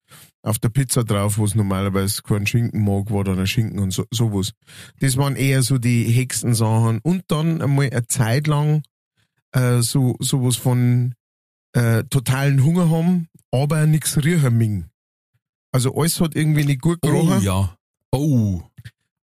auf 0.43 0.59
der 0.59 0.71
Pizza 0.71 1.05
drauf, 1.05 1.39
wo 1.39 1.45
es 1.45 1.55
normalerweise 1.55 2.23
keinen 2.23 2.47
Schinken 2.47 2.85
mag, 2.85 3.11
war 3.11 3.23
dann 3.25 3.39
ein 3.39 3.47
Schinken 3.47 3.79
und 3.79 3.93
so, 3.93 4.05
sowas. 4.11 4.53
Das 5.01 5.17
waren 5.17 5.37
eher 5.37 5.63
so 5.63 5.79
die 5.79 6.05
Hexensachen. 6.05 6.99
Und 7.03 7.25
dann 7.29 7.63
einmal 7.63 7.91
eine 7.91 8.07
Zeit 8.09 8.47
lang 8.49 8.83
äh, 9.53 9.83
so 9.83 10.17
sowas 10.21 10.57
von 10.57 11.15
äh, 11.73 12.03
totalen 12.05 12.65
Hunger 12.65 12.91
haben, 12.91 13.29
aber 13.53 13.87
nichts 13.87 14.17
riechen 14.25 14.59
mögen. 14.59 14.91
Also 15.73 15.95
alles 15.95 16.21
hat 16.21 16.35
irgendwie 16.35 16.65
nicht 16.65 16.81
gut 16.81 16.99
Oh 17.03 17.09
gerochen. 17.09 17.43
ja. 17.43 17.77
Oh. 18.13 18.63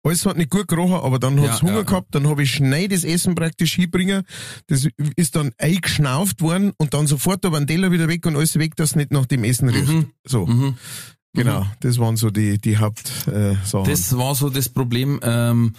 Alles 0.05 0.27
hat 0.27 0.37
nicht 0.37 0.51
gut 0.51 0.67
gerochen, 0.67 0.95
aber 0.95 1.19
dann 1.21 1.41
hat's 1.41 1.61
Ja, 1.61 1.63
Hunger 1.63 1.77
ja. 1.79 1.83
gehabt, 1.83 2.15
dann 2.15 2.27
habe 2.29 2.43
ich 2.43 2.51
schnell 2.53 2.89
das 2.89 3.05
Essen 3.05 3.35
praktisch 3.37 3.75
hinbringen. 3.75 4.25
Das 4.67 4.89
ist 5.17 5.37
dann 5.37 5.53
eingeschnauft 5.59 6.41
worden 6.41 6.73
und 6.79 6.93
dann 6.95 7.07
sofort 7.07 7.45
aber 7.47 7.59
ein 7.59 7.67
Teller 7.69 7.93
wieder 7.93 8.09
weg 8.09 8.27
und 8.27 8.35
alles 8.37 8.59
weg, 8.59 8.75
dass 8.77 8.91
es 8.91 8.97
nicht 8.97 9.13
nach 9.13 9.27
dem 9.27 9.45
Essen 9.45 9.69
riecht. 9.69 9.89
Mhm. 9.89 10.11
So, 10.27 10.47
Mhm. 10.47 10.77
genau. 11.35 11.67
Das 11.81 11.99
waren 11.99 12.17
so 12.17 12.31
die, 12.31 12.59
die 12.59 12.79
Hauptsachen. 12.79 13.59
Sachen. 13.65 13.85
Das 13.89 14.17
war 14.17 14.35
so 14.35 14.51
das 14.51 14.69
Problem. 14.69 15.21
Ähm, 15.23 15.75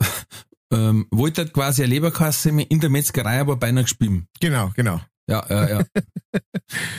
ähm, 0.72 1.06
wollte 1.10 1.42
halt 1.42 1.52
quasi 1.52 1.82
eine 1.84 1.92
Leberkasse 1.94 2.50
in 2.50 2.80
der 2.80 2.90
Metzgerei, 2.90 3.40
aber 3.40 3.56
beinahe 3.56 3.84
gespielt. 3.84 4.24
genau, 4.40 4.72
genau. 4.74 5.00
Ja, 5.28 5.46
ja, 5.48 5.68
ja. 5.68 5.84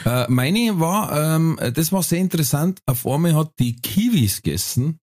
äh, 0.25 0.31
meine 0.31 0.79
war, 0.79 1.35
ähm, 1.35 1.59
das 1.73 1.91
war 1.91 2.01
sehr 2.01 2.19
interessant. 2.19 2.79
Auf 2.85 3.05
einmal 3.05 3.35
hat 3.35 3.51
die 3.59 3.75
Kiwis 3.75 4.41
gegessen. 4.41 4.99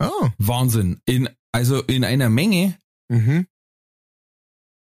Ah, 0.00 0.32
Wahnsinn. 0.38 1.00
In, 1.04 1.28
also 1.52 1.82
in 1.82 2.04
einer 2.04 2.28
Menge. 2.30 2.76
mhm. 3.08 3.46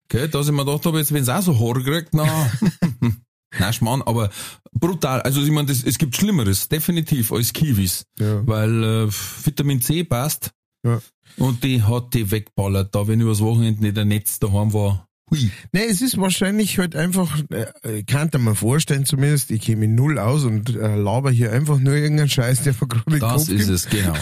Okay, 0.06 0.28
dass 0.28 0.46
ich 0.46 0.52
mir 0.52 0.66
gedacht 0.66 0.84
habe, 0.84 0.98
jetzt 0.98 1.12
wenn 1.12 1.22
es 1.22 1.30
auch 1.30 1.40
so 1.40 1.58
Horror 1.58 1.82
kriegt, 1.82 2.12
na, 2.12 2.26
na 3.58 3.72
Schmarrn, 3.72 4.02
aber 4.02 4.28
brutal. 4.72 5.22
Also 5.22 5.42
ich 5.42 5.50
meine, 5.50 5.68
das, 5.68 5.82
es 5.82 5.96
gibt 5.96 6.14
Schlimmeres, 6.14 6.68
definitiv, 6.68 7.32
als 7.32 7.54
Kiwis. 7.54 8.04
Ja. 8.18 8.46
Weil 8.46 8.84
äh, 8.84 9.08
Vitamin 9.10 9.80
C 9.80 10.04
passt. 10.04 10.50
Ja. 10.84 11.00
Und 11.38 11.64
die 11.64 11.82
hat 11.82 12.12
die 12.12 12.30
wegballert, 12.30 12.94
da 12.94 13.08
wenn 13.08 13.20
übers 13.20 13.40
Wochenende 13.40 13.80
nicht 13.80 13.96
ein 13.96 14.08
Netz 14.08 14.38
daheim 14.38 14.74
war. 14.74 15.08
Hui. 15.34 15.50
Nee, 15.72 15.86
es 15.90 16.00
ist 16.00 16.18
wahrscheinlich 16.18 16.78
halt 16.78 16.96
einfach, 16.96 17.38
äh, 17.82 18.02
kann 18.04 18.30
mir 18.38 18.54
vorstellen 18.54 19.04
zumindest, 19.04 19.50
ich 19.50 19.62
käme 19.62 19.88
null 19.88 20.18
aus 20.18 20.44
und 20.44 20.74
äh, 20.74 20.96
laber 20.96 21.30
hier 21.30 21.52
einfach 21.52 21.78
nur 21.78 21.94
irgendeinen 21.94 22.28
Scheiß, 22.28 22.62
der 22.62 22.74
mir 22.74 22.88
gerade 22.88 23.18
Das 23.18 23.48
ist 23.48 23.68
es, 23.68 23.88
genau. 23.88 24.14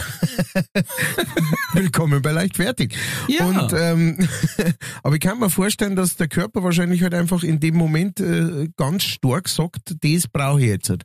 Willkommen 1.73 2.21
bei 2.21 2.31
Leichtfertig. 2.31 2.95
Ja. 3.27 3.45
Und, 3.45 3.73
ähm, 3.73 4.17
aber 5.03 5.15
ich 5.15 5.21
kann 5.21 5.39
mir 5.39 5.49
vorstellen, 5.49 5.95
dass 5.95 6.15
der 6.15 6.27
Körper 6.27 6.63
wahrscheinlich 6.63 7.01
halt 7.03 7.13
einfach 7.13 7.43
in 7.43 7.59
dem 7.59 7.75
Moment 7.75 8.19
äh, 8.19 8.69
ganz 8.75 9.03
stark 9.03 9.49
sagt, 9.49 9.95
das 10.01 10.27
brauche 10.27 10.61
ich 10.61 10.67
jetzt. 10.67 10.89
Halt. 10.89 11.03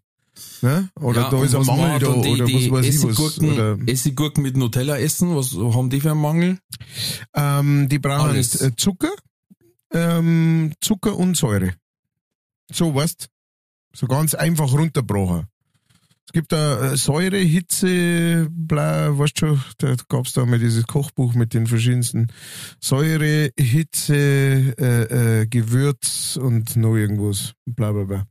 Ne? 0.62 0.88
Oder 1.00 1.22
Ja, 1.22 1.30
da 1.30 1.44
ist 1.44 1.54
ein 1.54 1.66
Mangel 1.66 1.98
da, 1.98 2.12
die, 2.12 2.28
oder 2.28 2.44
die 2.44 2.70
was 2.70 2.84
weiß 2.84 2.86
ich 2.86 3.02
was. 3.04 3.38
Oder, 3.40 3.78
Essiggurken 3.86 4.42
mit 4.42 4.56
Nutella 4.56 4.98
essen? 4.98 5.34
Was 5.36 5.54
haben 5.54 5.90
die 5.90 6.00
für 6.00 6.12
einen 6.12 6.20
Mangel? 6.20 6.58
ähm, 7.34 7.88
die 7.88 7.98
brauchen 7.98 8.30
Alles. 8.30 8.70
Zucker, 8.76 9.12
ähm, 9.92 10.72
Zucker 10.80 11.16
und 11.16 11.36
Säure. 11.36 11.74
So, 12.70 12.94
weißt 12.94 13.28
So 13.92 14.06
ganz 14.06 14.34
einfach 14.34 14.72
runterbrochen. 14.72 15.46
Es 16.28 16.32
gibt 16.34 16.52
da 16.52 16.92
äh, 16.92 16.96
Säure, 16.98 17.38
Hitze, 17.38 18.48
bla, 18.50 19.16
weißt 19.18 19.38
schon, 19.38 19.62
da 19.78 19.94
gab's 20.10 20.34
da 20.34 20.44
mal 20.44 20.58
dieses 20.58 20.86
Kochbuch 20.86 21.32
mit 21.34 21.54
den 21.54 21.66
verschiedensten 21.66 22.26
Säure, 22.82 23.48
Hitze, 23.58 24.14
äh, 24.78 25.40
äh, 25.40 25.46
Gewürz 25.46 26.36
und 26.36 26.76
noch 26.76 26.96
irgendwas, 26.96 27.54
bla 27.64 27.92
bla 27.92 28.04
bla. 28.04 28.26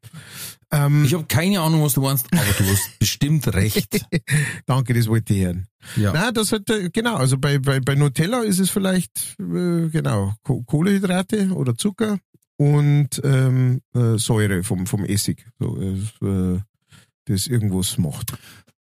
Ähm, 0.71 1.05
Ich 1.05 1.15
habe 1.15 1.25
keine 1.27 1.59
Ahnung, 1.59 1.81
was 1.81 1.93
du 1.93 2.01
meinst, 2.01 2.27
aber 2.31 2.43
du 2.59 2.65
hast 2.65 2.87
bestimmt 2.99 3.47
recht. 3.55 4.05
danke, 4.67 4.93
das 4.93 5.07
wollte 5.07 5.33
ich 5.33 5.45
hören. 5.45 5.65
Ja. 5.95 6.13
Nein, 6.13 6.35
das 6.35 6.51
hat, 6.51 6.69
äh, 6.69 6.91
genau, 6.93 7.15
also 7.15 7.39
bei, 7.39 7.57
bei, 7.57 7.79
bei 7.79 7.95
Nutella 7.95 8.43
ist 8.43 8.59
es 8.59 8.69
vielleicht, 8.69 9.35
äh, 9.39 9.89
genau, 9.89 10.35
Ko- 10.43 10.61
Kohlehydrate 10.61 11.49
oder 11.49 11.73
Zucker 11.73 12.19
und 12.57 13.09
ähm, 13.23 13.81
äh, 13.95 14.19
Säure 14.19 14.63
vom, 14.63 14.85
vom 14.85 15.03
Essig, 15.03 15.47
so, 15.59 15.81
äh, 15.81 16.59
das 17.27 17.47
irgendwas 17.47 17.97
macht. 17.97 18.33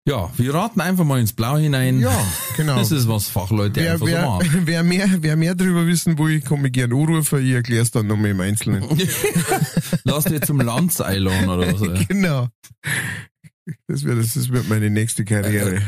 ja, 0.07 0.31
wir 0.37 0.53
raten 0.53 0.81
einfach 0.81 1.03
mal 1.03 1.19
ins 1.19 1.33
Blau 1.33 1.57
hinein. 1.57 1.99
Ja, 1.99 2.25
genau. 2.55 2.75
Das 2.79 2.91
ist, 2.91 3.07
was 3.07 3.27
Fachleute 3.27 3.81
wer, 3.81 3.93
einfach 3.93 4.05
so 4.05 4.11
wer, 4.11 4.25
machen. 4.25 4.61
wer, 4.65 4.83
mehr, 4.83 5.09
wer 5.19 5.35
mehr 5.35 5.55
darüber 5.55 5.87
wissen 5.87 6.17
will, 6.17 6.41
kann 6.41 6.61
mich 6.61 6.73
gerne 6.73 6.95
anrufen, 6.95 7.45
ich 7.45 7.51
erkläre 7.51 7.83
es 7.83 7.91
dann 7.91 8.07
nochmal 8.07 8.31
im 8.31 8.41
Einzelnen. 8.41 8.83
Lass 10.03 10.25
dir 10.25 10.41
zum 10.41 10.61
Lanz 10.61 11.01
einladen 11.01 11.49
oder 11.49 11.77
so. 11.77 11.93
genau. 12.07 12.47
Das 13.87 14.03
wird, 14.03 14.19
das 14.19 14.49
wird 14.49 14.69
meine 14.69 14.89
nächste 14.89 15.25
Karriere. 15.25 15.81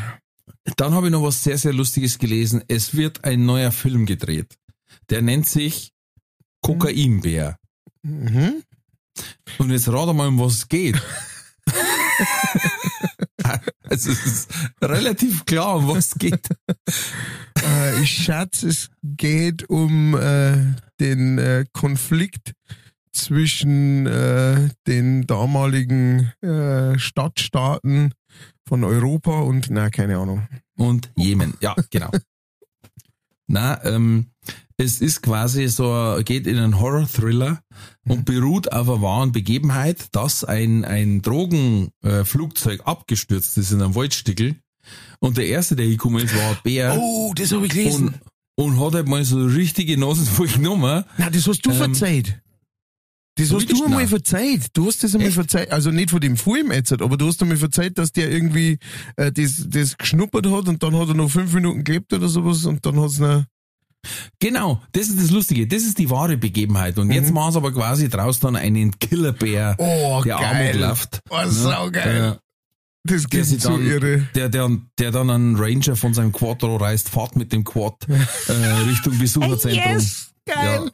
Dann 0.76 0.94
habe 0.94 1.08
ich 1.08 1.12
noch 1.12 1.24
was 1.24 1.44
sehr, 1.44 1.58
sehr 1.58 1.74
Lustiges 1.74 2.18
gelesen. 2.18 2.64
Es 2.68 2.96
wird 2.96 3.24
ein 3.24 3.46
neuer 3.46 3.72
Film 3.72 4.06
gedreht. 4.06 4.56
Der 5.10 5.22
nennt 5.22 5.48
sich 5.48 5.92
Kokainbär. 6.62 7.58
Mhm. 8.04 8.64
Und 9.58 9.72
jetzt 9.72 9.88
rate 9.88 10.14
mal, 10.14 10.28
um 10.28 10.40
was 10.40 10.54
es 10.54 10.68
geht. 10.68 11.02
also 13.84 14.12
es 14.12 14.26
ist 14.26 14.50
relativ 14.82 15.46
klar, 15.46 15.78
um 15.78 15.88
was 15.88 16.08
es 16.10 16.16
geht. 16.16 16.48
Äh, 17.64 18.02
ich 18.02 18.12
schätze, 18.12 18.68
es 18.70 18.90
geht 19.04 19.70
um 19.70 20.16
äh, 20.16 20.76
den 21.00 21.38
äh, 21.38 21.66
Konflikt 21.74 22.54
zwischen 23.12 24.06
äh, 24.06 24.70
den 24.86 25.26
damaligen 25.26 26.32
äh, 26.42 26.98
Stadtstaaten 27.00 28.14
von 28.68 28.84
Europa 28.84 29.40
und, 29.40 29.70
na, 29.70 29.90
keine 29.90 30.18
Ahnung. 30.18 30.48
Und 30.78 31.12
Jemen. 31.16 31.56
Ja, 31.62 31.76
genau. 31.90 32.12
Na, 33.48 33.84
ähm, 33.86 34.32
es 34.78 35.02
ist 35.02 35.24
quasi 35.24 35.68
so, 35.68 36.20
geht 36.24 36.46
in 36.46 36.58
einen 36.58 36.80
Horror-Thriller 36.80 37.62
und 38.08 38.26
beruht 38.26 38.72
auf 38.72 38.88
einer 38.88 39.02
wahren 39.02 39.32
Begebenheit, 39.32 40.08
dass 40.16 40.44
ein, 40.44 40.86
ein 40.86 41.22
Drogenflugzeug 41.24 42.80
äh, 42.80 42.84
abgestürzt 42.84 43.58
ist 43.58 43.72
in 43.72 43.82
einem 43.82 43.96
Waldstickel. 43.96 44.56
Und 45.20 45.38
der 45.38 45.48
erste, 45.48 45.76
der 45.76 45.86
hingekommen 45.86 46.24
ist, 46.24 46.36
war 46.36 46.52
ein 46.52 46.58
Bär. 46.64 46.96
Oh, 46.98 47.34
das 47.36 47.52
habe 47.52 47.66
ich 47.66 47.92
und, 47.94 48.14
und 48.56 48.80
hat 48.80 48.94
halt 48.94 49.08
mal 49.08 49.26
so 49.26 49.44
richtige 49.44 49.98
Nase 49.98 50.26
voll 50.26 50.48
genommen. 50.56 51.04
Na, 51.18 51.30
das 51.30 51.48
hast 51.48 51.66
du 51.66 51.72
Ähm, 51.72 51.78
verzeiht. 51.78 52.40
Das 53.36 53.52
hast 53.52 53.72
du 53.72 53.84
einmal 53.84 54.00
Nein. 54.00 54.08
verzeiht. 54.08 54.70
Du 54.74 54.88
hast 54.88 55.04
das 55.04 55.14
einmal 55.14 55.28
Echt? 55.28 55.36
verzeiht. 55.36 55.72
Also 55.72 55.92
nicht 55.92 56.10
von 56.10 56.20
dem 56.20 56.38
Film 56.38 56.72
jetzt, 56.72 56.92
aber 56.92 57.18
du 57.18 57.28
hast 57.28 57.42
einmal 57.42 57.58
verzeiht, 57.58 57.98
dass 57.98 58.12
der 58.12 58.32
irgendwie 58.32 58.80
äh, 59.16 59.32
das, 59.32 59.66
das 59.68 59.98
geschnuppert 59.98 60.48
hat 60.48 60.68
und 60.68 60.82
dann 60.82 60.96
hat 60.98 61.08
er 61.10 61.14
noch 61.14 61.30
fünf 61.30 61.54
Minuten 61.54 61.84
gelebt 61.84 62.14
oder 62.14 62.28
sowas 62.30 62.66
und 62.66 62.86
dann 62.86 63.00
hat's 63.00 63.20
noch. 63.20 63.44
Genau, 64.40 64.82
das 64.94 65.08
ist 65.08 65.20
das 65.22 65.32
Lustige. 65.32 65.68
Das 65.68 65.84
ist 65.84 65.98
die 65.98 66.10
wahre 66.10 66.38
Begebenheit. 66.38 66.98
Und 67.00 67.12
jetzt 67.12 67.32
machen 67.34 67.52
sie 67.54 67.58
aber 67.58 67.72
quasi 67.74 68.10
draus 68.10 68.40
dann 68.40 68.56
einen 68.56 68.98
Killerbär, 69.00 69.76
Oh, 69.78 70.22
der 70.24 70.38
Amok 70.40 70.74
läuft. 70.76 71.20
Oh, 71.30 71.46
saugeil. 71.48 72.34
Äh, 72.34 72.38
Das 73.04 73.30
geht 73.30 73.46
so 73.46 73.70
dann, 73.70 73.86
irre. 73.86 74.28
der, 74.36 74.50
der, 74.50 74.70
der 75.00 75.12
dann 75.12 75.30
einen 75.30 75.56
Ranger 75.56 75.96
von 75.96 76.14
seinem 76.14 76.32
Quattro 76.32 76.76
reißt, 76.78 77.10
fährt 77.10 77.36
mit 77.36 77.54
dem 77.54 77.64
Quad 77.64 77.96
äh, 78.10 78.52
Richtung 78.90 79.18
Besucherzentrum. 79.18 79.98
geil. 80.46 80.92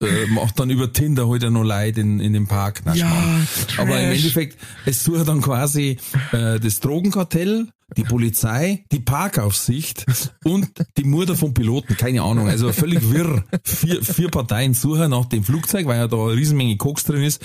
Ja, 0.00 0.08
äh, 0.08 0.26
macht 0.26 0.58
dann 0.58 0.70
über 0.70 0.92
Tinder 0.92 1.28
heute 1.28 1.50
noch 1.52 1.62
Leid 1.62 1.96
in, 1.98 2.18
in 2.20 2.32
dem 2.32 2.48
Park. 2.48 2.82
Na, 2.84 2.94
Schmarrn. 2.94 3.46
Aber 3.76 4.00
im. 4.00 4.10
Endeffekt, 4.12 4.58
es 4.84 5.04
sucht 5.04 5.28
dann 5.28 5.40
quasi 5.40 5.96
äh, 6.32 6.58
das 6.58 6.80
Drogenkartell, 6.80 7.68
die 7.96 8.04
Polizei, 8.04 8.84
die 8.92 9.00
Parkaufsicht 9.00 10.06
und 10.44 10.70
die 10.96 11.04
Mutter 11.04 11.36
vom 11.36 11.54
Piloten, 11.54 11.96
keine 11.96 12.22
Ahnung, 12.22 12.48
also 12.48 12.72
völlig 12.72 13.10
wirr. 13.10 13.44
Vier, 13.64 14.02
vier 14.02 14.28
Parteien 14.28 14.74
suchen 14.74 15.10
nach 15.10 15.26
dem 15.26 15.44
Flugzeug, 15.44 15.86
weil 15.86 15.98
ja 15.98 16.08
da 16.08 16.16
eine 16.16 16.32
Riesenmenge 16.36 16.76
Koks 16.76 17.04
drin 17.04 17.22
ist. 17.22 17.44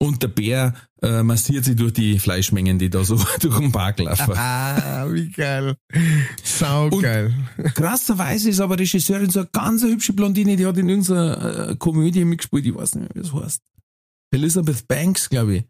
Und 0.00 0.22
der 0.22 0.28
Bär 0.28 0.74
äh, 1.02 1.24
massiert 1.24 1.64
sich 1.64 1.74
durch 1.74 1.92
die 1.92 2.20
Fleischmengen, 2.20 2.78
die 2.78 2.88
da 2.88 3.04
so 3.04 3.16
durch 3.40 3.58
den 3.58 3.72
Park 3.72 3.98
laufen. 3.98 4.32
Ah, 4.36 5.06
wie 5.10 5.28
geil. 5.28 5.74
Saugeil. 6.44 7.34
Krasserweise 7.74 8.50
ist 8.50 8.60
aber 8.60 8.78
Regisseurin 8.78 9.30
so 9.30 9.40
eine 9.40 9.48
ganz 9.52 9.82
hübsche 9.82 10.12
Blondine, 10.12 10.56
die 10.56 10.66
hat 10.66 10.78
in 10.78 10.88
irgendeiner 10.88 11.70
äh, 11.70 11.76
Komödie 11.76 12.24
mitgespielt, 12.24 12.66
ich 12.66 12.74
weiß 12.74 12.94
nicht 12.94 13.14
mehr, 13.14 13.24
wie 13.24 13.28
das 13.28 13.34
heißt. 13.34 13.62
Elizabeth 14.30 14.86
Banks, 14.86 15.28
glaube 15.28 15.56
ich. 15.56 15.64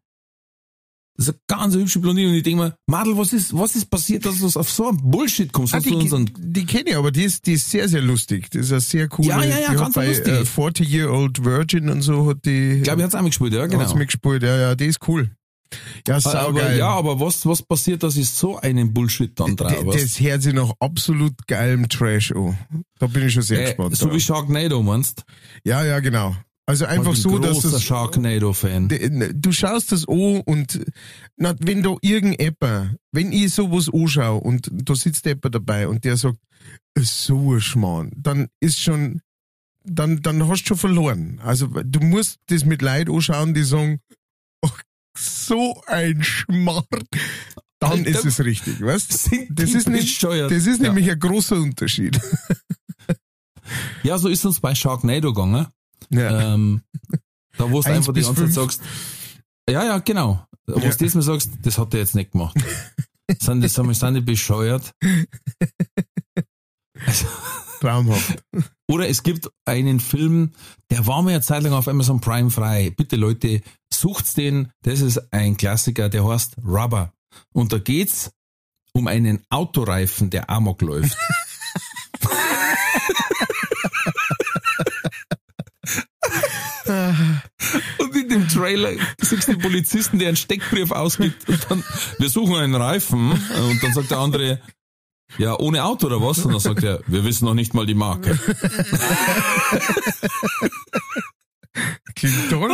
Das 1.19 1.27
ist 1.29 1.35
eine 1.49 1.61
ganz 1.61 1.75
hübsche 1.75 1.99
Blondine 1.99 2.29
und 2.29 2.37
ich 2.37 2.45
denke 2.45 2.63
mir, 2.63 2.75
Madel, 2.87 3.19
was 3.19 3.33
ist, 3.33 3.53
was 3.53 3.75
ist 3.75 3.91
passiert, 3.91 4.25
dass 4.25 4.39
du 4.39 4.47
auf 4.59 4.71
so 4.71 4.89
einen 4.89 4.99
Bullshit 5.11 5.53
kommst? 5.53 5.75
Ah, 5.75 5.81
die, 5.81 5.91
unseren, 5.93 6.31
die 6.39 6.65
kenne 6.65 6.91
ich, 6.91 6.97
aber 6.97 7.11
die 7.11 7.25
ist, 7.25 7.45
die 7.47 7.55
ist 7.55 7.69
sehr, 7.69 7.89
sehr 7.89 8.03
lustig. 8.03 8.49
Das 8.53 8.67
ist 8.67 8.71
eine 8.73 8.81
sehr 8.81 9.09
coole. 9.09 9.29
Ja, 9.29 9.43
ja, 9.43 9.59
ja, 9.59 9.71
die 9.71 9.75
ganz 9.75 9.81
hat 9.89 9.95
bei 9.95 10.07
lustig. 10.07 10.29
äh, 10.33 10.45
40 10.45 10.89
Year 10.89 11.11
Old 11.13 11.45
Virgin 11.45 11.89
und 11.89 12.03
so 12.03 12.31
hat 12.31 12.45
die. 12.45 12.81
glaube 12.85 13.01
ich, 13.01 13.05
hat's 13.05 13.17
auch 13.17 13.23
mitgespielt, 13.23 13.53
ja, 13.53 13.67
genau. 13.67 13.83
Hat's 13.83 13.95
mitgespielt, 13.97 14.45
ja, 14.45 14.57
ja, 14.57 14.75
die 14.77 14.87
ist 14.87 15.01
cool. 15.09 15.31
Ja, 16.07 16.15
aber, 16.15 16.21
saugeil. 16.31 16.79
ja, 16.79 16.89
aber 16.89 17.21
was, 17.21 17.45
was 17.45 17.63
passiert, 17.63 18.03
dass 18.05 18.17
ich 18.17 18.31
so 18.31 18.57
einen 18.57 18.95
Bullshit 18.95 19.39
dann 19.39 19.55
drauf 19.57 19.73
D- 19.95 20.01
das 20.01 20.19
hört 20.21 20.41
sich 20.43 20.55
nach 20.55 20.73
absolut 20.81 21.35
geilem 21.47 21.89
Trash 21.91 22.33
an. 22.33 22.57
Da 23.01 23.07
bin 23.09 23.27
ich 23.27 23.35
schon 23.35 23.43
sehr 23.43 23.61
äh, 23.61 23.65
gespannt. 23.65 23.97
So 23.97 24.07
drauf. 24.07 24.15
wie 24.15 24.21
Sharknado 24.21 24.83
meinst? 24.83 25.25
ja, 25.65 25.85
ja, 25.85 25.99
genau. 26.01 26.35
Also 26.69 26.85
einfach 26.85 27.15
ich 27.15 27.23
bin 27.23 27.33
so, 27.33 27.39
dass 27.39 27.61
das, 27.61 27.83
Sharknado-Fan. 27.83 28.89
D- 28.89 29.33
Du 29.35 29.53
schaust 29.53 29.91
das 29.91 30.07
an 30.07 30.43
und 30.45 30.79
na, 31.39 31.55
wenn 31.61 31.83
da 31.83 31.97
irgendjemand, 32.03 32.97
wenn 33.11 33.33
ich 33.33 33.55
sowas 33.55 33.89
anschaue 33.93 34.41
und 34.43 34.69
da 34.71 34.95
sitzt 34.95 35.25
jemand 35.25 35.55
dabei 35.55 35.89
und 35.89 36.05
der 36.05 36.19
sagt, 36.19 36.37
so 36.99 37.55
ein 37.55 37.61
Schmarrn, 37.63 38.13
dann 38.17 38.49
ist 38.61 38.79
schon, 38.81 39.23
dann, 39.83 40.21
dann 40.21 40.47
hast 40.47 40.65
du 40.65 40.67
schon 40.69 40.77
verloren. 40.77 41.41
Also 41.43 41.69
du 41.69 42.01
musst 42.01 42.37
das 42.49 42.67
mit 42.67 42.83
Leid 42.83 43.09
anschauen, 43.09 43.55
die 43.55 43.63
sagen, 43.63 44.01
ach, 44.63 44.83
so 45.17 45.81
ein 45.87 46.23
Schmarrn. 46.23 46.85
Dann 47.81 47.93
Alter, 47.93 48.11
ist 48.11 48.25
es 48.27 48.45
richtig, 48.45 48.81
weißt 48.83 49.11
Das 49.51 49.73
ist 49.73 49.89
nicht, 49.89 50.23
das 50.23 50.67
ist 50.67 50.81
Ja. 50.83 50.89
nämlich 50.89 51.11
ein 51.11 51.19
großer 51.19 51.57
Unterschied. 51.57 52.21
Ja, 54.03 54.19
so 54.19 54.29
ist 54.29 54.45
uns 54.45 54.61
bei 54.61 54.75
Sharknado 54.75 55.33
gegangen. 55.33 55.67
Ja. 56.11 56.55
Ähm, 56.55 56.83
da 57.57 57.71
wo 57.71 57.81
du 57.83 57.89
einfach 57.91 58.13
die 58.13 58.23
ganze 58.23 58.45
Zeit 58.47 58.53
sagst, 58.55 58.83
ja, 59.69 59.85
ja, 59.85 59.99
genau. 59.99 60.45
Wo 60.67 60.79
Ja. 60.79 60.91
du 60.91 61.05
das 61.05 61.15
mal 61.15 61.23
sagst, 61.23 61.51
das 61.63 61.79
hat 61.79 61.95
er 61.95 62.01
jetzt 62.01 62.15
nicht 62.15 62.33
gemacht. 62.33 62.57
sind, 63.41 63.61
die- 63.63 63.69
sind 63.69 64.15
die 64.15 64.21
bescheuert? 64.21 64.93
Also, 67.07 67.27
Traumhaft. 67.81 68.43
oder 68.89 69.09
es 69.09 69.23
gibt 69.23 69.51
einen 69.65 70.01
Film, 70.01 70.53
der 70.91 71.07
war 71.07 71.23
mir 71.23 71.31
eine 71.31 71.43
Zeit 71.43 71.63
lang 71.63 71.73
auf 71.73 71.87
Amazon 71.89 72.21
Prime 72.21 72.51
frei. 72.51 72.91
Bitte 72.91 73.17
Leute, 73.17 73.61
sucht's 73.93 74.35
den. 74.35 74.73
Das 74.83 75.01
ist 75.01 75.33
ein 75.33 75.57
Klassiker, 75.57 76.09
der 76.09 76.27
heißt 76.27 76.57
Rubber. 76.65 77.13
Und 77.53 77.73
da 77.73 77.79
geht's 77.79 78.33
um 78.95 79.07
einen 79.07 79.43
Autoreifen, 79.51 80.31
der 80.31 80.51
Amok 80.51 80.83
läuft. 80.83 81.17
Und 87.99 88.17
in 88.17 88.29
dem 88.29 88.49
Trailer 88.49 88.93
siehst 89.21 89.49
du 89.49 89.53
den 89.53 89.63
Polizisten, 89.63 90.19
der 90.19 90.29
einen 90.29 90.37
Steckbrief 90.37 90.91
ausgibt 90.91 91.49
und 91.49 91.67
dann, 91.69 91.85
wir 92.19 92.29
suchen 92.29 92.57
einen 92.57 92.75
Reifen 92.75 93.33
und 93.33 93.83
dann 93.83 93.93
sagt 93.93 94.11
der 94.11 94.19
andere, 94.19 94.61
ja, 95.37 95.59
ohne 95.59 95.85
Auto 95.85 96.07
oder 96.07 96.23
was? 96.23 96.39
Und 96.39 96.53
dann 96.53 96.61
sagt 96.61 96.83
er, 96.83 97.01
wir 97.07 97.25
wissen 97.25 97.45
noch 97.45 97.55
nicht 97.55 97.75
mal 97.75 97.85
die 97.85 97.95
Marke. 97.95 98.39
Klingt 102.15 102.51
toll. 102.51 102.73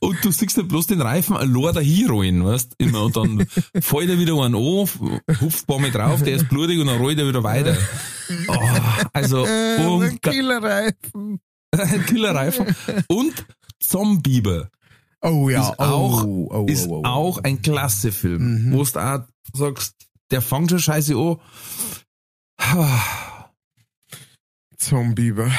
Und 0.00 0.22
du 0.24 0.30
siehst 0.30 0.56
nicht 0.58 0.68
bloß 0.68 0.88
den 0.88 1.00
Reifen 1.00 1.36
allein 1.36 1.74
da 1.74 1.80
hinrollen, 1.80 2.44
weißt 2.44 2.74
immer. 2.78 3.04
Und 3.04 3.16
dann 3.16 3.46
fällt 3.80 4.10
er 4.10 4.18
wieder 4.18 4.34
einen 4.34 4.54
an, 4.54 4.60
hupft 5.40 5.62
ein 5.62 5.66
paar 5.66 5.78
Mal 5.78 5.90
drauf, 5.90 6.22
der 6.22 6.34
ist 6.36 6.48
blutig 6.48 6.78
und 6.78 6.88
dann 6.88 6.98
rollt 6.98 7.18
er 7.18 7.26
wieder 7.26 7.42
weiter. 7.42 7.76
Oh, 8.48 8.58
also, 9.14 9.46
Äh, 9.46 9.76
ein 9.78 10.20
Killerreifen. 10.20 11.40
Killerreifen. 12.06 12.74
Und 13.08 13.46
Zombieber 13.80 14.70
Oh 15.22 15.48
ja, 15.48 15.70
ist 15.70 15.78
auch, 15.80 16.24
oh, 16.24 16.48
oh, 16.52 16.66
ist 16.68 16.86
oh, 16.88 16.96
oh, 16.96 17.02
oh. 17.04 17.06
auch 17.06 17.38
ein 17.38 17.60
klasse 17.62 18.12
Film, 18.12 18.68
Mhm. 18.68 18.72
wo 18.74 18.84
du 18.84 18.98
auch 19.00 19.24
sagst, 19.54 19.94
der 20.30 20.42
fängt 20.42 20.70
schon 20.70 20.78
scheiße 20.78 21.14
an. 21.16 21.38
Zombieber. 24.78 25.50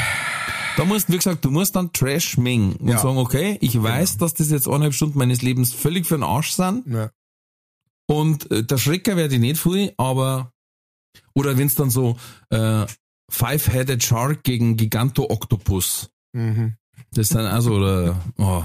Da 0.78 0.86
musst, 0.86 1.12
wie 1.12 1.18
gesagt, 1.18 1.44
du 1.44 1.50
musst 1.50 1.76
dann 1.76 1.92
Trash 1.92 2.38
mengen 2.38 2.76
und 2.76 2.90
Ja. 2.90 3.00
sagen, 3.00 3.18
okay, 3.18 3.58
ich 3.62 3.82
weiß, 3.82 4.18
dass 4.18 4.36
das 4.36 4.52
jetzt 4.52 4.68
eineinhalb 4.68 4.94
Stunden 4.94 5.18
meines 5.18 5.42
Lebens 5.42 5.74
völlig 5.74 6.06
für 6.06 6.16
den 6.16 6.24
Arsch 6.24 6.52
sind 6.52 6.86
Ja. 6.88 7.10
und 8.08 8.50
äh, 8.52 8.64
der 8.64 8.78
Schrecker 8.78 9.18
werde 9.18 9.36
ich 9.36 9.42
nicht 9.42 9.60
viel, 9.60 9.92
aber 9.98 10.52
oder 11.34 11.58
wenn's 11.58 11.74
dann 11.76 11.90
so 11.90 12.16
äh, 12.52 12.86
Five-Headed 13.30 14.04
Shark 14.04 14.44
gegen 14.44 14.78
Giganto-Octopus, 14.78 16.10
Mhm. 16.34 16.74
das 17.12 17.30
sind 17.30 17.40
also 17.42 17.76
oder 17.76 18.22
oh, 18.38 18.64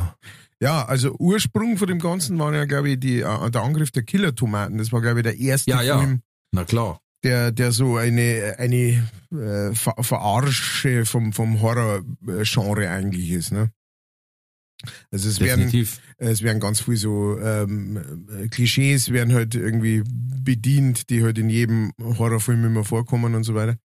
Ja, 0.60 0.84
also 0.84 1.14
Ursprung 1.18 1.76
von 1.76 1.88
dem 1.88 1.98
Ganzen 1.98 2.38
war 2.38 2.54
ja, 2.54 2.64
glaube 2.66 2.90
ich, 2.90 3.00
die, 3.00 3.20
äh, 3.20 3.50
der 3.50 3.62
Angriff 3.62 3.90
der 3.90 4.04
Killer-Tomaten. 4.04 4.78
Das 4.78 4.92
war, 4.92 5.00
glaube 5.00 5.18
ich, 5.20 5.24
der 5.24 5.36
erste 5.38 5.70
Ja, 5.70 5.82
ja. 5.82 5.98
Film, 5.98 6.22
na 6.52 6.64
klar. 6.64 7.00
der, 7.24 7.50
der 7.50 7.72
so 7.72 7.96
eine, 7.96 8.54
eine 8.58 9.08
äh, 9.32 9.74
Ver 9.74 9.94
Verarsche 10.00 11.04
vom, 11.04 11.32
vom 11.32 11.60
Horror-Genre 11.60 12.88
eigentlich 12.88 13.30
ist. 13.30 13.50
Ne? 13.52 13.70
Also 15.12 15.28
es 15.28 15.40
werden, 15.40 15.70
es 16.18 16.42
werden 16.42 16.60
ganz 16.60 16.80
viel 16.80 16.96
so 16.96 17.38
ähm, 17.40 18.26
äh, 18.30 18.48
Klischees 18.48 19.10
werden 19.12 19.32
halt 19.34 19.54
irgendwie 19.54 20.02
bedient, 20.06 21.08
die 21.10 21.22
halt 21.22 21.38
in 21.38 21.50
jedem 21.50 21.92
Horrorfilm 22.00 22.64
immer 22.64 22.84
vorkommen 22.84 23.34
und 23.34 23.44
so 23.44 23.54
weiter. 23.54 23.76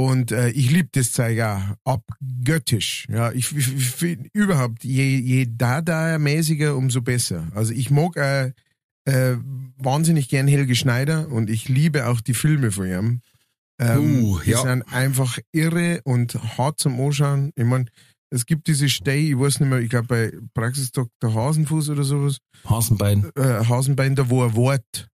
Und 0.00 0.30
äh, 0.30 0.50
ich 0.50 0.70
liebe 0.70 0.90
das 0.92 1.10
Zeug 1.10 1.40
auch 1.40 1.60
abgöttisch. 1.84 3.06
Ja, 3.10 3.32
ich, 3.32 3.54
ich, 3.56 3.74
ich 3.74 3.90
find 3.90 4.28
überhaupt, 4.32 4.84
je, 4.84 5.16
je 5.18 5.48
Dada-mäßiger, 5.50 6.76
umso 6.76 7.02
besser. 7.02 7.48
Also 7.52 7.72
ich 7.72 7.90
mag 7.90 8.16
äh, 8.16 8.52
äh, 9.06 9.36
wahnsinnig 9.76 10.28
gern 10.28 10.46
Helge 10.46 10.76
Schneider 10.76 11.28
und 11.28 11.50
ich 11.50 11.68
liebe 11.68 12.06
auch 12.06 12.20
die 12.20 12.34
Filme 12.34 12.70
von 12.70 12.86
ihm. 12.86 13.20
Ähm, 13.80 14.22
Uh, 14.22 14.38
die 14.44 14.50
ja. 14.52 14.62
sind 14.62 14.82
einfach 14.92 15.38
irre 15.50 16.00
und 16.04 16.34
hart 16.56 16.78
zum 16.78 17.00
Anschauen. 17.00 17.52
Ich 17.56 17.64
meine, 17.64 17.86
es 18.30 18.46
gibt 18.46 18.68
diese 18.68 18.88
Stay, 18.88 19.30
ich 19.30 19.38
weiß 19.38 19.58
nicht 19.58 19.68
mehr, 19.68 19.80
ich 19.80 19.90
glaube 19.90 20.06
bei 20.06 20.32
Praxis 20.54 20.92
Dr. 20.92 21.34
Hasenfuß 21.34 21.90
oder 21.90 22.04
sowas, 22.04 22.38
Hasenbein. 22.64 23.30
äh, 23.34 23.64
Hasenbein, 23.64 24.14
da 24.14 24.30
wo 24.30 24.44
er 24.44 24.54
Wort, 24.54 25.08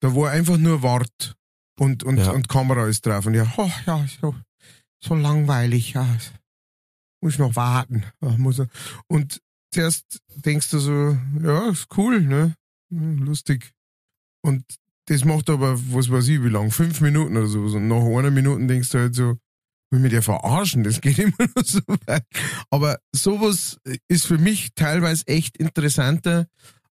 da 0.00 0.12
wo 0.12 0.26
er 0.26 0.32
einfach 0.32 0.58
nur 0.58 0.82
Wort 0.82 1.36
und, 1.78 2.02
und, 2.04 2.18
Ja. 2.18 2.30
und 2.30 2.48
Kamera 2.48 2.86
ist 2.86 3.04
drauf 3.06 3.26
und 3.26 3.34
ja, 3.34 3.50
oh, 3.56 3.70
ja, 3.86 4.06
so, 4.20 4.34
so 5.02 5.14
langweilig, 5.14 5.92
ja, 5.94 6.06
muss 7.20 7.38
noch 7.38 7.54
warten. 7.56 8.04
Ja, 8.20 8.30
muss 8.36 8.58
er. 8.58 8.68
Und 9.08 9.40
zuerst 9.72 10.20
denkst 10.34 10.70
du 10.70 10.78
so, 10.78 11.16
ja, 11.42 11.68
ist 11.70 11.86
cool, 11.96 12.20
ne, 12.20 12.54
Hm, 12.90 13.18
lustig. 13.24 13.72
Und 14.44 14.64
das 15.06 15.24
macht 15.24 15.48
aber, 15.48 15.78
was 15.92 16.10
weiß 16.10 16.28
ich, 16.28 16.42
wie 16.42 16.48
lang, 16.48 16.70
fünf 16.70 17.00
Minuten 17.00 17.36
oder 17.36 17.46
so. 17.46 17.60
Und 17.60 17.88
nach 17.88 18.02
einer 18.02 18.30
Minute 18.30 18.66
denkst 18.66 18.90
du 18.90 18.98
halt 18.98 19.14
so, 19.14 19.38
will 19.90 20.00
mir 20.00 20.08
der 20.10 20.22
verarschen, 20.22 20.84
das 20.84 21.00
geht 21.00 21.18
immer 21.20 21.32
nur 21.38 21.64
so 21.64 21.80
weit. 22.06 22.24
Aber 22.70 22.98
sowas 23.14 23.78
ist 24.08 24.26
für 24.26 24.38
mich 24.38 24.74
teilweise 24.74 25.26
echt 25.26 25.56
interessanter 25.56 26.48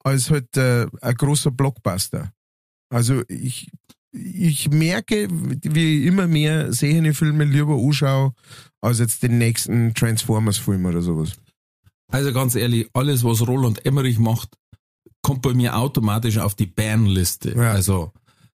als 0.03 0.29
halt 0.31 0.55
äh, 0.57 0.87
ein 1.01 1.15
großer 1.15 1.51
Blockbuster. 1.51 2.33
Also 2.89 3.23
ich, 3.27 3.69
ich 4.13 4.69
merke, 4.69 5.27
wie 5.29 6.01
ich 6.01 6.05
immer 6.05 6.27
mehr 6.27 6.71
sehende 6.71 7.13
Filme 7.13 7.45
lieber 7.45 7.75
anschaue, 7.75 8.33
als 8.81 8.99
jetzt 8.99 9.23
den 9.23 9.37
nächsten 9.39 9.93
Transformers-Film 9.93 10.85
oder 10.85 11.01
sowas. 11.01 11.31
Also 12.11 12.31
ganz 12.31 12.55
ehrlich, 12.55 12.87
alles, 12.93 13.23
was 13.23 13.45
Roland 13.47 13.85
Emmerich 13.85 14.19
macht, 14.19 14.49
kommt 15.23 15.41
bei 15.41 15.53
mir 15.53 15.75
automatisch 15.77 16.37
auf 16.37 16.53
die 16.53 16.67
Banliste. 16.67 17.55
Ja. 17.55 17.71
Also, 17.71 18.11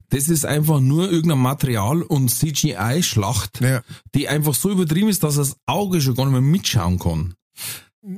das 0.10 0.30
ist 0.30 0.46
einfach 0.46 0.80
nur 0.80 1.12
irgendein 1.12 1.40
Material 1.40 2.02
und 2.04 2.30
CGI-Schlacht, 2.30 3.60
Ja. 3.62 3.84
die 4.16 4.30
einfach 4.30 4.54
so 4.56 4.72
übertrieben 4.72 5.10
ist, 5.10 5.24
dass 5.24 5.36
das 5.36 5.58
Auge 5.66 6.00
schon 6.00 6.16
gar 6.16 6.24
nicht 6.26 6.34
mehr 6.34 6.42
mitschauen 6.42 7.00
kann. 7.00 7.34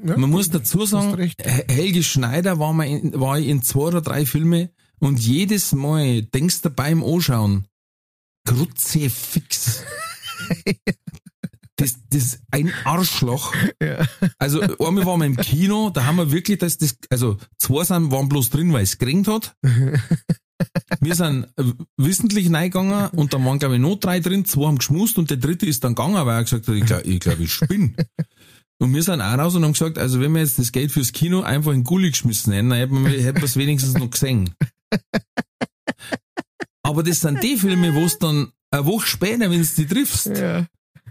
Ja, 0.05 0.15
Man 0.15 0.29
muss 0.29 0.49
dazu 0.51 0.85
sagen, 0.85 1.31
Helge 1.67 2.03
Schneider 2.03 2.59
war, 2.59 2.71
mal 2.73 2.85
in, 2.87 3.19
war 3.19 3.39
in 3.39 3.63
zwei 3.63 3.79
oder 3.87 4.01
drei 4.01 4.27
Filme 4.27 4.69
und 5.01 5.19
jedes 5.19 5.73
Mal 5.73 6.21
denkst 6.21 6.61
du 6.61 6.69
beim 6.69 7.03
Anschauen, 7.03 7.65
Grutze 8.45 9.09
fix. 9.09 9.83
Das, 11.77 11.95
das 12.11 12.23
ist 12.23 12.41
ein 12.51 12.71
Arschloch. 12.83 13.55
Ja. 13.81 14.05
Also 14.37 14.61
einmal 14.61 15.03
waren 15.07 15.19
wir 15.21 15.25
im 15.25 15.35
Kino, 15.35 15.89
da 15.89 16.05
haben 16.05 16.17
wir 16.17 16.31
wirklich 16.31 16.59
das, 16.59 16.77
das 16.77 16.95
also 17.09 17.37
zwei 17.57 17.83
sind, 17.83 18.11
waren 18.11 18.29
bloß 18.29 18.51
drin, 18.51 18.71
weil 18.71 18.83
es 18.83 18.99
geringt 18.99 19.27
hat. 19.27 19.55
Wir 20.99 21.15
sind 21.15 21.45
äh, 21.57 21.63
wissentlich 21.97 22.53
reingegangen 22.53 23.09
und 23.09 23.33
dann 23.33 23.43
waren 23.45 23.57
glaube 23.57 23.75
ich 23.75 23.81
noch 23.81 23.95
drei 23.95 24.19
drin, 24.19 24.45
zwei 24.45 24.67
haben 24.67 24.77
geschmust 24.77 25.17
und 25.17 25.31
der 25.31 25.37
dritte 25.37 25.65
ist 25.65 25.83
dann 25.83 25.95
gegangen, 25.95 26.23
weil 26.23 26.35
er 26.35 26.43
gesagt 26.43 26.67
hat, 26.67 26.75
ich 26.75 26.85
glaube, 26.85 27.03
ich, 27.03 27.19
glaub, 27.19 27.39
ich 27.39 27.51
spinn. 27.51 27.95
Und 28.79 28.93
wir 28.93 29.01
sind 29.01 29.21
auch 29.21 29.37
raus 29.39 29.55
und 29.55 29.63
haben 29.63 29.73
gesagt, 29.73 29.97
also 29.97 30.19
wenn 30.19 30.33
wir 30.33 30.41
jetzt 30.41 30.59
das 30.59 30.71
Geld 30.71 30.91
fürs 30.91 31.13
Kino 31.13 31.41
einfach 31.41 31.71
in 31.71 31.83
Gully 31.83 32.11
geschmissen 32.11 32.53
hätten, 32.53 32.69
dann 32.69 32.79
hätten 32.79 33.03
wir 33.03 33.43
es 33.43 33.57
wenigstens 33.57 33.95
noch 33.95 34.11
gesehen. 34.11 34.53
Aber 36.83 37.03
das 37.03 37.21
sind 37.21 37.41
die 37.43 37.57
Filme, 37.57 37.93
wo 37.95 38.05
es 38.05 38.17
dann 38.19 38.51
eine 38.71 38.85
Woche 38.85 39.05
später, 39.07 39.49
wenn 39.51 39.61
du 39.61 39.67
die 39.67 39.85
triffst, 39.85 40.27
Ja. 40.27 40.65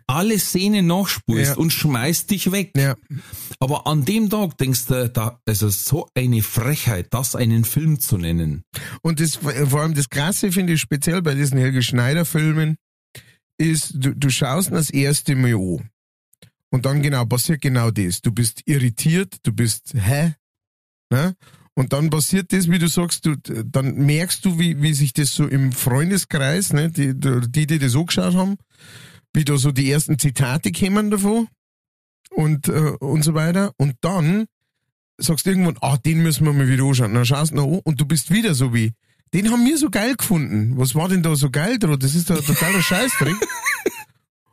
alle 0.06 0.38
Szenen 0.38 0.86
nachspulst 0.86 1.52
Ja. 1.52 1.56
und 1.56 1.72
schmeißt 1.72 2.30
dich 2.30 2.50
weg. 2.50 2.72
Ja. 2.76 2.96
Aber 3.60 3.86
an 3.86 4.04
dem 4.04 4.28
Tag 4.28 4.58
denkst 4.58 4.86
du, 4.86 5.08
da, 5.08 5.40
also 5.46 5.68
so 5.68 6.08
eine 6.14 6.42
Frechheit, 6.42 7.08
das 7.10 7.36
einen 7.36 7.64
Film 7.64 8.00
zu 8.00 8.18
nennen. 8.18 8.62
Und 9.02 9.20
das, 9.20 9.36
vor 9.36 9.80
allem 9.80 9.94
das 9.94 10.08
Krasse 10.08 10.50
finde 10.52 10.72
ich 10.72 10.80
speziell 10.80 11.22
bei 11.22 11.34
diesen 11.34 11.58
Helge 11.58 11.82
Schneider 11.82 12.24
Filmen, 12.24 12.76
ist, 13.58 13.92
du, 13.94 14.14
du 14.14 14.30
schaust 14.30 14.72
das 14.72 14.90
erste 14.90 15.36
Mal 15.36 15.54
an. 15.54 15.90
Und 16.72 16.86
dann 16.86 17.02
genau, 17.02 17.24
passiert 17.26 17.60
genau 17.60 17.90
das. 17.90 18.20
Du 18.22 18.32
bist 18.32 18.62
irritiert, 18.64 19.36
du 19.42 19.52
bist, 19.52 19.92
hä? 19.94 20.34
Ne? 21.12 21.36
Und 21.80 21.94
dann 21.94 22.10
passiert 22.10 22.52
das, 22.52 22.70
wie 22.70 22.78
du 22.78 22.88
sagst, 22.88 23.24
du, 23.24 23.36
dann 23.36 23.94
merkst 23.94 24.44
du, 24.44 24.58
wie, 24.58 24.82
wie 24.82 24.92
sich 24.92 25.14
das 25.14 25.32
so 25.32 25.46
im 25.46 25.72
Freundeskreis, 25.72 26.74
ne, 26.74 26.90
die, 26.90 27.14
die, 27.14 27.66
die 27.66 27.78
das 27.78 27.96
angeschaut 27.96 28.34
haben, 28.34 28.56
wie 29.32 29.46
da 29.46 29.56
so 29.56 29.72
die 29.72 29.90
ersten 29.90 30.18
Zitate 30.18 30.72
kämen 30.72 31.10
davon 31.10 31.48
und, 32.32 32.68
äh, 32.68 32.72
und 33.00 33.22
so 33.22 33.32
weiter. 33.32 33.72
Und 33.78 33.94
dann 34.02 34.44
sagst 35.16 35.46
du 35.46 35.50
irgendwann, 35.52 35.78
ah, 35.80 35.96
den 35.96 36.22
müssen 36.22 36.44
wir 36.44 36.52
mal 36.52 36.68
wieder 36.68 36.84
anschauen. 36.84 37.14
Dann 37.14 37.24
schaust 37.24 37.52
du 37.52 37.56
ihn 37.56 37.60
an 37.60 37.80
und 37.82 37.98
du 37.98 38.04
bist 38.04 38.30
wieder 38.30 38.54
so 38.54 38.74
wie, 38.74 38.92
den 39.32 39.50
haben 39.50 39.64
wir 39.64 39.78
so 39.78 39.88
geil 39.88 40.16
gefunden. 40.16 40.76
Was 40.76 40.94
war 40.94 41.08
denn 41.08 41.22
da 41.22 41.34
so 41.34 41.50
geil 41.50 41.78
dran? 41.78 41.98
Das 41.98 42.14
ist 42.14 42.28
doch 42.28 42.44
totaler 42.44 42.82
Scheißdreck. 42.82 43.36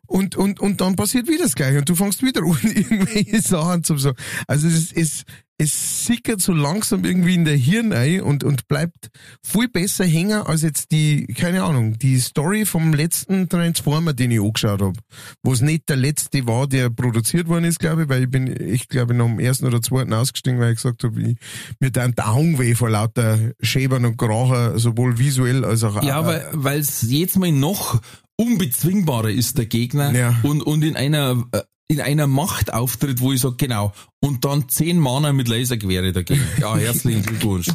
Und, 0.09 0.37
und, 0.37 0.61
und 0.61 0.79
dann 0.79 0.95
passiert 0.95 1.27
wieder 1.27 1.43
das 1.43 1.53
Gleiche 1.53 1.79
und 1.79 1.89
du 1.89 1.93
fängst 1.93 2.23
wieder 2.23 2.41
an, 2.41 2.57
irgendwelche 2.63 3.41
Sachen 3.41 3.83
zu 3.83 3.97
sagen. 3.97 4.17
Also 4.47 4.69
es, 4.69 4.93
es, 4.93 5.25
es 5.59 6.05
sickert 6.05 6.39
so 6.39 6.53
langsam 6.53 7.03
irgendwie 7.03 7.33
in 7.33 7.43
der 7.43 7.55
Hirn 7.55 7.91
ein 7.91 8.21
und, 8.21 8.43
und 8.43 8.67
bleibt 8.67 9.09
viel 9.43 9.67
besser 9.67 10.05
hängen 10.05 10.41
als 10.43 10.61
jetzt 10.61 10.91
die, 10.91 11.25
keine 11.27 11.63
Ahnung, 11.63 11.97
die 11.97 12.19
Story 12.19 12.65
vom 12.65 12.93
letzten 12.93 13.49
Transformer, 13.49 14.13
den 14.13 14.29
ich 14.31 14.39
angeschaut 14.39 14.81
habe. 14.81 14.99
Wo 15.43 15.53
es 15.53 15.61
nicht 15.61 15.89
der 15.89 15.95
letzte 15.97 16.45
war, 16.45 16.67
der 16.67 16.91
produziert 16.91 17.47
worden 17.47 17.65
ist, 17.65 17.79
glaube 17.79 18.03
ich, 18.03 18.09
weil 18.09 18.23
ich 18.23 18.29
bin, 18.29 18.47
ich 18.61 18.87
glaube, 18.87 19.15
nach 19.15 19.25
dem 19.25 19.39
ersten 19.39 19.65
oder 19.65 19.81
zweiten 19.81 20.13
ausgestiegen, 20.13 20.59
weil 20.59 20.71
ich 20.73 20.77
gesagt 20.77 21.03
habe, 21.03 21.19
ich, 21.21 21.37
mir 21.79 21.89
dann 21.91 22.13
der 22.13 22.29
Augen 22.29 22.59
weh 22.59 22.75
vor 22.75 22.89
lauter 22.91 23.39
Schäbern 23.59 24.05
und 24.05 24.17
Kracher, 24.17 24.77
sowohl 24.77 25.17
visuell 25.17 25.65
als 25.65 25.83
auch 25.83 26.01
Ja, 26.03 26.23
weil 26.25 26.47
weil 26.53 26.79
es 26.79 27.01
jetzt 27.09 27.37
mal 27.37 27.51
noch 27.51 27.99
unbezwingbarer 28.35 29.31
ist, 29.31 29.57
der 29.57 29.65
Gegner, 29.65 30.13
Ja. 30.13 30.35
und, 30.43 30.61
und 30.61 30.83
in 30.83 30.95
einer 30.95 31.43
äh, 31.51 31.61
in 31.89 32.01
einer 32.01 32.27
Macht 32.27 32.73
auftritt, 32.73 33.21
wo 33.21 33.31
ich 33.31 33.41
sage, 33.41 33.55
genau, 33.57 33.93
und 34.19 34.43
dann 34.43 34.67
zehn 34.67 34.99
Mana 34.99 35.31
mit 35.31 35.47
Lasergewehre 35.47 36.11
dagegen. 36.11 36.43
Ja, 36.59 36.75
herzlichen 36.75 37.21
Glückwunsch. 37.25 37.69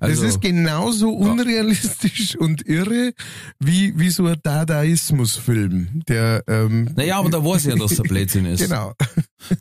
Also, 0.00 0.22
das 0.22 0.34
ist 0.34 0.40
genauso 0.40 1.10
unrealistisch 1.10 2.36
und 2.36 2.66
irre 2.66 3.12
wie, 3.58 3.98
wie 3.98 4.10
so 4.10 4.26
ein 4.26 4.38
Dadaismus-Film, 4.42 6.02
der, 6.08 6.42
ähm, 6.46 6.90
naja, 6.94 7.18
aber 7.18 7.30
da 7.30 7.44
weiß 7.44 7.66
ich 7.66 7.74
ja, 7.74 7.78
dass 7.78 7.92
es 7.92 8.00
ein 8.00 8.08
Blödsinn 8.08 8.46
ist. 8.46 8.60
genau. 8.60 8.92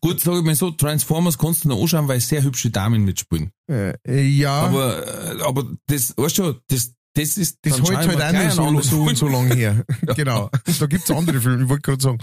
Gut, 0.02 0.20
sage 0.20 0.40
ich 0.40 0.44
mal 0.44 0.56
so, 0.56 0.72
Transformers 0.72 1.38
kannst 1.38 1.64
du 1.64 1.70
noch 1.70 1.80
anschauen, 1.82 2.08
weil 2.08 2.20
sehr 2.20 2.44
hübsche 2.44 2.72
Damen 2.72 3.06
mitspielen. 3.06 3.52
Äh, 3.70 3.94
äh, 4.08 4.24
ja, 4.24 4.54
Aber, 4.54 5.06
äh, 5.06 5.42
aber 5.44 5.66
das, 5.88 6.14
weißt 6.18 6.40
du, 6.40 6.56
das, 6.68 6.94
das 7.18 7.38
ist 7.38 7.58
das 7.64 7.78
dann 7.78 7.96
halt 7.98 8.06
scheinbar 8.06 8.78
auch 8.78 8.82
so, 8.82 8.82
so 8.82 9.02
und 9.04 9.18
so 9.18 9.26
anderer 9.28 9.44
lang 9.48 9.56
her. 9.58 9.86
genau. 10.16 10.50
Da 10.80 10.86
gibt's 10.86 11.10
andere 11.12 11.42
Filme, 11.42 11.64
ich 11.64 11.70
wollte 11.70 11.82
gerade 11.82 12.02
sagen. 12.02 12.18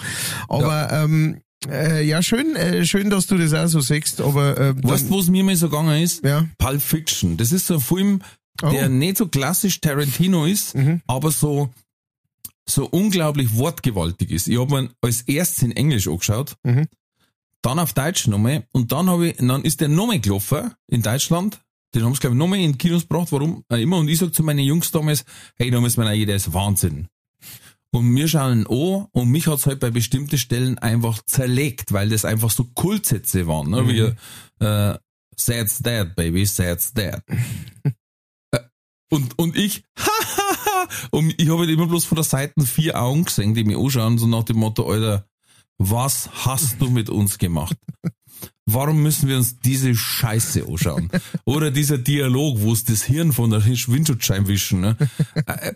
Aber 0.49 0.90
ähm, 0.92 1.40
Äh, 1.68 2.05
ja, 2.07 2.20
schön, 2.22 2.57
äh, 2.57 2.84
schön, 2.84 3.09
dass 3.09 3.26
du 3.26 3.38
das 3.38 3.55
auch 3.55 3.66
so 3.68 3.80
sagst, 3.80 4.20
aber 4.20 4.59
äh, 4.59 4.74
Weißt 4.82 5.07
du, 5.07 5.11
wo 5.11 5.20
es 5.20 5.28
mir 5.28 5.42
mal 5.45 5.57
so 5.57 5.70
gegangen 5.70 6.03
ist? 6.03 6.22
Ja. 6.22 6.47
Pulp 6.59 6.82
Fiction. 6.82 7.38
Das 7.38 7.53
ist 7.53 7.66
so 7.68 7.74
ein 7.74 7.80
Film, 7.80 8.20
der 8.61 8.86
Oh. 8.86 8.88
nicht 8.88 9.16
so 9.16 9.28
klassisch 9.28 9.80
Tarantino 9.80 10.45
ist, 10.45 10.74
Mhm. 10.74 11.01
aber 11.07 11.30
so, 11.30 11.70
so 12.68 12.86
unglaublich 12.86 13.57
wortgewaltig 13.57 14.30
ist. 14.30 14.47
Ich 14.49 14.59
habe 14.59 14.78
ihn 14.78 14.90
als 15.01 15.22
erstes 15.22 15.62
in 15.62 15.72
Englisch 15.72 16.07
angeschaut, 16.07 16.57
Mhm. 16.64 16.86
dann 17.62 17.78
auf 17.78 17.95
Deutsch 17.95 18.26
nochmal 18.26 18.64
und 18.72 18.92
dann 18.92 19.09
habe 19.09 19.28
ich, 19.28 19.36
dann 19.38 19.62
ist 19.64 19.80
der 19.80 19.88
nochmal 19.88 20.20
gelaufen 20.20 20.72
in 20.88 21.01
Deutschland. 21.01 21.61
Den 21.95 22.05
haben 22.05 22.14
sie, 22.14 22.20
glaube 22.20 22.34
ich, 22.34 22.38
nochmal 22.38 22.59
in 22.59 22.72
die 22.72 22.78
Kinos 22.78 23.03
gebracht, 23.03 23.30
warum 23.30 23.64
auch 23.68 23.76
immer. 23.76 23.99
Und 23.99 24.09
ich 24.09 24.18
sag 24.18 24.34
zu 24.34 24.42
meinen 24.42 24.64
Jungs 24.64 24.90
damals, 24.90 25.24
hey, 25.57 25.70
da 25.70 25.80
müssen 25.80 26.03
wir 26.03 26.09
rein, 26.09 26.28
ist 26.28 26.53
Wahnsinn. 26.53 27.09
Und 27.92 28.14
wir 28.16 28.26
schauen 28.26 28.66
an 28.66 29.07
und 29.12 29.30
mich 29.30 29.47
hat's 29.47 29.66
halt 29.66 29.78
bei 29.78 29.90
bestimmten 29.90 30.36
Stellen 30.36 30.78
einfach 30.78 31.22
zerlegt, 31.26 31.92
weil 31.92 32.09
das 32.09 32.24
einfach 32.24 32.51
so 32.51 32.64
Kultsätze 32.64 33.47
waren, 33.47 33.70
ne? 33.70 33.86
wie 33.86 34.64
äh, 34.64 34.99
Sad's 35.36 35.78
dead, 35.78 36.14
baby, 36.14 36.47
sad's 36.47 36.92
dead. 36.92 37.22
Äh, 38.51 38.61
und, 39.11 39.38
und 39.38 39.57
ich, 39.57 39.84
und 41.11 41.34
ich 41.40 41.49
habe 41.49 41.61
halt 41.61 41.70
immer 41.70 41.86
bloß 41.86 42.05
von 42.05 42.16
der 42.16 42.24
Seite 42.24 42.64
vier 42.66 43.01
Augen 43.01 43.24
gesehen, 43.24 43.55
die 43.55 43.64
mich 43.64 43.76
anschauen, 43.76 44.18
so 44.18 44.26
nach 44.26 44.45
dem 44.45 44.59
Motto, 44.59 44.88
Alter, 44.90 45.28
was 45.78 46.30
hast 46.45 46.80
du 46.80 46.90
mit 46.90 47.11
uns 47.11 47.38
gemacht? 47.38 47.76
Warum 48.66 49.03
müssen 49.03 49.28
wir 49.28 49.37
uns 49.37 49.59
diese 49.61 49.95
Scheiße 49.95 50.66
anschauen? 50.66 51.11
Oder 51.45 51.70
dieser 51.70 51.99
Dialog, 51.99 52.61
wo 52.61 52.72
es 52.72 52.85
das 52.85 53.03
Hirn 53.03 53.32
von 53.32 53.51
der 53.51 53.64
Windschutzscheibe 53.64 54.49
wischen, 54.49 54.80
ne? 54.80 54.97
Äh, 55.47 55.74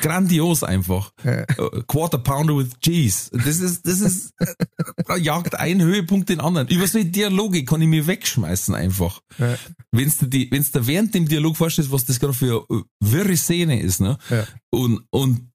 grandios 0.00 0.62
einfach. 0.62 1.12
Äh, 1.24 1.44
Quarter 1.86 2.18
Pounder 2.18 2.56
with 2.56 2.78
Cheese. 2.80 3.30
Das 3.32 3.58
ist, 3.58 3.86
das 3.86 4.00
ist, 4.00 4.32
äh, 4.38 5.18
jagt 5.18 5.56
ein 5.56 5.82
Höhepunkt 5.82 6.28
den 6.28 6.40
anderen. 6.40 6.68
Über 6.68 6.86
solche 6.86 7.08
Dialoge 7.08 7.64
kann 7.64 7.82
ich 7.82 7.88
mir 7.88 8.06
wegschmeißen 8.06 8.74
einfach. 8.74 9.20
Ja. 9.38 9.56
Wenn's 9.90 10.18
du 10.18 10.26
die, 10.26 10.50
wenn's 10.50 10.70
da 10.70 10.86
während 10.86 11.14
dem 11.14 11.28
Dialog 11.28 11.56
vorstellst, 11.56 11.90
was 11.90 12.04
das 12.04 12.20
gerade 12.20 12.34
für 12.34 12.64
eine 12.70 12.84
wirre 13.00 13.36
Szene 13.36 13.80
ist, 13.80 14.00
ne? 14.00 14.16
Ja. 14.30 14.46
Und, 14.70 15.02
und 15.10 15.51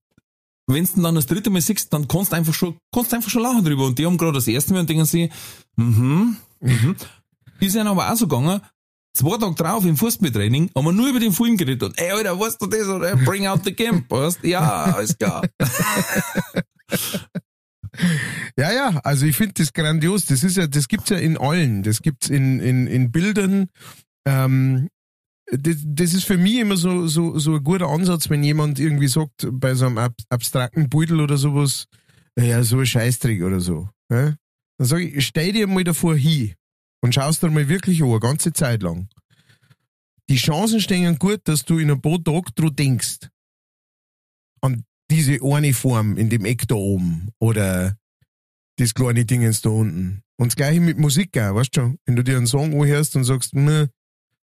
wenn's 0.68 0.94
dann 0.94 1.16
das 1.16 1.26
dritte 1.26 1.50
Mal 1.50 1.62
siehst, 1.62 1.92
dann 1.94 2.08
kannst 2.08 2.32
du 2.32 2.36
einfach 2.36 2.54
schon, 2.54 2.78
kannst 2.94 3.14
einfach 3.14 3.30
schon 3.30 3.42
lachen 3.42 3.64
drüber. 3.64 3.86
Und 3.86 3.98
die 3.98 4.06
haben 4.06 4.18
gerade 4.18 4.34
das 4.34 4.48
erste 4.48 4.74
Mal 4.74 4.82
und 4.82 4.90
denken 4.90 5.06
sie, 5.06 5.30
mhm, 5.76 6.38
mhm. 6.60 6.96
Ist 7.60 7.76
ihnen 7.76 7.88
aber 7.88 8.12
auch 8.12 8.16
so 8.16 8.28
gegangen, 8.28 8.62
zwei 9.16 9.38
Tage 9.38 9.56
drauf 9.56 9.84
im 9.86 9.98
Fußballtraining 9.98 10.70
haben 10.76 10.86
wir 10.86 10.92
nur 10.92 11.08
über 11.08 11.20
den 11.20 11.34
Film 11.34 11.58
geredet 11.58 11.84
und 11.84 12.00
ey, 12.00 12.12
Alter, 12.12 12.40
weißt 12.40 12.62
du 12.62 12.68
das? 12.68 12.88
Oder 12.88 13.16
bring 13.16 13.48
out 13.48 13.64
the 13.64 13.74
Gimp, 13.74 14.06
weißt 14.12 14.44
Ja, 14.44 14.84
alles 14.86 15.18
klar. 15.18 15.44
Ja, 18.58 18.72
ja, 18.72 19.00
also 19.04 19.26
ich 19.26 19.36
finde 19.36 19.56
das 19.58 19.74
grandios. 19.74 20.26
Das 20.26 20.44
ist 20.44 20.58
ja, 20.58 20.68
das 20.68 20.88
gibt's 20.88 21.10
ja 21.10 21.18
in 21.18 21.38
allen. 21.38 21.84
Das 21.84 22.02
gibt's 22.02 22.30
in, 22.30 22.60
in, 22.60 22.88
in 22.88 23.12
Bildern. 23.12 23.70
Ähm, 24.26 24.90
das, 25.52 25.78
das 25.86 26.14
ist 26.14 26.26
für 26.26 26.38
mich 26.38 26.56
immer 26.56 26.78
so, 26.78 27.08
so, 27.08 27.40
so 27.40 27.56
ein 27.56 27.64
guter 27.64 27.88
Ansatz, 27.88 28.30
wenn 28.30 28.44
jemand 28.44 28.80
irgendwie 28.80 29.08
sagt, 29.08 29.48
bei 29.52 29.74
so 29.76 29.86
einem 29.86 29.98
ab, 29.98 30.14
abstrakten 30.30 30.90
Beutel 30.90 31.22
oder 31.22 31.38
sowas, 31.38 31.86
ja, 32.38 32.64
so 32.64 32.80
ein 32.80 32.86
Scheißdreck 32.86 33.42
oder 33.42 33.60
so. 33.60 33.90
Ja? 34.12 34.36
Dann 34.78 34.88
sage 34.88 35.08
ich, 35.08 35.26
stell 35.26 35.54
dir 35.54 35.68
mal 35.68 35.84
davor 35.84 36.16
hin 36.16 36.54
und 37.02 37.16
schaust 37.16 37.42
dir 37.42 37.50
mal 37.50 37.70
wirklich 37.70 38.04
an, 38.04 38.10
eine 38.10 38.20
ganze 38.20 38.54
Zeit 38.54 38.84
lang. 38.84 39.08
Die 40.30 40.36
Chancen 40.36 40.82
stehen 40.82 41.18
gut, 41.18 41.42
dass 41.46 41.64
du 41.64 41.80
in 41.80 41.90
ein 41.90 42.02
paar 42.02 42.22
Tagen 42.24 42.52
drüber 42.54 42.72
denkst. 42.72 43.30
An 44.62 44.84
diese 45.10 45.40
eine 45.42 45.74
Form 45.74 46.18
in 46.18 46.30
dem 46.30 46.44
Eck 46.44 46.68
da 46.68 46.76
oben 46.76 47.30
oder 47.40 47.96
das 48.78 48.94
kleine 48.94 49.24
Dingens 49.24 49.62
da 49.62 49.70
unten. 49.70 50.24
Und 50.38 50.52
das 50.52 50.56
gleiche 50.56 50.82
mit 50.82 50.98
Musik 50.98 51.38
auch, 51.38 51.56
weißt 51.56 51.76
du 51.76 51.82
schon? 51.82 52.00
Wenn 52.06 52.18
du 52.18 52.24
dir 52.24 52.38
einen 52.38 52.48
Song 52.48 52.74
anhörst 52.80 53.16
und 53.16 53.24
sagst, 53.24 53.56
ne, 53.56 53.90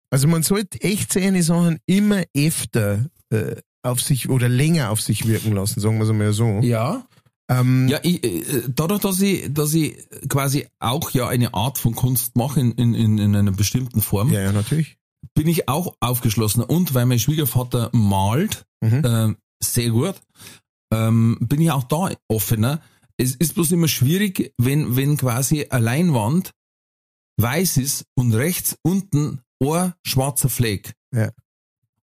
also 0.09 0.27
man 0.27 0.43
sollte 0.43 0.81
echt 0.81 1.13
seine 1.13 1.43
Sachen 1.43 1.79
immer 1.85 2.23
öfter 2.35 3.05
äh, 3.31 3.55
auf 3.83 4.01
sich 4.01 4.29
oder 4.29 4.49
länger 4.49 4.89
auf 4.91 5.01
sich 5.01 5.27
wirken 5.27 5.53
lassen, 5.53 5.79
sagen 5.79 5.97
wir 5.97 6.03
es 6.03 6.09
einmal 6.09 6.33
so. 6.33 6.59
Ja. 6.61 7.07
Ähm, 7.49 7.87
Ja, 7.87 7.99
ich, 8.03 8.23
äh, 8.23 8.63
dadurch, 8.67 9.01
dass 9.01 9.21
ich, 9.21 9.51
dass 9.53 9.73
ich 9.73 9.95
quasi 10.27 10.67
auch 10.79 11.11
ja 11.11 11.27
eine 11.27 11.53
Art 11.53 11.77
von 11.77 11.95
Kunst 11.95 12.35
mache 12.35 12.59
in, 12.59 12.71
in, 12.73 12.93
in, 12.93 13.17
in 13.17 13.35
einer 13.35 13.51
bestimmten 13.51 14.01
Form, 14.01 14.31
ja, 14.31 14.41
ja, 14.41 14.51
natürlich. 14.51 14.97
bin 15.33 15.47
ich 15.47 15.67
auch 15.69 15.95
aufgeschlossener. 15.99 16.69
Und 16.69 16.93
weil 16.93 17.05
mein 17.05 17.19
Schwiegervater 17.19 17.89
malt, 17.93 18.65
Mhm. 18.81 19.01
ähm, 19.05 19.37
sehr 19.61 19.89
gut, 19.89 20.15
ähm, 20.93 21.37
bin 21.41 21.59
ich 21.59 21.69
auch 21.71 21.83
da 21.83 22.11
offener. 22.29 22.81
Es 23.17 23.35
ist 23.35 23.55
bloß 23.55 23.71
immer 23.73 23.89
schwierig, 23.89 24.53
wenn, 24.57 24.95
wenn 24.95 25.17
quasi 25.17 25.65
eine 25.69 25.83
Leinwand 25.83 26.51
weiß 27.41 27.75
ist 27.77 28.05
und 28.15 28.33
rechts 28.33 28.77
unten 28.83 29.41
ein 29.61 29.93
schwarzer 30.05 30.49
Fleck. 30.49 30.93
Ja. 31.13 31.29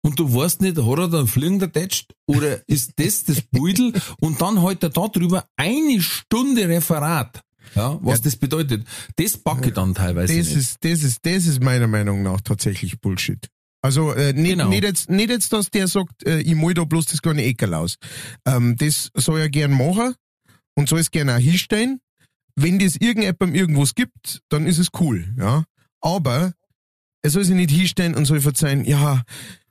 Und 0.01 0.19
du 0.19 0.31
weißt 0.33 0.61
nicht, 0.61 0.77
hat 0.77 0.99
er 0.99 1.07
da 1.07 1.17
einen 1.19 1.27
Fliegen 1.27 1.59
tätscht 1.71 2.13
oder 2.27 2.61
ist 2.67 2.93
das 2.97 3.23
das 3.23 3.41
Beutel 3.41 3.93
und 4.19 4.39
dann 4.41 4.61
halt 4.61 4.83
er 4.83 4.89
da 4.89 5.07
drüber 5.07 5.47
eine 5.55 5.99
Stunde 6.01 6.67
Referat. 6.67 7.41
Ja, 7.73 7.97
was 8.03 8.19
Ja. 8.19 8.23
das 8.25 8.35
bedeutet. 8.35 8.85
Das 9.15 9.37
backe 9.37 9.69
ich 9.69 9.73
dann 9.73 9.95
teilweise 9.95 10.37
Das 10.37 10.47
nicht. 10.47 10.57
ist, 10.57 10.77
das 10.83 11.01
ist, 11.03 11.25
das 11.25 11.47
ist 11.47 11.63
meiner 11.63 11.87
Meinung 11.87 12.21
nach 12.21 12.39
tatsächlich 12.41 12.99
Bullshit. 13.01 13.47
Also 13.81 14.13
äh, 14.13 14.33
nicht, 14.33 14.51
Genau. 14.51 14.69
nicht, 14.69 14.83
jetzt, 14.83 15.09
nicht 15.09 15.29
jetzt, 15.29 15.51
dass 15.53 15.71
der 15.71 15.87
sagt, 15.87 16.25
äh, 16.27 16.39
ich 16.41 16.55
mal 16.55 16.73
da 16.75 16.83
bloß 16.83 17.05
das 17.05 17.21
kleine 17.21 17.43
Eckerl 17.43 17.73
aus. 17.73 17.97
Ähm, 18.45 18.75
das 18.77 19.09
soll 19.15 19.39
er 19.39 19.49
gern 19.49 19.71
machen 19.71 20.13
und 20.75 20.87
soll 20.89 20.99
es 20.99 21.09
gerne 21.11 21.35
auch 21.35 21.39
hinstellen. 21.39 21.99
Wenn 22.55 22.77
das 22.79 22.95
irgendjemandem 22.95 23.55
irgendwas 23.55 23.95
gibt, 23.95 24.41
dann 24.49 24.67
ist 24.67 24.77
es 24.77 24.89
cool, 24.99 25.33
ja. 25.37 25.63
Aber 26.01 26.53
er 27.26 27.32
soll 27.32 27.43
sich 27.43 27.55
nicht 27.55 27.71
hinstellen 27.71 28.13
und 28.13 28.26
soll 28.26 28.39
verzeihen, 28.39 28.86
ja, 28.86 29.23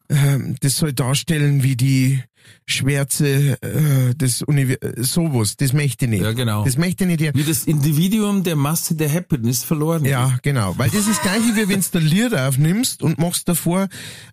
ähm, 0.08 0.56
das 0.60 0.76
soll 0.76 0.92
darstellen 0.92 1.62
wie 1.62 1.76
die 1.76 2.20
Schwärze 2.66 3.56
äh, 3.62 4.14
des 4.14 4.42
Universums, 4.42 5.12
sowas, 5.12 5.56
das 5.56 5.72
möchte 5.72 6.04
ich 6.06 6.10
nicht. 6.10 6.22
Ja, 6.22 6.32
genau. 6.32 6.64
Das 6.64 6.76
möchte 6.76 7.04
ich 7.04 7.08
nicht. 7.10 7.20
her- 7.20 7.32
Wie 7.34 7.42
das 7.44 7.64
Individuum 7.64 8.42
der 8.42 8.56
Masse 8.56 8.94
der 8.94 9.12
Happiness 9.12 9.62
verloren 9.64 10.04
Ja, 10.04 10.38
genau. 10.42 10.74
Weil 10.78 10.90
das 10.90 11.00
ist 11.00 11.10
das 11.10 11.22
gleiche, 11.22 11.54
wie 11.56 11.68
wenn 11.68 11.80
du 11.80 11.98
ein 11.98 12.04
Lied 12.06 12.34
aufnimmst 12.34 13.02
und 13.02 13.18
machst 13.18 13.48
davor, 13.48 13.88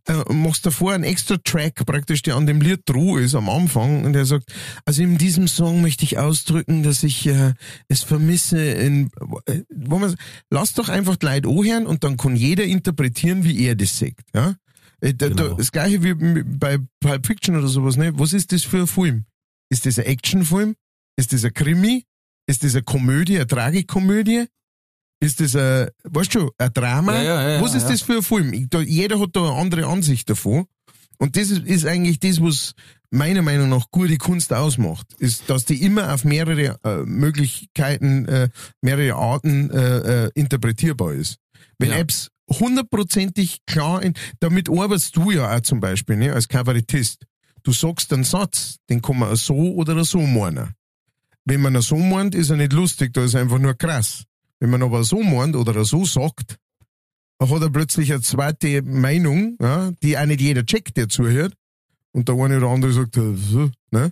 äh, 0.07 0.34
machst 0.34 0.66
davor 0.66 0.93
einen 0.93 1.03
extra 1.03 1.38
Track 1.38 1.86
praktisch, 1.86 2.22
der 2.22 2.36
an 2.36 2.45
dem 2.45 2.62
Lied 2.62 2.82
droh 2.86 3.18
ist 3.18 3.36
am 3.36 3.49
Anfang 3.49 4.05
und 4.05 4.14
der 4.14 4.26
sagt, 4.26 4.51
also 4.86 5.01
in 5.03 5.18
diesem 5.18 5.47
Song 5.47 5.82
möchte 5.82 6.03
ich 6.05 6.18
ausdrücken, 6.18 6.84
dass 6.84 7.03
ich 7.03 7.28
äh, 7.28 7.53
es 7.88 8.03
vermisse 8.03 8.59
in, 8.62 9.09
äh, 9.45 9.62
wo 9.70 9.99
man, 9.99 10.16
lass 10.49 10.74
doch 10.74 10.89
einfach 10.89 11.16
die 11.18 11.26
Leute 11.26 11.49
anhören 11.49 11.86
und 11.86 12.03
dann 12.03 12.18
kann 12.18 12.36
jeder 12.36 12.64
interpretieren, 12.64 13.43
wie 13.43 13.64
er 13.66 13.76
das 13.76 13.97
sagt, 13.99 14.22
ja. 14.34 14.55
Äh, 15.01 15.13
Genau. 15.13 15.55
das 15.55 15.71
gleiche 15.71 16.01
wie 16.03 16.43
bei 16.43 16.77
Pulp 16.99 17.25
Fiction 17.25 17.55
oder 17.55 17.67
sowas, 17.67 17.97
ne? 17.97 18.11
Was 18.17 18.33
ist 18.33 18.51
das 18.51 18.63
für 18.63 18.81
ein 18.81 18.87
Film? 18.87 19.25
Ist 19.69 19.85
das 19.85 19.99
ein 19.99 20.05
Actionfilm? 20.05 20.75
Ist 21.17 21.33
das 21.33 21.43
ein 21.43 21.53
Krimi? 21.53 22.05
Ist 22.47 22.63
das 22.63 22.73
eine 22.75 22.83
Komödie, 22.83 23.35
eine 23.37 23.47
Tragikomödie? 23.47 24.45
Ist 25.23 25.39
das 25.39 25.55
ein, 25.55 25.89
weißt 26.03 26.35
du, 26.35 26.51
ein 26.57 26.73
Drama? 26.73 27.15
Ja, 27.15 27.23
ja, 27.23 27.49
ja, 27.51 27.61
was 27.61 27.75
ist 27.75 27.87
das 27.87 28.01
für 28.01 28.17
ein 28.17 28.23
Film? 28.23 28.53
Ich, 28.53 28.69
da, 28.69 28.81
jeder 28.81 29.19
hat 29.19 29.29
da 29.33 29.41
eine 29.49 29.53
andere 29.59 29.85
Ansicht 29.85 30.29
davon. 30.29 30.65
Und 31.19 31.37
das 31.37 31.51
ist, 31.51 31.63
ist 31.65 31.85
eigentlich 31.85 32.19
das, 32.19 32.41
was 32.41 32.73
meiner 33.11 33.43
Meinung 33.43 33.69
nach 33.69 33.91
gute 33.91 34.17
Kunst 34.17 34.51
ausmacht. 34.53 35.13
Ist, 35.19 35.49
dass 35.49 35.65
die 35.65 35.83
immer 35.83 36.11
auf 36.13 36.23
mehrere 36.23 36.79
äh, 36.83 37.03
Möglichkeiten, 37.05 38.25
äh, 38.27 38.49
mehrere 38.81 39.15
Arten 39.15 39.69
äh, 39.69 40.25
äh, 40.25 40.31
interpretierbar 40.33 41.13
ist. 41.13 41.37
Wenn. 41.77 41.91
Apps 41.91 42.29
hundertprozentig 42.59 43.59
klar, 43.65 44.01
in, 44.01 44.13
damit 44.39 44.69
arbeitest 44.69 45.15
du 45.15 45.31
ja 45.31 45.55
auch 45.55 45.61
zum 45.61 45.79
Beispiel, 45.79 46.17
ne, 46.17 46.33
als 46.33 46.47
Kabarettist. 46.47 47.25
Du 47.63 47.71
sagst 47.71 48.11
einen 48.13 48.23
Satz, 48.23 48.77
den 48.89 49.01
kann 49.01 49.19
man 49.19 49.35
so 49.35 49.73
oder 49.75 50.03
so 50.03 50.21
meinen. 50.21 50.73
Wenn 51.45 51.61
man 51.61 51.79
so 51.81 51.97
meint, 51.97 52.35
ist 52.35 52.49
er 52.49 52.57
nicht 52.57 52.73
lustig, 52.73 53.13
da 53.13 53.23
ist 53.23 53.33
er 53.33 53.41
einfach 53.41 53.59
nur 53.59 53.73
krass. 53.73 54.23
Wenn 54.59 54.69
man 54.69 54.83
aber 54.83 55.03
so 55.03 55.23
meint 55.23 55.55
oder 55.55 55.83
so 55.85 56.05
sagt, 56.05 56.57
dann 57.39 57.49
hat 57.49 57.61
er 57.61 57.69
plötzlich 57.71 58.11
eine 58.11 58.21
zweite 58.21 58.83
Meinung, 58.83 59.57
ja, 59.59 59.91
die 60.03 60.17
auch 60.17 60.25
nicht 60.25 60.41
jeder 60.41 60.65
checkt, 60.65 60.97
der 60.97 61.09
zuhört. 61.09 61.55
Und 62.11 62.27
der 62.27 62.35
eine 62.35 62.57
oder 62.57 62.67
andere 62.67 62.93
sagt, 62.93 63.17
äh, 63.17 63.35
ne? 63.91 64.11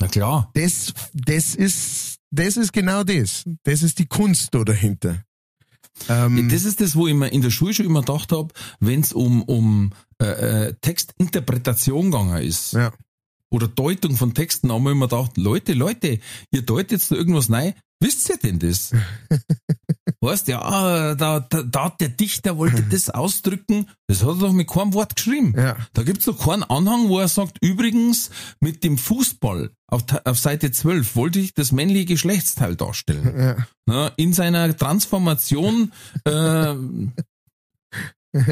Na 0.00 0.08
klar. 0.08 0.50
Das, 0.54 0.92
das 1.12 1.54
ist, 1.54 2.16
das 2.30 2.56
ist 2.56 2.72
genau 2.72 3.04
das. 3.04 3.44
Das 3.62 3.82
ist 3.82 4.00
die 4.00 4.06
Kunst 4.06 4.48
da 4.52 4.64
dahinter. 4.64 5.22
Ähm, 6.08 6.48
Das 6.48 6.64
ist 6.64 6.80
das, 6.80 6.96
wo 6.96 7.06
ich 7.06 7.14
mir 7.14 7.28
in 7.28 7.42
der 7.42 7.50
Schule 7.50 7.74
schon 7.74 7.86
immer 7.86 8.00
gedacht 8.00 8.32
habe, 8.32 8.52
wenn 8.80 9.00
es 9.00 9.12
um, 9.12 9.42
um 9.42 9.92
äh, 10.20 10.68
äh, 10.68 10.74
Textinterpretation 10.80 12.10
gegangen 12.10 12.42
ist 12.42 12.72
ja. 12.72 12.92
oder 13.50 13.68
Deutung 13.68 14.16
von 14.16 14.34
Texten, 14.34 14.72
haben 14.72 14.84
wir 14.84 14.92
immer 14.92 15.08
gedacht, 15.08 15.36
Leute, 15.36 15.74
Leute, 15.74 16.18
ihr 16.50 16.62
deutet 16.62 16.92
jetzt 16.92 17.10
da 17.10 17.16
irgendwas 17.16 17.50
rein, 17.50 17.74
wisst 18.00 18.28
ihr 18.30 18.38
denn 18.38 18.58
das? 18.58 18.92
weißt 20.22 20.48
ja, 20.48 21.14
da, 21.16 21.40
da, 21.40 21.62
da 21.62 21.84
hat 21.84 22.00
der 22.00 22.08
Dichter 22.08 22.56
wollte 22.56 22.82
das 22.82 23.10
ausdrücken, 23.10 23.88
das 24.06 24.22
hat 24.22 24.28
er 24.30 24.34
doch 24.36 24.52
mit 24.52 24.68
keinem 24.68 24.94
Wort 24.94 25.16
geschrieben. 25.16 25.54
Ja. 25.56 25.76
Da 25.92 26.02
gibt's 26.04 26.24
doch 26.24 26.38
keinen 26.38 26.62
Anhang, 26.62 27.08
wo 27.08 27.18
er 27.18 27.28
sagt, 27.28 27.58
übrigens, 27.60 28.30
mit 28.60 28.84
dem 28.84 28.98
Fußball 28.98 29.70
auf, 29.88 30.04
auf 30.24 30.38
Seite 30.38 30.70
12 30.70 31.16
wollte 31.16 31.40
ich 31.40 31.54
das 31.54 31.72
männliche 31.72 32.06
Geschlechtsteil 32.06 32.76
darstellen. 32.76 33.38
Ja. 33.38 33.56
Na, 33.86 34.08
in 34.16 34.32
seiner 34.32 34.74
Transformation 34.76 35.92
äh, 36.24 36.74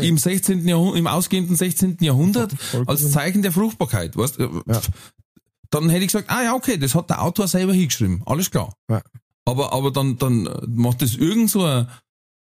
im 0.03 0.19
16. 0.19 0.67
Jahrhundert, 0.69 0.99
im 0.99 1.07
ausgehenden 1.07 1.57
16. 1.57 1.99
Jahrhundert 2.01 2.53
als 2.87 3.11
Zeichen 3.13 3.43
der 3.43 3.53
Fruchtbarkeit. 3.53 4.17
Weißt, 4.17 4.39
äh, 4.41 4.49
Ja. 4.67 4.81
Dann 5.71 5.89
hätte 5.89 6.05
ich 6.05 6.09
gesagt, 6.09 6.31
ah 6.31 6.43
ja, 6.43 6.55
okay, 6.55 6.79
das 6.79 6.97
hat 6.97 7.11
der 7.11 7.23
Autor 7.23 7.47
selber 7.47 7.73
hingeschrieben. 7.73 8.23
Alles 8.27 8.51
klar. 8.51 8.75
Ja. 8.89 9.03
Aber, 9.51 9.73
aber 9.73 9.91
dann, 9.91 10.17
dann 10.19 10.49
macht 10.69 11.03
das 11.03 11.15
irgend 11.15 11.51
so 11.51 11.65
eine 11.65 11.89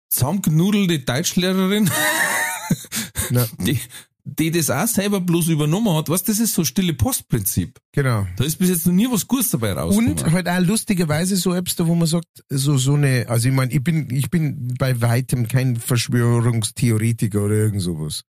zusammengenudelte 0.09 0.99
Deutschlehrerin, 0.99 1.89
Ja. 3.29 3.45
die, 3.59 3.79
die 4.23 4.51
das 4.51 4.69
auch 4.69 4.87
selber 4.87 5.19
bloß 5.21 5.47
übernommen 5.49 5.93
hat. 5.95 6.09
Weißt, 6.09 6.27
das 6.29 6.39
ist 6.39 6.53
so 6.53 6.63
stille 6.63 6.93
Postprinzip. 6.93 7.79
Genau. 7.93 8.25
Da 8.37 8.43
ist 8.43 8.57
bis 8.57 8.69
jetzt 8.69 8.85
noch 8.87 8.93
nie 8.93 9.07
was 9.09 9.27
Gutes 9.27 9.49
dabei 9.51 9.73
rausgekommen. 9.73 10.11
Und 10.23 10.31
halt 10.31 10.47
auch 10.49 10.59
lustigerweise 10.59 11.35
so 11.37 11.53
etwas, 11.53 11.75
da 11.75 11.87
wo 11.87 11.95
man 11.95 12.07
sagt, 12.07 12.27
so, 12.49 12.77
so 12.77 12.93
eine, 12.95 13.25
also 13.29 13.47
ich 13.49 13.53
meine, 13.55 13.71
ich 13.71 13.83
bin, 13.83 14.09
ich 14.09 14.29
bin 14.29 14.73
bei 14.77 14.99
weitem 15.01 15.47
kein 15.47 15.75
Verschwörungstheoretiker 15.77 17.43
oder 17.45 17.55
irgend 17.55 17.81
sowas. 17.81 18.23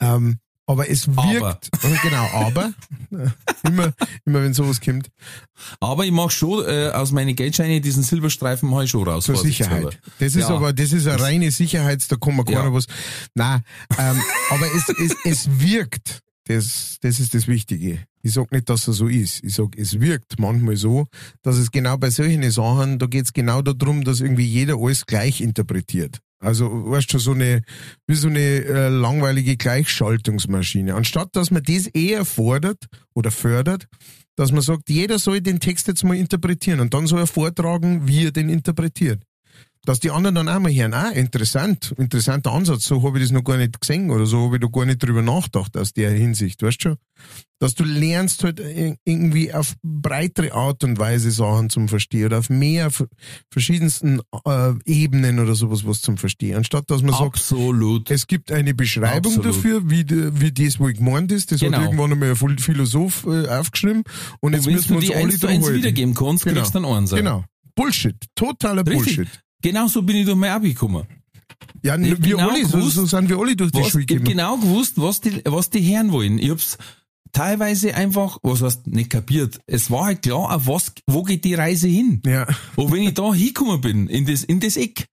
Ähm, 0.00 0.38
aber 0.66 0.88
es 0.88 1.06
wirkt, 1.08 1.70
genau, 2.02 2.26
aber, 2.32 2.72
immer, 3.64 3.92
immer 4.24 4.42
wenn 4.42 4.54
sowas 4.54 4.80
kommt, 4.80 5.08
Aber 5.80 6.04
ich 6.04 6.12
mach 6.12 6.30
schon 6.30 6.64
äh, 6.66 6.88
aus 6.94 7.12
meinen 7.12 7.36
Geldscheinen 7.36 7.82
diesen 7.82 8.02
Silberstreifen 8.02 8.68
mal 8.68 8.86
schon 8.88 9.06
raus. 9.06 9.24
zur. 9.26 9.36
Sicherheit. 9.36 9.98
Das 10.18 10.34
ist 10.34 10.48
Ja. 10.48 10.56
aber, 10.56 10.72
das 10.72 10.92
ist 10.92 11.06
eine 11.06 11.20
reine 11.20 11.50
Sicherheits, 11.50 12.08
da 12.08 12.16
kann 12.16 12.36
man 12.36 12.44
keiner 12.46 12.64
Ja. 12.64 12.72
was, 12.72 12.86
nein, 13.34 13.62
ähm, 13.98 14.20
aber 14.50 14.66
es, 14.74 14.88
es, 14.98 15.16
es 15.24 15.60
wirkt, 15.60 16.20
das, 16.46 16.96
das 17.00 17.20
ist 17.20 17.34
das 17.34 17.46
Wichtige. 17.48 18.00
Ich 18.22 18.32
sag 18.34 18.50
nicht, 18.52 18.68
dass 18.70 18.88
es 18.88 18.96
so 18.96 19.06
ist. 19.06 19.44
Ich 19.44 19.54
sag, 19.54 19.76
es 19.76 20.00
wirkt 20.00 20.38
manchmal 20.38 20.76
so, 20.76 21.06
dass 21.42 21.56
es 21.56 21.70
genau 21.70 21.96
bei 21.98 22.08
solchen 22.10 22.50
Sachen, 22.50 22.98
da 22.98 23.06
geht's 23.06 23.32
genau 23.34 23.60
darum, 23.62 24.02
dass 24.04 24.20
irgendwie 24.20 24.46
jeder 24.46 24.76
alles 24.78 25.04
gleich 25.06 25.40
interpretiert. 25.42 26.20
Also, 26.40 26.90
weißt 26.90 27.12
du, 27.12 27.18
so 27.18 27.32
eine, 27.32 27.62
wie 28.06 28.14
so 28.14 28.28
eine 28.28 28.40
äh, 28.40 28.88
langweilige 28.88 29.56
Gleichschaltungsmaschine. 29.56 30.94
Anstatt, 30.94 31.34
dass 31.36 31.50
man 31.50 31.62
das 31.62 31.86
eher 31.86 32.24
fordert 32.24 32.84
oder 33.14 33.30
fördert, 33.30 33.86
dass 34.36 34.52
man 34.52 34.60
sagt, 34.60 34.90
jeder 34.90 35.18
soll 35.18 35.40
den 35.40 35.60
Text 35.60 35.86
jetzt 35.88 36.04
mal 36.04 36.16
interpretieren 36.16 36.80
und 36.80 36.92
dann 36.92 37.06
soll 37.06 37.20
er 37.20 37.26
vortragen, 37.26 38.06
wie 38.08 38.26
er 38.26 38.32
den 38.32 38.48
interpretiert. 38.48 39.22
Dass 39.86 40.00
die 40.00 40.10
anderen 40.10 40.34
dann 40.34 40.48
auch 40.48 40.60
mal 40.60 40.72
hören, 40.72 40.94
ah, 40.94 41.10
interessant, 41.10 41.94
interessanter 41.98 42.52
Ansatz, 42.52 42.84
so 42.84 43.02
habe 43.02 43.18
ich 43.18 43.24
das 43.24 43.32
noch 43.32 43.44
gar 43.44 43.58
nicht 43.58 43.78
gesehen 43.80 44.10
oder 44.10 44.24
so 44.24 44.46
habe 44.46 44.56
ich 44.56 44.62
da 44.62 44.68
gar 44.68 44.86
nicht 44.86 45.02
drüber 45.02 45.20
nachgedacht 45.20 45.76
aus 45.76 45.92
der 45.92 46.10
Hinsicht, 46.10 46.62
weißt 46.62 46.78
du 46.78 46.88
schon? 46.90 46.96
Dass 47.58 47.74
du 47.74 47.84
lernst 47.84 48.44
halt 48.44 48.60
ir- 48.60 48.96
irgendwie 49.04 49.52
auf 49.52 49.74
breitere 49.82 50.52
Art 50.54 50.84
und 50.84 50.98
Weise 50.98 51.30
Sachen 51.30 51.68
zum 51.70 51.88
Verstehen 51.88 52.26
oder 52.26 52.38
auf 52.38 52.48
mehr 52.50 52.90
verschiedensten 53.50 54.20
äh, 54.46 54.72
Ebenen 54.84 55.38
oder 55.38 55.54
sowas 55.54 55.86
was 55.86 56.00
zum 56.00 56.16
Verstehen, 56.16 56.56
anstatt 56.56 56.90
dass 56.90 57.02
man 57.02 57.12
sagt, 57.12 57.36
Absolut. 57.36 58.10
es 58.10 58.26
gibt 58.26 58.50
eine 58.52 58.74
Beschreibung 58.74 59.36
Absolut. 59.36 59.46
dafür, 59.56 59.90
wie, 59.90 60.04
wie 60.08 60.52
das 60.52 60.80
wohl 60.80 60.92
gemeint 60.94 61.30
ist. 61.32 61.52
Das 61.52 61.60
Genau. 61.60 61.78
hat 61.78 61.84
irgendwann 61.84 62.12
einmal 62.12 62.30
ein 62.30 62.36
Phil- 62.36 62.58
Philosoph 62.58 63.26
äh, 63.26 63.48
aufgeschrieben. 63.48 64.02
Und 64.40 64.54
jetzt 64.54 64.66
Wenn 64.66 64.74
müssen 64.74 65.00
wir 65.00 65.16
uns 65.22 65.44
alle 65.44 65.74
wiedergeben 65.74 66.14
kannst, 66.14 66.44
Genau. 66.44 66.56
kriegst 66.60 66.74
du 66.74 66.80
dann 66.80 66.90
eins. 66.90 67.10
Genau. 67.10 67.44
Bullshit. 67.76 68.16
Totaler 68.34 68.86
Richtig. 68.86 69.16
Bullshit. 69.16 69.40
Genau 69.64 69.86
so 69.88 70.02
bin 70.02 70.16
ich 70.16 70.26
durch 70.26 70.36
mein 70.36 70.50
Abi 70.50 70.74
gekommen. 70.74 71.06
Ja, 71.82 71.96
Ich 71.96 72.10
wir 72.10 72.16
genau 72.18 72.50
alle, 72.50 72.66
so, 72.66 72.76
gewusst, 72.76 72.96
so 72.96 73.06
sind 73.06 73.30
wir 73.30 73.38
alle 73.38 73.56
durch 73.56 73.72
die 73.72 73.80
Was, 73.80 73.88
Schule 73.88 74.02
ich 74.02 74.08
gekommen. 74.08 74.28
genau 74.28 74.58
gewusst, 74.58 74.92
was 74.96 75.22
die, 75.22 75.40
was 75.46 75.70
die 75.70 75.80
Herren 75.80 76.12
wollen. 76.12 76.38
Ich 76.38 76.50
hab's 76.50 76.76
teilweise 77.32 77.94
einfach, 77.94 78.38
was 78.42 78.60
heißt, 78.60 78.86
nicht 78.88 79.08
kapiert. 79.08 79.60
Es 79.66 79.90
war 79.90 80.04
halt 80.04 80.20
klar, 80.22 80.54
auf 80.54 80.66
was, 80.66 80.92
wo 81.06 81.22
geht 81.22 81.44
die 81.46 81.54
Reise 81.54 81.88
hin? 81.88 82.20
Ja, 82.26 82.46
Und 82.76 82.92
wenn 82.92 83.02
ich 83.04 83.14
da 83.14 83.32
hingekommen 83.32 83.80
bin, 83.80 84.08
in 84.08 84.26
das, 84.26 84.44
in 84.44 84.60
das 84.60 84.76
Eck, 84.76 85.06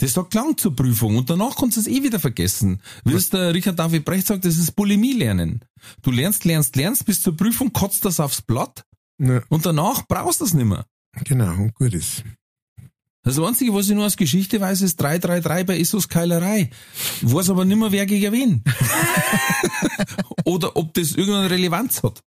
das 0.00 0.12
sagt 0.12 0.34
lang 0.34 0.56
zur 0.58 0.76
Prüfung 0.76 1.16
und 1.16 1.30
danach 1.30 1.56
kannst 1.56 1.76
du 1.78 1.80
es 1.80 1.86
eh 1.88 2.02
wieder 2.02 2.20
vergessen. 2.20 2.80
Wie 3.06 3.14
es 3.14 3.30
der 3.30 3.54
Richard 3.54 3.78
David 3.78 4.04
Brecht 4.04 4.26
sagt, 4.26 4.44
das 4.44 4.58
ist 4.58 4.72
Bulimie 4.76 5.14
lernen. 5.14 5.64
Du 6.02 6.10
lernst, 6.10 6.44
lernst, 6.44 6.76
lernst 6.76 7.06
bis 7.06 7.22
zur 7.22 7.34
Prüfung, 7.36 7.72
kotzt 7.72 8.04
das 8.04 8.20
aufs 8.20 8.42
Blatt 8.42 8.84
ja, 9.18 9.42
und 9.48 9.64
danach 9.64 10.06
brauchst 10.06 10.40
du 10.40 10.44
es 10.44 10.52
nicht 10.54 10.66
mehr. 10.66 10.84
genau, 11.24 11.54
und 11.54 11.74
gut 11.74 11.94
ist. 11.94 12.22
Das 13.28 13.38
Einzige, 13.38 13.74
was 13.74 13.90
ich 13.90 13.94
nur 13.94 14.06
aus 14.06 14.16
Geschichte 14.16 14.58
weiß, 14.58 14.80
ist 14.80 14.96
333 14.96 15.66
bei 15.66 15.76
Issos 15.76 16.08
Keilerei. 16.08 16.70
Weiß 17.20 17.50
aber 17.50 17.66
nicht 17.66 17.76
mehr, 17.76 17.92
wer 17.92 18.06
gegen 18.06 18.32
wen. 18.32 18.64
Oder 20.46 20.74
ob 20.78 20.94
das 20.94 21.10
irgendeine 21.12 21.50
Relevanz 21.50 22.02
hat. 22.02 22.22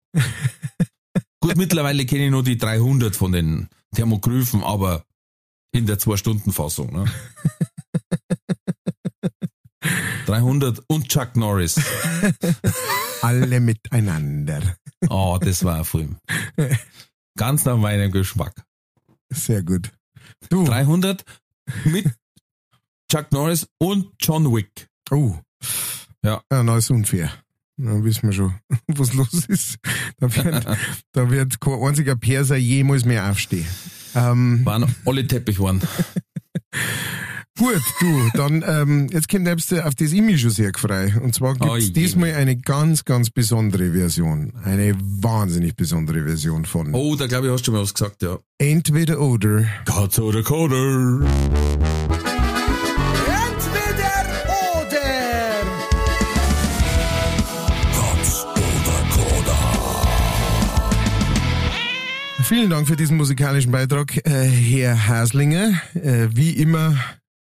Gut, 1.39 1.57
mittlerweile 1.57 2.05
kenne 2.05 2.25
ich 2.25 2.31
nur 2.31 2.43
die 2.43 2.59
300 2.59 3.15
von 3.15 3.31
den 3.31 3.67
Thermogryphen, 3.95 4.61
aber 4.61 5.03
in 5.71 5.87
der 5.87 5.97
Zwei-Stunden-Fassung. 5.97 6.93
Ne? 6.93 7.11
300 10.27 10.83
und 10.85 11.09
Chuck 11.09 11.35
Norris. 11.35 11.81
Alle 13.23 13.59
miteinander. 13.59 14.77
Oh, 15.09 15.39
das 15.41 15.63
war 15.63 15.79
ein 15.79 15.85
Film. 15.85 16.17
Ganz 17.35 17.65
nach 17.65 17.77
meinem 17.77 18.11
Geschmack. 18.11 18.53
Sehr 19.31 19.63
gut. 19.63 19.91
Du, 20.49 20.63
300 20.65 21.23
mit 21.85 22.05
Chuck 23.11 23.31
Norris 23.31 23.67
und 23.77 24.07
John 24.19 24.53
Wick. 24.53 24.87
oh. 25.11 25.35
Ja. 26.23 26.41
Ja, 26.51 26.61
na, 26.63 26.77
ist 26.77 26.91
unfair. 26.91 27.31
Dann 27.77 28.03
wissen 28.03 28.23
wir 28.29 28.33
schon, 28.33 28.53
was 28.87 29.13
los 29.13 29.45
ist. 29.47 29.77
Da 30.19 30.35
wird, 30.35 30.65
da 31.13 31.29
wird 31.31 31.59
kein 31.59 31.81
einziger 31.81 32.15
Perser 32.15 32.57
jemals 32.57 33.05
mehr 33.05 33.29
aufstehen. 33.29 33.65
Ähm, 34.13 34.61
Waren 34.65 34.93
alle 35.05 35.25
Teppich 35.25 35.59
waren. 35.59 35.81
Gut, 37.59 37.81
du, 37.99 38.29
dann 38.33 38.63
ähm, 38.65 39.07
jetzt 39.11 39.27
kommt 39.29 39.45
selbst 39.45 39.73
auf 39.73 39.93
das 39.93 40.11
mich 40.13 40.41
schon 40.41 40.49
sehr 40.51 40.71
gefreut. 40.71 41.17
Und 41.21 41.35
zwar 41.35 41.53
gibt 41.53 41.65
Oh 41.69 41.75
es 41.75 41.87
je. 41.87 41.91
diesmal 41.93 42.33
eine 42.33 42.55
ganz, 42.57 43.05
ganz 43.05 43.29
besondere 43.29 43.91
Version. 43.91 44.53
Eine 44.63 44.95
wahnsinnig 44.99 45.75
besondere 45.75 46.23
Version 46.23 46.65
von 46.65 46.93
Oh, 46.95 47.15
da 47.15 47.27
glaube 47.27 47.47
ich, 47.47 47.53
hast 47.53 47.61
du 47.61 47.65
schon 47.65 47.73
mal 47.75 47.81
was 47.83 47.93
gesagt, 47.93 48.23
ja. 48.23 48.39
Entweder 48.57 49.19
oder. 49.19 49.65
Katz 49.85 50.17
oder 50.19 50.41
Coder. 50.43 51.21
Entweder 53.27 54.13
oder. 54.81 55.01
Vielen 62.43 62.69
Dank 62.69 62.87
für 62.87 62.95
diesen 62.95 63.17
musikalischen 63.17 63.71
Beitrag, 63.71 64.17
äh, 64.25 64.47
Herr 64.47 65.07
Haslinger. 65.07 65.79
Äh, 65.93 66.27
wie 66.33 66.51
immer 66.51 66.97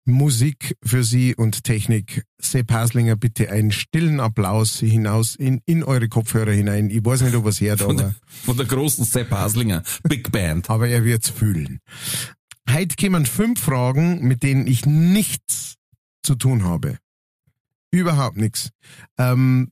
Musik 0.08 0.76
für 0.82 1.04
Sie 1.04 1.34
und 1.34 1.64
Technik. 1.64 2.24
Sepp 2.40 2.72
Haslinger, 2.72 3.16
bitte 3.16 3.50
einen 3.50 3.72
stillen 3.72 4.20
Applaus 4.20 4.78
hinaus 4.78 5.36
in, 5.36 5.60
in 5.66 5.84
eure 5.84 6.08
Kopfhörer 6.08 6.52
hinein. 6.52 6.90
Ich 6.90 7.04
weiß 7.04 7.22
nicht, 7.22 7.34
ob 7.34 7.44
er 7.44 7.50
es 7.50 7.60
hört, 7.60 7.80
Von 7.80 8.00
aber... 8.00 8.02
der, 8.02 8.14
von 8.44 8.56
der 8.56 8.66
großen 8.66 9.04
Sepp 9.04 9.30
Haslinger. 9.30 9.82
Big 10.04 10.32
Band. 10.32 10.70
aber 10.70 10.88
er 10.88 11.04
wird's 11.04 11.30
fühlen. 11.30 11.80
Heute 12.70 12.96
kommen 12.96 13.26
fünf 13.26 13.60
Fragen, 13.60 14.26
mit 14.26 14.42
denen 14.42 14.66
ich 14.66 14.86
nichts 14.86 15.76
zu 16.22 16.34
tun 16.34 16.64
habe. 16.64 16.98
Überhaupt 17.90 18.36
nichts. 18.36 18.70
Ähm, 19.18 19.70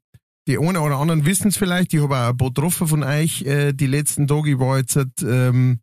die 0.48 0.58
einen 0.58 0.76
oder 0.76 0.98
anderen 0.98 1.26
wissen 1.26 1.48
es 1.48 1.56
vielleicht, 1.56 1.92
ich 1.92 2.00
habe 2.00 2.16
auch 2.16 2.28
ein 2.30 2.36
paar 2.36 2.48
getroffen 2.48 2.86
von 2.86 3.02
euch 3.02 3.42
äh, 3.42 3.72
die 3.72 3.86
letzten 3.86 4.26
Tage. 4.26 4.52
Ich 4.52 4.58
war 4.58 4.78
jetzt, 4.78 4.96
ähm, 5.22 5.80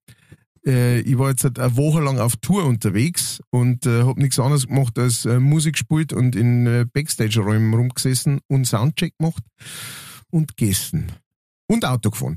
äh, 0.66 1.00
ich 1.02 1.18
war 1.18 1.30
jetzt 1.30 1.46
eine 1.46 1.78
Woche 1.78 2.02
lang 2.02 2.20
auf 2.20 2.36
Tour 2.38 2.66
unterwegs 2.66 3.42
und 3.50 3.86
äh, 3.86 4.04
habe 4.04 4.22
nichts 4.22 4.40
anderes 4.40 4.68
gemacht 4.68 4.98
als 4.98 5.26
äh, 5.26 5.40
Musik 5.40 5.74
gespielt 5.74 6.14
und 6.14 6.36
in 6.36 6.66
äh, 6.68 6.86
Backstage-Räumen 6.92 7.74
rumgesessen 7.74 8.40
und 8.48 8.66
Soundcheck 8.66 9.18
gemacht 9.18 9.44
und 10.30 10.56
gegessen. 10.58 11.12
Und 11.68 11.86
Auto 11.86 12.12
gefahren. 12.12 12.36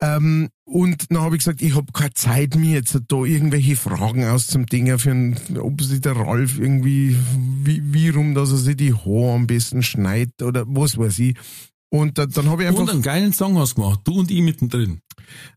Ähm, 0.00 0.48
und 0.64 1.10
dann 1.10 1.20
habe 1.20 1.36
ich 1.36 1.40
gesagt, 1.40 1.62
ich 1.62 1.74
habe 1.74 1.92
keine 1.92 2.14
Zeit, 2.14 2.54
mir 2.54 2.76
jetzt 2.76 2.98
da 3.08 3.24
irgendwelche 3.24 3.76
Fragen 3.76 4.24
auszudenken, 4.24 4.98
für 4.98 5.10
einen, 5.10 5.36
ob 5.58 5.82
sich 5.82 6.00
der 6.00 6.16
Ralf 6.16 6.58
irgendwie, 6.58 7.16
wie, 7.64 7.82
wie 7.92 8.08
rum, 8.08 8.34
dass 8.34 8.52
er 8.52 8.58
sich 8.58 8.76
die 8.76 8.94
Haare 8.94 9.34
am 9.34 9.46
besten 9.46 9.82
schneidet 9.82 10.42
oder 10.42 10.64
was 10.68 10.96
weiß 10.96 11.18
ich. 11.18 11.36
Und 11.90 12.16
da, 12.16 12.26
dann 12.26 12.48
habe 12.48 12.62
ich 12.62 12.70
Und 12.70 12.78
einfach, 12.78 12.94
einen 12.94 13.02
geilen 13.02 13.32
Song 13.32 13.58
hast 13.58 13.76
du 13.76 13.82
gemacht. 13.82 14.00
Du 14.04 14.20
und 14.20 14.30
ich 14.30 14.40
mittendrin. 14.40 15.00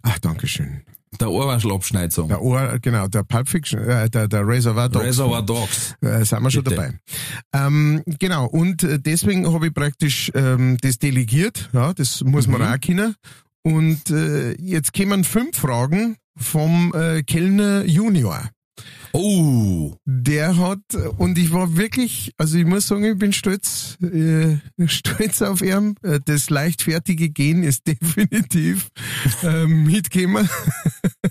ach, 0.01 0.19
Dankeschön. 0.19 0.81
Der 1.19 1.29
Ohrwaschel-Abschneid-Song. 1.31 2.27
Der 2.27 2.41
Ohr, 2.41 2.79
genau, 2.81 3.07
der 3.07 3.23
Pulp 3.23 3.47
Fiction, 3.49 3.79
äh, 3.81 4.09
der, 4.09 4.27
der 4.27 4.47
Reservoir 4.47 4.89
Dogs. 4.89 5.05
Reservoir 5.05 5.41
Dogs. 5.41 5.95
Äh, 6.01 6.23
sind 6.25 6.41
wir 6.43 6.51
schon 6.51 6.63
Bitte. 6.63 6.75
dabei. 6.75 6.99
Ähm, 7.53 8.03
genau, 8.19 8.45
und 8.47 8.83
äh, 8.83 8.99
deswegen 8.99 9.51
habe 9.51 9.67
ich 9.67 9.73
praktisch 9.73 10.31
ähm, 10.35 10.77
das 10.81 10.97
delegiert, 10.99 11.69
ja, 11.73 11.93
das 11.93 12.21
muss 12.23 12.47
man 12.47 12.61
Mhm. 12.61 12.67
auch 12.67 12.79
können. 12.79 13.15
Und 13.63 14.09
äh, 14.11 14.53
jetzt 14.61 14.93
kommen 14.93 15.23
fünf 15.23 15.57
Fragen 15.57 16.17
vom 16.37 16.93
äh, 16.93 17.23
Kellner 17.23 17.83
Junior. 17.85 18.49
Oh. 19.17 19.95
Der 20.05 20.57
hat, 20.57 20.79
und 21.17 21.37
ich 21.37 21.53
war 21.53 21.77
wirklich, 21.77 22.33
also 22.37 22.57
ich 22.57 22.65
muss 22.65 22.87
sagen, 22.87 23.05
ich 23.05 23.17
bin 23.17 23.31
stolz, 23.33 23.97
äh, 24.01 24.57
stolz 24.87 25.41
auf 25.41 25.61
ihn. 25.61 25.95
Äh, 26.03 26.19
Das 26.25 26.49
leichtfertige 26.49 27.29
Gehen 27.29 27.63
ist 27.63 27.87
definitiv 27.87 28.89
äh, 29.43 29.65
mitgekommen. 29.65 30.49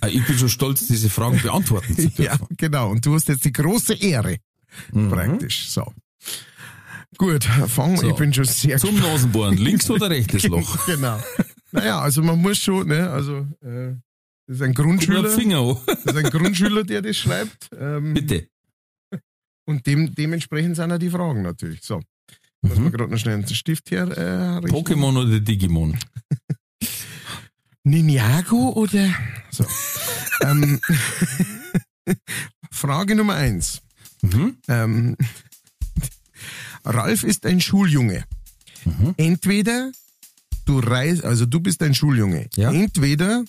Ah, 0.01 0.09
Ich 0.09 0.24
bin 0.26 0.39
schon 0.39 0.49
stolz, 0.49 0.87
diese 0.87 1.11
Fragen 1.11 1.41
beantworten 1.43 1.95
zu 1.95 2.03
dürfen. 2.09 2.22
Ja, 2.24 2.39
genau. 2.57 2.91
Und 2.91 3.05
du 3.05 3.14
hast 3.14 3.28
jetzt 3.28 3.45
die 3.45 3.53
große 3.53 3.95
Ehre, 3.95 4.37
Mhm. 4.93 5.11
praktisch. 5.11 5.68
So. 5.68 5.93
Gut, 7.16 7.45
fang, 7.45 7.97
So. 7.97 8.09
ich 8.09 8.14
bin 8.16 8.32
schon 8.35 8.45
sehr 8.45 8.78
Zum 8.78 8.99
Nasenbohren, 8.99 9.57
links 9.57 9.89
oder 9.89 10.11
rechtes 10.11 10.43
Loch? 10.49 10.85
Genau. 10.87 11.20
Naja, 11.70 12.01
also 12.01 12.22
man 12.22 12.41
muss 12.41 12.59
schon, 12.59 12.89
ne, 12.89 13.09
also 13.11 13.47
äh, 13.62 13.95
das 14.47 14.57
ist 14.57 14.62
ein 14.62 14.74
Grundschüler, 14.74 15.18
an. 15.20 15.24
das 15.86 16.05
ist 16.05 16.16
ein 16.16 16.30
Grundschüler, 16.30 16.84
der 16.84 17.03
das 17.03 17.16
schreibt. 17.16 17.70
Ähm, 17.78 18.14
Bitte. 18.14 18.49
Und 19.66 19.86
dem, 19.86 20.14
dementsprechend 20.14 20.76
sind 20.76 20.92
auch 20.92 20.99
die 20.99 21.09
Fragen 21.11 21.42
natürlich. 21.42 21.82
So. 21.82 22.01
Lass 22.62 22.76
Mhm. 22.78 22.84
mal 22.84 22.90
gerade 22.90 23.11
noch 23.12 23.18
schnell 23.18 23.34
einen 23.34 23.49
Stift 23.49 23.90
her. 23.90 24.05
Äh. 24.62 24.66
Pokémon 24.66 25.16
oder 25.18 25.40
Digimon? 25.40 25.99
Ninjago 27.84 28.70
oder? 28.72 29.14
So. 29.51 29.64
ähm, 30.42 30.80
Frage 32.70 33.14
Nummer 33.14 33.34
eins. 33.34 33.80
Mhm. 34.22 34.57
Ähm, 34.68 35.16
Ralf 36.84 37.22
ist 37.24 37.47
ein 37.47 37.61
Schuljunge. 37.61 38.24
Mhm. 38.84 39.14
Entweder 39.16 39.92
du 40.66 40.78
reist, 40.78 41.24
also 41.24 41.47
du 41.47 41.61
bist 41.61 41.82
ein 41.82 41.95
Schuljunge. 41.95 42.49
Ja. 42.57 42.72
Entweder 42.72 43.45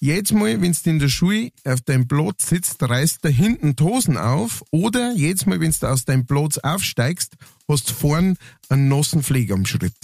jetzt 0.00 0.32
mal, 0.32 0.60
wenn 0.60 0.72
du 0.72 0.90
in 0.90 0.98
der 0.98 1.08
Schule 1.08 1.50
auf 1.64 1.80
deinem 1.82 2.08
Platz 2.08 2.48
sitzt, 2.48 2.82
reißt 2.82 3.18
da 3.22 3.28
hinten 3.28 3.76
die 3.76 3.82
Hosen 3.84 4.16
auf, 4.16 4.64
oder 4.70 5.12
jetzt 5.12 5.46
mal, 5.46 5.60
wenn 5.60 5.74
du 5.78 5.86
aus 5.86 6.04
deinem 6.04 6.26
Platz 6.26 6.58
aufsteigst, 6.58 7.36
hast 7.68 7.90
du 7.90 7.94
vorn 7.94 8.36
einen 8.68 8.88
nassen 8.88 9.22
Pfleg 9.22 9.52
am 9.52 9.66
Schritt. 9.66 9.94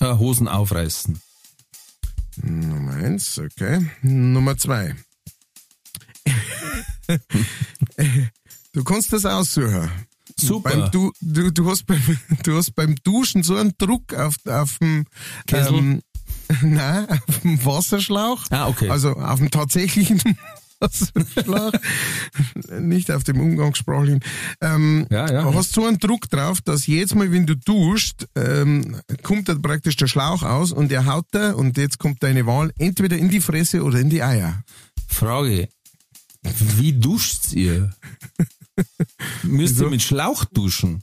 Äh, 0.00 0.14
Hosen 0.14 0.48
aufreißen. 0.48 1.20
Nummer 2.42 2.92
eins, 2.94 3.38
okay. 3.38 3.86
Nummer 4.02 4.56
zwei. 4.56 4.94
du 8.72 8.84
kannst 8.84 9.12
das 9.12 9.24
aussuchen. 9.24 9.90
Super. 10.36 10.70
Beim, 10.70 10.90
du, 10.92 11.12
du, 11.20 11.50
du, 11.50 11.68
hast 11.68 11.86
beim, 11.86 12.00
du 12.44 12.56
hast 12.56 12.74
beim 12.74 12.94
Duschen 13.02 13.42
so 13.42 13.56
einen 13.56 13.74
Druck 13.76 14.14
auf, 14.14 14.36
auf 14.46 14.78
dem 14.78 15.06
Kessel? 15.46 15.74
Ähm, 15.74 16.02
nein, 16.62 17.06
auf 17.08 17.40
dem 17.40 17.64
Wasserschlauch. 17.64 18.44
Ah, 18.50 18.68
okay. 18.68 18.88
Also 18.88 19.12
auf 19.12 19.38
dem 19.38 19.50
tatsächlichen 19.50 20.20
Wasserschlauch. 20.80 21.72
Nicht 22.80 23.10
auf 23.10 23.24
dem 23.24 23.40
umgangssprachlichen. 23.40 24.20
Ähm, 24.60 25.06
Ja, 25.10 25.30
ja. 25.30 25.42
Du 25.42 25.54
hast 25.54 25.72
so 25.72 25.84
einen 25.86 25.98
Druck 25.98 26.30
drauf, 26.30 26.60
dass 26.60 26.86
jedes 26.86 27.14
Mal, 27.14 27.32
wenn 27.32 27.46
du 27.46 27.56
duschst, 27.56 28.28
ähm, 28.36 29.00
kommt 29.22 29.48
da 29.48 29.54
praktisch 29.54 29.96
der 29.96 30.06
Schlauch 30.06 30.42
aus 30.42 30.72
und 30.72 30.92
er 30.92 31.06
haut 31.06 31.26
da 31.32 31.52
und 31.52 31.76
jetzt 31.76 31.98
kommt 31.98 32.22
deine 32.22 32.46
Wahl 32.46 32.72
entweder 32.78 33.16
in 33.18 33.28
die 33.28 33.40
Fresse 33.40 33.82
oder 33.82 33.98
in 33.98 34.08
die 34.10 34.22
Eier. 34.22 34.62
Frage. 35.08 35.68
Wie 36.76 36.92
duscht 36.92 37.52
ihr? 37.52 37.92
Müsst 39.42 39.80
ihr 39.80 39.90
mit 39.90 40.02
Schlauch 40.02 40.44
duschen? 40.44 41.02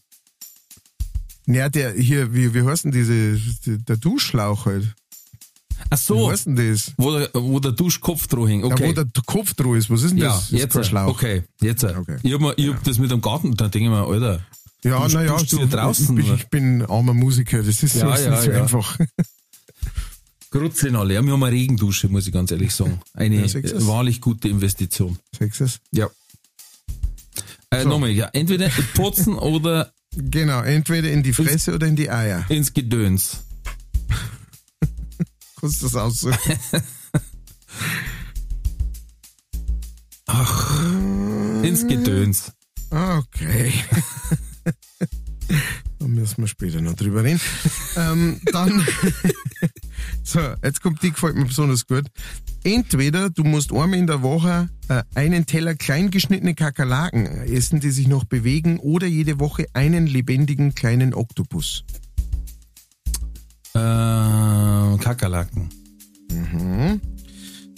Ja, 1.48 1.70
der 1.70 1.94
hier, 1.94 2.34
wie, 2.34 2.54
wie 2.54 2.64
heißt 2.64 2.86
denn 2.86 2.92
diese, 2.92 3.38
der 3.66 3.98
Duschschlauch 3.98 4.66
halt? 4.66 4.96
Ach 5.90 5.98
so, 5.98 6.32
heißt 6.32 6.48
denn 6.48 6.56
das? 6.56 6.92
wo 6.98 7.12
der, 7.18 7.30
wo 7.34 7.60
der 7.60 7.72
Duschkopf 7.72 8.28
drauf 8.28 8.48
hängt. 8.48 8.64
Ja, 8.66 8.72
Okay. 8.74 8.88
wo 8.90 8.94
der 8.94 9.06
Kopf 9.26 9.54
drauf 9.54 9.76
ist. 9.76 9.90
Was 9.90 10.02
ist 10.04 10.12
denn 10.12 10.18
ja, 10.18 10.30
das? 10.30 10.50
das? 10.50 10.60
jetzt. 10.60 10.76
ist 10.76 10.88
Schlauch. 10.88 11.08
Okay, 11.10 11.44
jetzt. 11.62 11.84
Okay. 11.84 12.18
Ich 12.24 12.34
hab, 12.34 12.42
mir, 12.42 12.54
ich 12.58 12.70
hab 12.70 12.84
das 12.84 12.98
mit 12.98 13.12
dem 13.12 13.22
Garten, 13.22 13.56
da 13.56 13.68
denke 13.68 13.86
ich 13.88 13.92
mir, 13.94 14.06
Alter. 14.08 14.42
Ja, 14.84 15.08
naja, 15.08 15.38
du, 15.50 15.60
ihr 15.60 15.66
draußen, 15.68 16.18
ich, 16.20 16.26
bin, 16.26 16.36
ich 16.36 16.48
bin 16.48 16.82
armer 16.86 17.14
Musiker, 17.14 17.64
das 17.64 17.82
ist 17.82 17.94
so, 17.94 18.00
Ja, 18.00 18.14
ist 18.16 18.26
ja, 18.26 18.42
so 18.42 18.52
ja. 18.52 18.62
einfach. 18.64 18.98
Grüezi 20.52 20.90
alle. 20.90 21.14
Ja, 21.16 21.24
wir 21.24 21.34
haben 21.34 21.44
eine 21.44 21.56
Regendusche, 21.56 22.08
muss 22.08 22.28
ich 22.28 22.34
ganz 22.34 22.52
ehrlich 22.52 22.74
sagen. 22.74 23.00
Eine 23.14 23.38
Ja, 23.38 23.44
ist- 23.46 23.88
wahrlich 23.88 24.22
gute 24.22 24.48
Investition. 24.48 25.18
Du's? 25.40 25.80
Ja. 25.92 26.08
Äh, 27.72 27.84
So. 27.84 27.90
Nochmal, 27.90 28.12
ja, 28.12 28.30
entweder 28.34 28.70
putzen 28.94 29.36
oder 29.38 29.92
Genau, 30.18 30.62
entweder 30.62 31.10
in 31.12 31.24
die 31.24 31.34
Fresse 31.34 31.74
oder 31.76 31.88
in 31.88 31.98
die 31.98 32.10
Eier. 32.10 32.46
ins 32.48 32.74
Gedöns. 32.74 33.44
Du 35.66 35.72
das 35.82 35.96
aussuchen? 35.96 36.38
Ins 41.64 41.88
Gedöns. 41.88 42.52
Okay. 42.92 43.74
da 46.00 46.08
müssen 46.08 46.44
wir 46.44 46.48
später 46.48 46.82
noch 46.82 46.94
drüber 46.94 47.24
reden. 47.24 47.40
ähm, 47.98 48.40
dann, 48.52 48.70
so, 50.24 50.40
jetzt 50.64 50.82
kommt 50.82 51.02
die, 51.02 51.12
gefällt 51.12 51.36
mir 51.36 51.46
besonders 51.46 51.88
gut. 51.88 52.06
Entweder 52.64 53.30
du 53.30 53.44
musst 53.44 53.72
einmal 53.72 53.96
in 53.96 54.08
der 54.08 54.22
Woche 54.22 54.70
äh, 54.88 55.04
einen 55.16 55.46
Teller 55.46 55.76
kleingeschnittene 55.76 56.54
Kakerlaken 56.54 57.26
essen, 57.26 57.80
die 57.80 57.92
sich 57.92 58.08
noch 58.08 58.26
bewegen, 58.26 58.80
oder 58.80 59.08
jede 59.08 59.40
Woche 59.40 59.66
einen 59.74 60.06
lebendigen 60.06 60.76
kleinen 60.76 61.14
Oktopus. 61.14 61.84
Äh, 63.76 64.98
Kakerlaken. 64.98 65.70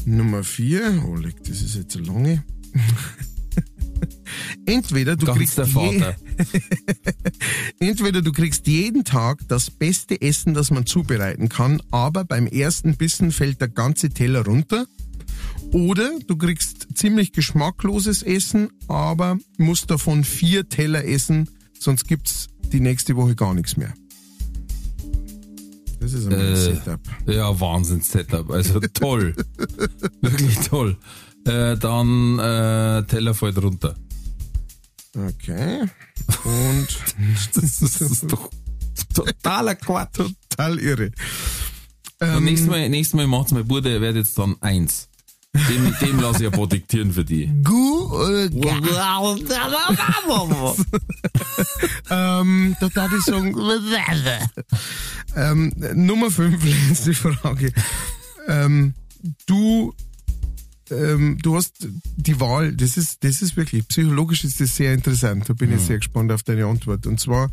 Nummer 0.05 0.43
vier, 0.43 1.03
oh, 1.07 1.15
leck, 1.15 1.43
das 1.43 1.61
ist 1.61 1.75
jetzt 1.75 1.93
so 1.93 1.99
lange. 1.99 2.43
Entweder 4.65 5.15
du 5.15 5.25
Ganz 5.25 5.37
kriegst 5.37 5.57
je. 5.57 6.03
Entweder 7.79 8.21
du 8.21 8.31
kriegst 8.31 8.67
jeden 8.67 9.03
Tag 9.03 9.47
das 9.47 9.71
beste 9.71 10.21
Essen, 10.21 10.53
das 10.53 10.71
man 10.71 10.85
zubereiten 10.85 11.49
kann, 11.49 11.81
aber 11.89 12.25
beim 12.25 12.47
ersten 12.47 12.95
Bissen 12.95 13.31
fällt 13.31 13.59
der 13.59 13.69
ganze 13.69 14.09
Teller 14.09 14.45
runter. 14.45 14.85
Oder 15.71 16.11
du 16.27 16.37
kriegst 16.37 16.87
ziemlich 16.95 17.33
geschmackloses 17.33 18.21
Essen, 18.23 18.69
aber 18.87 19.37
musst 19.57 19.89
davon 19.89 20.23
vier 20.23 20.69
Teller 20.69 21.03
essen, 21.03 21.49
sonst 21.77 22.07
gibt's 22.07 22.47
die 22.71 22.79
nächste 22.81 23.15
Woche 23.15 23.35
gar 23.35 23.53
nichts 23.53 23.77
mehr. 23.77 23.93
Das 26.07 26.13
ist 26.21 26.27
ein 26.27 26.39
Äh, 26.39 26.55
Setup. 26.55 26.99
Ja, 27.25 27.59
Wahnsinns-Setup. 27.59 28.49
Also 28.49 28.79
toll. 28.93 29.35
Wirklich 30.21 30.57
toll. 30.59 30.97
Äh, 31.45 31.75
dann 31.77 32.39
äh, 32.39 33.03
Teller 33.03 33.33
fällt 33.33 33.61
runter. 33.61 33.95
Okay. 35.13 35.81
Und 36.45 36.87
Das 37.55 37.81
ist 37.81 38.31
doch 38.31 38.49
totaler 39.13 39.75
Quatsch. 39.75 40.15
total 40.15 40.79
irre. 40.79 41.11
Ähm, 42.21 42.45
nächstes 42.45 42.69
Mal, 42.69 42.87
nächstes 42.87 43.15
Mal 43.17 43.27
macht's 43.27 43.51
mein 43.51 43.67
Bruder, 43.67 43.91
er 43.91 43.99
wird 44.01 44.15
jetzt 44.15 44.37
dann 44.37 44.55
eins. 44.61 45.09
Dem, 45.69 45.95
dem 46.01 46.19
lasse 46.19 46.43
ich 46.43 46.51
ein 46.51 46.57
paar 46.57 46.67
diktieren 46.67 47.11
für 47.13 47.25
die. 47.25 47.47
Gu 47.63 48.13
oder 48.13 48.49
Ga? 48.49 48.79
Ähm, 52.09 52.75
da 52.79 52.87
darf 52.89 53.11
ich 53.13 53.23
sagen, 53.23 53.53
ähm, 55.35 55.73
Nummer 55.95 56.31
5, 56.31 56.63
letzte 56.89 57.13
Frage. 57.13 57.73
Ähm, 58.47 58.93
du, 59.45 59.93
ähm, 60.89 61.37
du 61.41 61.55
hast 61.55 61.87
die 62.15 62.39
Wahl, 62.39 62.73
das 62.73 62.97
ist, 62.97 63.23
das 63.23 63.41
ist 63.41 63.57
wirklich, 63.57 63.87
psychologisch 63.87 64.43
ist 64.43 64.61
das 64.61 64.75
sehr 64.75 64.93
interessant. 64.93 65.49
Da 65.49 65.53
bin 65.53 65.73
ich 65.73 65.81
sehr 65.81 65.97
gespannt 65.97 66.31
auf 66.31 66.43
deine 66.43 66.65
Antwort. 66.65 67.05
Und 67.07 67.19
zwar, 67.19 67.51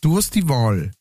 du 0.00 0.16
hast 0.16 0.34
die 0.34 0.48
Wahl. 0.48 0.92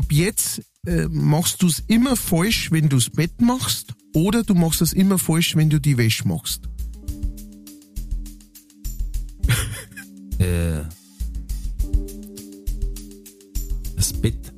Ab 0.00 0.06
jetzt 0.12 0.62
äh, 0.86 1.08
machst 1.10 1.60
du 1.60 1.66
es 1.66 1.82
immer 1.86 2.16
falsch, 2.16 2.72
wenn 2.72 2.88
du 2.88 2.96
das 2.96 3.10
Bett 3.10 3.38
machst, 3.42 3.92
oder 4.14 4.42
du 4.44 4.54
machst 4.54 4.80
es 4.80 4.94
immer 4.94 5.18
falsch, 5.18 5.54
wenn 5.56 5.68
du 5.68 5.78
die 5.78 5.98
Wäsche 5.98 6.26
machst. 6.26 6.62
Äh, 10.38 10.80
das 13.94 14.12
Bett. 14.14 14.38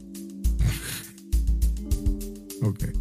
Okay. 2.63 2.93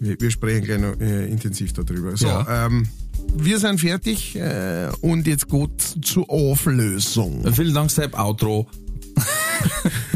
Wir, 0.00 0.20
wir 0.20 0.30
sprechen 0.32 0.64
gleich 0.64 0.80
noch 0.80 0.98
äh, 1.00 1.28
intensiv 1.28 1.72
darüber. 1.74 2.16
So, 2.16 2.26
Ja. 2.26 2.66
ähm, 2.66 2.88
wir 3.36 3.60
sind 3.60 3.78
fertig 3.78 4.34
äh, 4.34 4.88
und 5.00 5.28
jetzt 5.28 5.48
geht 5.48 5.80
zur 6.04 6.28
Auflösung. 6.28 7.44
Vielen 7.52 7.72
Dank, 7.74 7.92
Sepp. 7.92 8.18
Outro. 8.18 8.66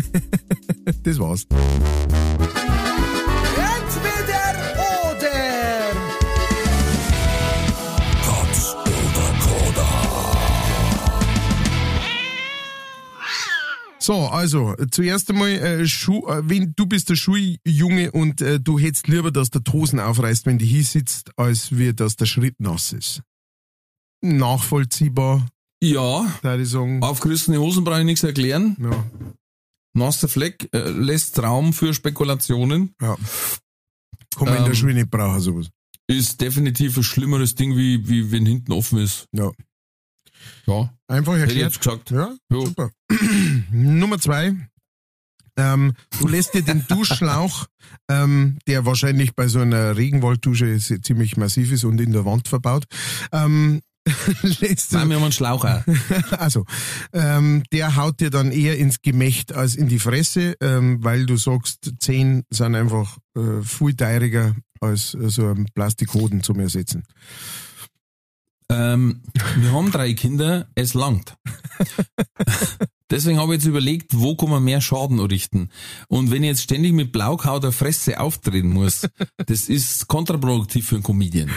Das 1.02 1.18
war's. 1.18 1.46
Entweder 3.56 4.44
oder. 5.10 5.92
Katz 8.24 8.74
oder 8.74 9.28
Koda. 9.40 9.88
So, 14.00 14.14
also 14.28 14.74
zuerst 14.90 15.28
einmal, 15.30 15.48
äh, 15.50 15.82
äh, 15.82 16.42
wenn 16.48 16.72
du 16.76 16.86
bist 16.86 17.10
der 17.10 17.16
Schuljunge 17.16 18.10
und 18.12 18.40
äh, 18.40 18.58
du 18.60 18.78
hättest 18.78 19.08
lieber, 19.08 19.30
dass 19.30 19.50
der 19.50 19.62
Tosen 19.64 20.00
aufreißt, 20.00 20.46
wenn 20.46 20.58
die 20.58 20.66
hier 20.66 20.84
sitzt, 20.84 21.30
als 21.36 21.76
wir, 21.76 21.92
dass 21.92 22.16
der 22.16 22.26
Schritt 22.26 22.58
nass 22.60 22.92
ist. 22.92 23.22
Nachvollziehbar, 24.22 25.46
Ja, 25.82 26.26
da 26.42 26.56
ich 26.56 26.70
sagen. 26.70 27.02
aufgerissene 27.02 27.60
Hosen 27.60 27.84
brauche 27.84 28.00
ich 28.00 28.04
nichts 28.06 28.24
erklären. 28.24 28.76
Ja, 28.80 29.04
Nasser 29.98 30.28
Fleck 30.28 30.68
äh, 30.72 30.88
lässt 30.90 31.38
Raum 31.42 31.72
für 31.72 31.92
Spekulationen. 31.94 32.94
ja. 33.00 33.16
Kann 34.36 34.46
man 34.46 34.56
in 34.58 34.62
der 34.64 34.72
Ähm, 34.72 34.74
Schule 34.76 34.94
nicht 34.94 35.10
brauchen, 35.10 35.40
sowas. 35.40 35.68
Ist 36.06 36.40
definitiv 36.40 36.96
ein 36.96 37.02
schlimmeres 37.02 37.54
Ding, 37.54 37.76
wie, 37.76 38.08
wie 38.08 38.30
wenn 38.30 38.46
hinten 38.46 38.72
offen 38.72 38.98
ist. 38.98 39.26
Ja. 39.32 39.50
Ja, 40.66 40.92
Einfach 41.08 41.32
hätte 41.32 41.42
erklärt. 41.46 41.72
jetzt 41.72 41.80
gesagt. 41.82 42.10
Ja, 42.10 42.36
Ja. 42.52 42.60
super. 42.66 42.90
Nummer 43.72 44.18
zwei. 44.20 44.54
Ähm, 45.56 45.94
du 46.20 46.28
lässt 46.28 46.54
dir 46.54 46.62
den 46.62 46.86
Duschschlauch, 46.86 47.66
ähm, 48.08 48.58
der 48.68 48.84
wahrscheinlich 48.84 49.34
bei 49.34 49.48
so 49.48 49.58
einer 49.58 49.96
Regenwalddusche 49.96 50.78
se- 50.78 51.00
ziemlich 51.00 51.36
massiv 51.36 51.72
ist 51.72 51.82
und 51.84 52.00
in 52.00 52.12
der 52.12 52.24
Wand 52.24 52.46
verbaut, 52.46 52.84
ähm, 53.32 53.80
lässt 54.60 54.92
du, 54.92 54.96
wir 54.96 55.16
haben 55.16 55.22
einen 55.22 55.32
Schlauch 55.32 55.64
auch. 55.64 55.82
also, 56.38 56.64
ähm, 57.12 57.62
der 57.72 57.96
haut 57.96 58.20
dir 58.20 58.30
dann 58.30 58.52
eher 58.52 58.78
ins 58.78 59.02
Gemächt 59.02 59.52
als 59.52 59.76
in 59.76 59.88
die 59.88 59.98
Fresse, 59.98 60.54
ähm, 60.60 61.02
weil 61.02 61.26
du 61.26 61.36
sagst, 61.36 61.92
Zehen 62.00 62.44
sind 62.50 62.74
einfach 62.74 63.18
äh, 63.36 63.62
viel 63.62 63.94
teuriger 63.94 64.54
als 64.80 65.14
äh, 65.14 65.28
so 65.28 65.48
ein 65.48 65.66
Plastikhoden 65.74 66.42
zum 66.42 66.60
Ersetzen. 66.60 67.04
Ähm, 68.70 69.22
wir 69.56 69.72
haben 69.72 69.90
drei 69.90 70.12
Kinder, 70.12 70.68
es 70.74 70.94
langt. 70.94 71.34
Deswegen 73.10 73.38
habe 73.38 73.54
ich 73.54 73.60
jetzt 73.60 73.68
überlegt, 73.68 74.18
wo 74.18 74.36
kann 74.36 74.50
man 74.50 74.62
mehr 74.62 74.80
Schaden 74.80 75.18
richten. 75.20 75.70
Und 76.08 76.30
wenn 76.30 76.42
ich 76.42 76.48
jetzt 76.48 76.62
ständig 76.62 76.92
mit 76.92 77.12
blaukauter 77.12 77.72
Fresse 77.72 78.20
auftreten 78.20 78.70
muss, 78.70 79.08
das 79.46 79.68
ist 79.68 80.08
kontraproduktiv 80.08 80.86
für 80.86 80.96
einen 80.96 81.04
Comedian. 81.04 81.50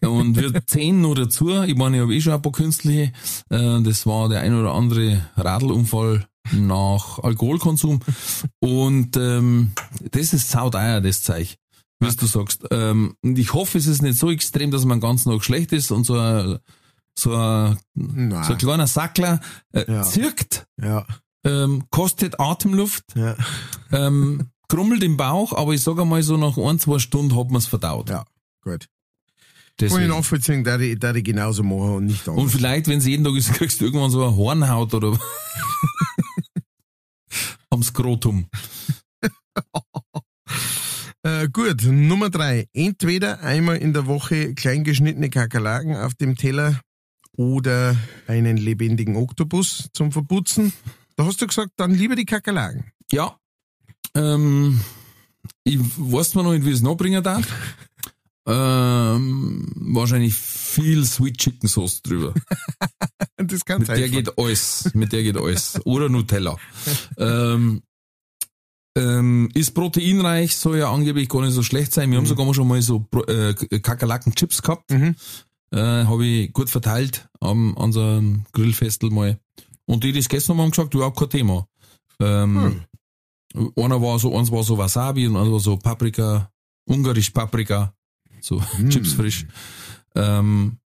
Und 0.00 0.36
wir 0.36 0.66
zehn 0.66 1.00
nur 1.00 1.14
dazu, 1.14 1.50
ich 1.62 1.76
meine, 1.76 1.96
ich 1.96 2.02
habe 2.02 2.14
eh 2.14 2.20
schon 2.20 2.32
ein 2.32 2.42
paar 2.42 2.52
künstliche, 2.52 3.12
äh, 3.50 3.80
das 3.82 4.06
war 4.06 4.28
der 4.28 4.40
ein 4.40 4.54
oder 4.54 4.74
andere 4.74 5.28
Radlunfall 5.36 6.26
nach 6.52 7.18
Alkoholkonsum. 7.18 8.00
Und 8.60 9.16
ähm, 9.16 9.72
das 10.10 10.32
ist 10.32 10.50
sauteier, 10.50 11.00
das 11.00 11.22
Zeug. 11.22 11.56
Wie 12.00 12.14
du 12.14 12.26
sagst. 12.26 12.64
Ähm, 12.70 13.14
und 13.22 13.38
ich 13.38 13.54
hoffe, 13.54 13.76
es 13.76 13.88
ist 13.88 14.02
nicht 14.02 14.18
so 14.18 14.30
extrem, 14.30 14.70
dass 14.70 14.84
man 14.84 15.00
ganz 15.00 15.26
noch 15.26 15.42
schlecht 15.42 15.72
ist 15.72 15.90
und 15.90 16.04
so 16.04 16.16
ein, 16.16 16.58
so 17.18 17.34
ein, 17.34 17.78
Nein. 17.94 18.44
so 18.44 18.52
ein 18.52 18.58
kleiner 18.58 18.86
Sackler 18.86 19.40
äh, 19.72 19.90
Ja. 19.90 20.02
zirkt, 20.02 20.66
ja, 20.80 21.06
ähm, 21.44 21.84
kostet 21.90 22.38
Atemluft, 22.40 23.04
ja, 23.14 23.36
ähm, 23.92 24.50
krummelt 24.68 25.02
im 25.02 25.16
Bauch, 25.16 25.52
aber 25.52 25.72
ich 25.72 25.82
sage 25.82 26.02
einmal 26.02 26.22
so 26.22 26.36
nach 26.36 26.56
ein, 26.58 26.78
zwei 26.78 26.98
Stunden 26.98 27.36
hat 27.36 27.48
man 27.50 27.56
es 27.58 27.66
verdaut. 27.66 28.10
Ja, 28.10 28.24
gut. 28.62 28.88
Kann 29.78 29.86
ich 29.86 29.92
Deswegen. 29.94 30.08
nachvollziehen, 30.08 30.64
da 30.64 30.78
ich, 30.78 30.98
da 30.98 31.14
ich 31.14 31.22
genauso 31.22 31.62
machen 31.62 31.94
und 31.94 32.06
nicht 32.06 32.28
anders. 32.28 32.42
Und 32.44 32.50
vielleicht, 32.50 32.88
wenn 32.88 32.98
es 32.98 33.06
jeden 33.06 33.24
Tag 33.24 33.34
ist, 33.36 33.52
kriegst 33.54 33.80
du 33.80 33.84
irgendwann 33.84 34.10
so 34.10 34.24
eine 34.24 34.34
Hornhaut 34.34 34.92
oder 34.92 35.16
am 37.70 37.82
Skrotum. 37.82 38.46
Äh, 41.24 41.48
gut, 41.48 41.82
Nummer 41.82 42.30
drei. 42.30 42.68
Entweder 42.72 43.40
einmal 43.40 43.78
in 43.78 43.92
der 43.92 44.06
Woche 44.06 44.54
kleingeschnittene 44.54 45.30
Kakerlaken 45.30 45.96
auf 45.96 46.14
dem 46.14 46.36
Teller 46.36 46.80
oder 47.38 47.96
einen 48.26 48.56
lebendigen 48.56 49.16
Oktopus 49.16 49.88
zum 49.94 50.10
Verputzen. 50.10 50.72
Da 51.16 51.24
hast 51.24 51.40
du 51.40 51.46
gesagt, 51.46 51.70
dann 51.76 51.94
lieber 51.94 52.16
die 52.16 52.24
Kakerlaken. 52.24 52.90
Ja. 53.12 53.38
Ähm, 54.14 54.80
ich 55.62 55.78
weiß 55.78 56.30
zwar 56.30 56.42
noch 56.42 56.52
nicht, 56.52 56.66
wie 56.66 56.72
es 56.72 56.82
noch 56.82 56.96
bringen 56.96 57.22
darf. 57.22 57.46
Ähm, 58.44 59.70
wahrscheinlich 59.76 60.34
viel 60.34 61.04
Sweet 61.04 61.38
Chicken 61.38 61.68
Sauce 61.68 62.02
drüber. 62.02 62.34
Das 63.40 63.64
kann 63.64 63.78
Mit 63.78 63.88
der 63.88 64.08
geht 64.08 64.36
alles. 64.36 64.90
Mit 64.94 65.12
der 65.12 65.22
geht 65.22 65.36
alles. 65.36 65.80
Oder 65.84 66.08
Nutella. 66.08 66.56
ähm, 67.18 67.82
ähm, 68.96 69.48
ist 69.54 69.74
proteinreich, 69.74 70.56
soll 70.56 70.78
ja 70.78 70.92
angeblich 70.92 71.28
gar 71.28 71.42
nicht 71.42 71.52
so 71.52 71.62
schlecht 71.62 71.92
sein. 71.92 72.10
Wir 72.10 72.18
haben 72.18 72.26
sogar 72.26 72.44
mal 72.44 72.52
schon 72.52 72.66
mal 72.66 72.82
so 72.82 73.06
äh, 73.28 73.54
Kakerlaken-Chips 73.54 74.60
gehabt. 74.60 74.90
Mhm. 74.90 75.14
Äh, 75.70 76.04
Habe 76.04 76.24
ich 76.24 76.52
gut 76.52 76.70
verteilt 76.70 77.28
am, 77.40 77.76
einem 77.76 78.44
Grillfestel 78.52 79.10
mal. 79.10 79.38
Und 79.86 80.04
die, 80.04 80.12
die 80.12 80.18
es 80.18 80.28
gegessen 80.28 80.56
haben, 80.58 80.70
gesagt, 80.70 80.94
überhaupt 80.94 81.18
kein 81.18 81.30
Thema. 81.30 81.66
Ähm, 82.20 82.84
Einer 83.76 84.02
war 84.02 84.18
so, 84.18 84.36
eins 84.36 84.50
war 84.50 84.62
so 84.62 84.76
Wasabi 84.76 85.26
und 85.26 85.36
einer 85.36 85.50
war 85.50 85.60
so 85.60 85.76
Paprika, 85.76 86.52
ungarisch 86.84 87.30
Paprika, 87.30 87.94
so 88.40 88.62
Mm. 88.78 88.88
Chips 88.90 89.12
frisch. 89.14 89.46
Ähm, 90.14 90.78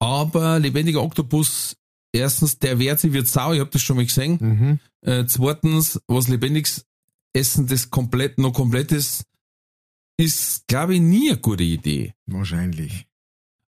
aber 0.00 0.58
lebendiger 0.58 1.02
Oktopus, 1.02 1.76
erstens, 2.12 2.58
der 2.58 2.78
wehrt 2.78 3.00
sich, 3.00 3.12
wird 3.12 3.28
sauer, 3.28 3.54
ich 3.54 3.60
hab 3.60 3.70
das 3.70 3.82
schon 3.82 3.96
mal 3.96 4.04
gesehen. 4.06 4.38
Mhm. 4.40 4.80
Äh, 5.02 5.26
zweitens, 5.26 6.00
was 6.06 6.28
lebendiges 6.28 6.86
Essen, 7.32 7.66
das 7.66 7.90
komplett, 7.90 8.38
noch 8.38 8.52
komplett 8.52 8.92
ist, 8.92 9.24
ist, 10.16 10.66
glaube 10.68 10.94
ich, 10.94 11.00
nie 11.00 11.30
eine 11.30 11.40
gute 11.40 11.64
Idee. 11.64 12.14
Wahrscheinlich. 12.26 13.06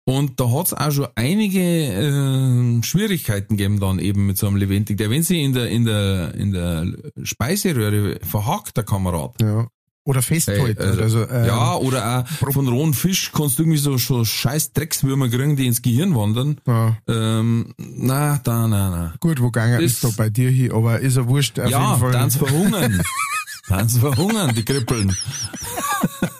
Und 0.05 0.39
da 0.39 0.51
hat's 0.51 0.73
auch 0.73 0.91
schon 0.91 1.07
einige 1.15 1.61
äh, 1.61 2.83
Schwierigkeiten 2.83 3.55
gegeben 3.55 3.79
dann 3.79 3.99
eben 3.99 4.25
mit 4.25 4.37
so 4.37 4.47
einem 4.47 4.57
lebendig. 4.57 4.97
Der, 4.97 5.09
wenn 5.09 5.23
sie 5.23 5.41
in 5.41 5.53
der, 5.53 5.69
in 5.69 5.85
der, 5.85 6.33
in 6.35 6.51
der 6.51 6.87
Speiseröhre 7.23 8.19
verhackt, 8.21 8.75
der 8.75 8.83
Kamerad. 8.83 9.41
Ja. 9.41 9.67
Oder 10.05 10.21
festhält. 10.21 10.79
Ey, 10.79 10.97
äh, 10.97 11.01
also, 11.01 11.25
ähm, 11.29 11.45
ja, 11.45 11.75
oder 11.75 12.25
auch 12.43 12.51
von 12.51 12.67
rohen 12.67 12.93
Fisch 12.93 13.31
kannst 13.33 13.57
du 13.57 13.63
irgendwie 13.63 13.77
so, 13.77 13.97
so 13.97 14.25
scheiß 14.25 14.73
Dreckswürmer 14.73 15.29
kriegen, 15.29 15.55
die 15.55 15.65
ins 15.65 15.81
Gehirn 15.81 16.13
wandern. 16.13 16.59
ja. 16.67 16.97
Ähm, 17.07 17.73
na, 17.77 18.37
da, 18.43 18.67
na, 18.67 18.89
na. 18.89 19.13
Gut, 19.21 19.39
wo 19.39 19.45
gegangen 19.45 19.79
ist 19.79 20.03
da 20.03 20.09
bei 20.17 20.29
dir 20.29 20.49
hin, 20.49 20.73
aber 20.73 20.99
ist 20.99 21.15
ja 21.15 21.25
wurscht. 21.25 21.57
Auf 21.57 21.69
ja, 21.69 21.91
jeden 21.91 22.01
Fall. 22.01 22.11
dann 22.11 22.31
verhungern. 22.31 23.01
dann 23.69 23.87
verhungern, 23.87 24.53
die 24.53 24.65
Krippeln. 24.65 25.15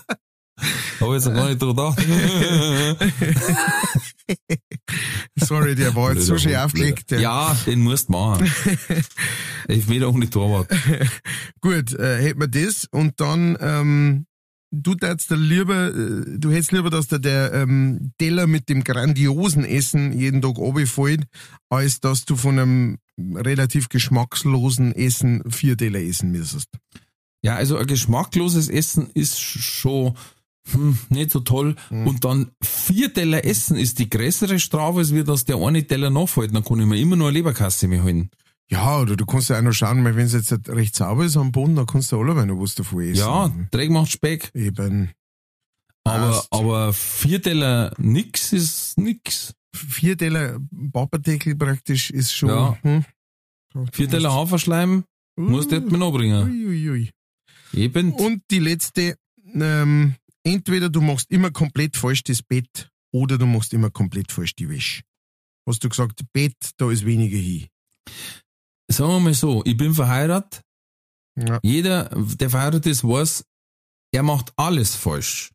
Hab 1.00 1.08
ich 1.10 1.14
jetzt 1.14 1.26
noch 1.26 1.34
gar 1.34 1.50
nicht 1.50 1.62
drüber 1.62 1.96
gedacht. 1.96 2.08
Sorry, 5.40 5.76
der 5.76 5.96
war 5.96 6.14
jetzt 6.14 6.26
so 6.28 6.38
schön 6.38 6.56
aufgelegt. 6.56 7.12
der- 7.12 7.20
Ja, 7.22 7.58
den 7.66 7.82
musst 7.82 8.08
du 8.10 8.14
machen. 8.14 8.50
Elfmeter 9.68 10.12
die 10.14 10.28
Torwart. 10.30 10.70
Gut, 11.62 11.94
äh, 11.94 12.22
hätten 12.22 12.40
wir 12.40 12.48
das 12.48 12.88
und 12.92 13.20
dann, 13.20 13.58
ähm, 13.60 14.26
du 14.72 14.96
hättest 15.02 15.32
lieber, 15.32 15.88
äh, 15.88 16.38
du 16.38 16.52
hättest 16.52 16.72
lieber, 16.72 16.90
dass 16.90 17.08
da 17.08 17.18
der 17.18 17.54
ähm, 17.54 18.12
Teller 18.18 18.48
mit 18.48 18.70
dem 18.70 18.84
grandiosen 18.84 19.66
Essen 19.66 20.18
jeden 20.18 20.42
Tag 20.42 20.58
runterfällt, 20.58 21.26
als 21.70 22.00
dass 22.00 22.26
du 22.26 22.36
von 22.36 22.60
einem 22.60 22.98
relativ 23.36 23.90
geschmackslosen 23.90 24.94
Essen 24.94 25.44
vier 25.52 25.78
Teller 25.78 26.00
essen 26.00 26.32
müsstest. 26.32 26.68
Ja, 27.46 27.56
also 27.56 27.78
ein 27.78 27.88
geschmackloses 27.88 28.70
Essen 28.70 29.10
ist 29.14 29.40
schon 29.40 30.16
hm, 30.72 30.98
nicht 31.10 31.32
so 31.32 31.42
toll. 31.42 31.76
Und 31.90 32.24
dann 32.24 32.52
vier 32.62 33.14
Teller 33.14 33.46
essen 33.46 33.78
ist 33.78 34.00
die 34.00 34.10
größere 34.10 34.60
Strafe, 34.60 35.00
als 35.00 35.14
wir, 35.14 35.24
dass 35.24 35.46
der 35.46 35.58
eine 35.58 35.86
Teller 35.86 36.10
nachfällt. 36.10 36.56
Dann 36.56 36.64
kann 36.64 36.80
ich 36.80 36.86
mir 36.86 37.00
immer 37.00 37.16
nur 37.16 37.28
eine 37.28 37.38
Leberkasse 37.38 37.88
mehr 37.88 38.04
holen. 38.04 38.30
Ja, 38.70 39.00
oder 39.00 39.16
du 39.16 39.26
kannst 39.26 39.50
ja 39.50 39.58
auch 39.58 39.62
noch 39.62 39.74
schauen, 39.74 40.04
wenn 40.04 40.18
es 40.18 40.34
jetzt 40.34 40.52
halt 40.52 40.70
recht 40.70 40.96
sauber 40.96 41.26
ist 41.26 41.38
am 41.38 41.52
Boden, 41.52 41.76
dann 41.76 41.86
kannst 41.86 42.12
du 42.12 42.20
alle 42.20 42.46
noch 42.46 42.60
was 42.60 42.76
davon 42.76 43.02
essen. 43.02 43.16
Ja, 43.16 43.52
Dreck 43.72 43.90
macht 43.92 44.12
Speck. 44.12 44.52
Eben. 44.54 45.12
Aber, 46.06 46.32
Passt. 46.32 46.48
aber 46.52 46.94
vier 46.94 47.42
Teller 47.42 47.94
nix 47.98 48.54
ist 48.54 48.98
nix. 48.98 49.54
Vier 49.76 50.18
Teller 50.18 50.60
Papadeckel 50.92 51.56
praktisch 51.56 52.10
ist 52.10 52.34
schon. 52.34 52.50
Ja. 52.50 52.78
Hm? 52.82 53.06
Vier 53.92 54.10
Teller 54.10 54.34
Haferschleim 54.34 55.04
musst 55.36 55.72
du 55.72 55.82
mir 55.82 55.98
noch 55.98 56.12
bringen. 56.12 57.12
Eben. 57.74 58.14
Und 58.14 58.44
die 58.52 58.60
letzte, 58.60 59.18
ähm, 59.54 60.16
entweder 60.44 60.90
du 60.90 61.02
machst 61.02 61.30
immer 61.32 61.52
komplett 61.52 61.96
falsch 61.98 62.24
das 62.24 62.42
Bett 62.42 62.90
oder 63.12 63.38
du 63.38 63.46
machst 63.46 63.74
immer 63.74 63.90
komplett 63.92 64.32
falsch 64.32 64.56
die 64.56 64.70
Wäsche. 64.70 65.02
Hast 65.68 65.84
du 65.84 65.90
gesagt, 65.90 66.22
Bett, 66.34 66.56
da 66.78 66.92
ist 66.92 67.06
weniger 67.06 67.38
hin. 67.38 67.68
Sagen 68.90 69.12
wir 69.12 69.20
mal 69.20 69.34
so, 69.34 69.64
ich 69.66 69.78
bin 69.78 69.94
verheiratet. 69.94 70.62
Ja. 71.36 71.60
Jeder, 71.64 72.10
der 72.16 72.50
verheiratet 72.50 72.86
ist, 72.88 73.04
weiß, 73.04 73.44
er 74.12 74.24
macht 74.24 74.52
alles 74.58 74.96
falsch. 74.96 75.52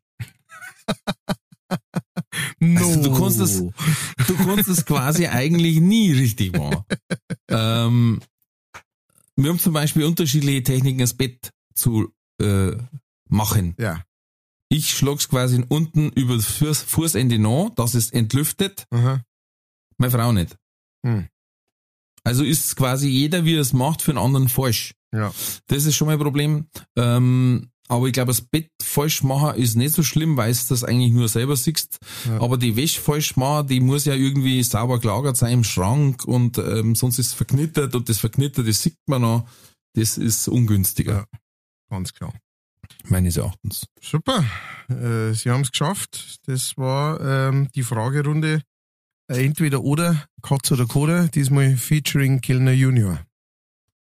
No. 2.59 2.79
Also 2.79 3.03
du 3.03 3.13
kannst 3.19 3.39
das- 3.39 3.57
Du 4.27 4.35
kannst 4.35 4.67
es 4.69 4.85
quasi 4.85 5.27
eigentlich 5.27 5.79
nie 5.79 6.11
richtig 6.11 6.57
machen. 6.57 6.83
ähm, 7.47 8.19
wir 9.35 9.49
haben 9.51 9.59
zum 9.59 9.73
Beispiel 9.73 10.03
unterschiedliche 10.05 10.63
Techniken, 10.63 10.99
das 10.99 11.13
Bett 11.13 11.51
zu 11.75 12.11
äh, 12.41 12.75
machen. 13.29 13.75
Ja. 13.77 14.03
Ich 14.69 14.95
schlag's 14.95 15.27
quasi 15.29 15.63
unten 15.67 16.09
über 16.09 16.35
das 16.35 16.45
Fuß, 16.45 16.83
Fußende 16.83 17.39
nach, 17.39 17.71
dass 17.75 17.95
es 17.95 18.11
entlüftet, 18.11 18.85
Aha. 18.91 19.21
meine 19.97 20.11
Frau 20.11 20.31
nicht. 20.31 20.55
Hm. 21.05 21.27
Also 22.23 22.43
ist 22.43 22.75
quasi 22.75 23.07
jeder, 23.07 23.45
wie 23.45 23.55
er 23.55 23.61
es 23.61 23.73
macht, 23.73 24.03
für 24.03 24.11
einen 24.11 24.19
anderen 24.19 24.49
falsch. 24.49 24.93
Ja. 25.11 25.33
Das 25.67 25.85
ist 25.85 25.95
schon 25.95 26.05
mal 26.07 26.13
ein 26.13 26.19
Problem. 26.19 26.67
Ähm, 26.95 27.71
aber 27.87 28.05
ich 28.05 28.13
glaube, 28.13 28.29
das 28.29 28.41
Bett 28.41 28.69
falsch 28.83 29.23
machen 29.23 29.59
ist 29.59 29.75
nicht 29.75 29.95
so 29.95 30.03
schlimm, 30.03 30.37
weil 30.37 30.53
du 30.53 30.59
das 30.69 30.83
eigentlich 30.83 31.11
nur 31.11 31.27
selber 31.27 31.55
siehst. 31.55 31.97
Ja. 32.25 32.39
Aber 32.39 32.57
die 32.57 32.75
Wäsche 32.75 33.01
falsch 33.01 33.35
machen, 33.35 33.67
die 33.67 33.79
muss 33.79 34.05
ja 34.05 34.13
irgendwie 34.13 34.61
sauber 34.61 34.99
gelagert 34.99 35.37
sein 35.37 35.53
im 35.53 35.63
Schrank 35.63 36.23
und 36.25 36.59
ähm, 36.59 36.93
sonst 36.93 37.17
ist 37.17 37.27
es 37.27 37.33
verknittert 37.33 37.95
und 37.95 38.07
das 38.07 38.19
Verknitterte, 38.19 38.67
das 38.67 38.83
sieht 38.83 38.97
man 39.07 39.23
noch. 39.23 39.49
Das 39.95 40.19
ist 40.19 40.47
ungünstiger. 40.47 41.25
Ja, 41.31 41.39
ganz 41.89 42.13
klar. 42.13 42.31
Meines 43.05 43.37
Erachtens. 43.37 43.85
Super. 44.01 44.43
Äh, 44.89 45.33
Sie 45.33 45.49
haben 45.49 45.61
es 45.61 45.71
geschafft. 45.71 46.39
Das 46.45 46.77
war 46.77 47.19
ähm, 47.21 47.69
die 47.75 47.83
Fragerunde 47.83 48.61
äh, 49.29 49.45
entweder 49.45 49.81
oder, 49.83 50.25
Katz 50.41 50.71
oder 50.71 50.85
Koda, 50.85 51.27
diesmal 51.27 51.77
featuring 51.77 52.41
Kellner 52.41 52.71
Junior. 52.71 53.19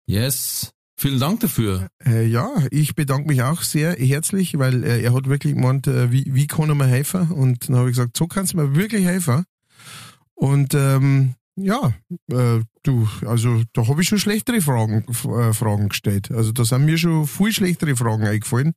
Yes. 0.06 0.74
Vielen 0.98 1.20
Dank 1.20 1.40
dafür. 1.40 1.88
Äh, 2.06 2.28
ja, 2.28 2.48
ich 2.70 2.94
bedanke 2.94 3.28
mich 3.28 3.41
auch 3.41 3.64
sehr 3.64 3.94
herzlich, 3.94 4.60
weil 4.60 4.84
äh, 4.84 5.02
er 5.02 5.14
hat 5.16 5.28
wirklich 5.28 5.56
gemeint, 5.56 5.88
äh, 5.88 6.12
wie, 6.12 6.26
wie 6.28 6.45
kann 6.45 6.70
er 6.70 6.76
mir 6.76 6.86
helfen? 6.86 7.32
Und 7.32 7.68
dann 7.70 7.78
habe 7.78 7.90
ich 7.90 7.95
gesagt, 7.95 8.18
so 8.18 8.28
kannst 8.28 8.53
du 8.53 8.58
mir 8.58 8.76
wirklich 8.76 9.06
helfen. 9.06 9.45
Und 10.36 10.76
ähm, 10.76 11.34
ja, 11.63 11.93
äh, 12.31 12.61
du, 12.83 13.07
also 13.25 13.63
da 13.73 13.88
habe 13.88 14.01
ich 14.01 14.09
schon 14.09 14.19
schlechtere 14.19 14.61
Fragen, 14.61 15.05
äh, 15.07 15.53
Fragen 15.53 15.89
gestellt. 15.89 16.31
Also 16.31 16.51
da 16.51 16.65
sind 16.65 16.85
mir 16.85 16.97
schon 16.97 17.27
viel 17.27 17.51
schlechtere 17.51 17.95
Fragen 17.95 18.23
eingefallen 18.23 18.73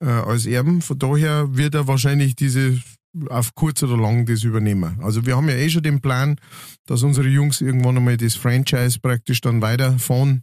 äh, 0.00 0.06
als 0.06 0.46
Erben. 0.46 0.82
Von 0.82 0.98
daher 0.98 1.56
wird 1.56 1.74
er 1.74 1.86
wahrscheinlich 1.86 2.36
diese 2.36 2.78
auf 3.28 3.54
kurz 3.54 3.82
oder 3.82 3.96
lang 3.96 4.24
das 4.26 4.44
übernehmen. 4.44 4.98
Also 5.02 5.26
wir 5.26 5.36
haben 5.36 5.48
ja 5.48 5.56
eh 5.56 5.68
schon 5.68 5.82
den 5.82 6.00
Plan, 6.00 6.36
dass 6.86 7.02
unsere 7.02 7.28
Jungs 7.28 7.60
irgendwann 7.60 7.96
einmal 7.96 8.16
das 8.16 8.36
Franchise 8.36 9.00
praktisch 9.00 9.40
dann 9.40 9.62
weiterfahren 9.62 10.42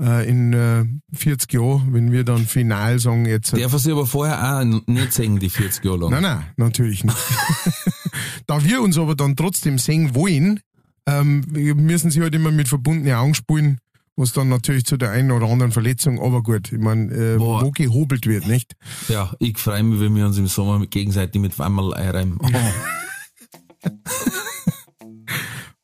äh, 0.00 0.28
in 0.28 0.52
äh, 0.52 0.84
40 1.14 1.52
Jahren, 1.52 1.92
wenn 1.92 2.12
wir 2.12 2.24
dann 2.24 2.46
final 2.46 2.98
sagen 2.98 3.26
jetzt. 3.26 3.52
Darf 3.52 3.72
er 3.72 3.78
sich 3.78 3.92
aber 3.92 4.06
vorher 4.06 4.60
auch 4.60 4.64
nicht 4.86 5.12
singen, 5.12 5.38
die 5.38 5.50
40 5.50 5.84
Jahre 5.84 5.98
lang? 5.98 6.10
Nein, 6.10 6.22
nein, 6.22 6.44
natürlich 6.56 7.04
nicht. 7.04 7.16
da 8.46 8.64
wir 8.64 8.80
uns 8.80 8.96
aber 8.96 9.14
dann 9.14 9.36
trotzdem 9.36 9.78
singen 9.78 10.14
wollen, 10.14 10.60
ähm, 11.08 11.44
müssen 11.50 12.10
sie 12.10 12.20
halt 12.20 12.34
immer 12.34 12.50
mit 12.50 12.68
verbundenen 12.68 13.14
Augen 13.14 13.34
spielen, 13.34 13.78
was 14.16 14.32
dann 14.32 14.48
natürlich 14.48 14.84
zu 14.84 14.96
der 14.96 15.10
einen 15.10 15.30
oder 15.30 15.48
anderen 15.48 15.72
Verletzung, 15.72 16.20
aber 16.20 16.42
gut, 16.42 16.72
ich 16.72 16.78
meine, 16.78 17.12
äh, 17.14 17.38
wo 17.38 17.70
gehobelt 17.70 18.26
wird, 18.26 18.46
nicht? 18.46 18.74
Ja, 19.08 19.32
ich 19.38 19.58
freue 19.58 19.82
mich, 19.82 20.00
wenn 20.00 20.14
wir 20.14 20.26
uns 20.26 20.38
im 20.38 20.48
Sommer 20.48 20.84
gegenseitig 20.86 21.40
mit 21.40 21.58
Wammerl 21.58 21.94
einreimen. 21.94 22.38
Oh. 23.80 23.90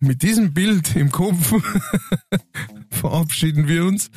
mit 0.00 0.22
diesem 0.24 0.52
Bild 0.52 0.96
im 0.96 1.12
Kopf 1.12 1.54
verabschieden 2.94 3.68
wir 3.68 3.84
uns. 3.84 4.10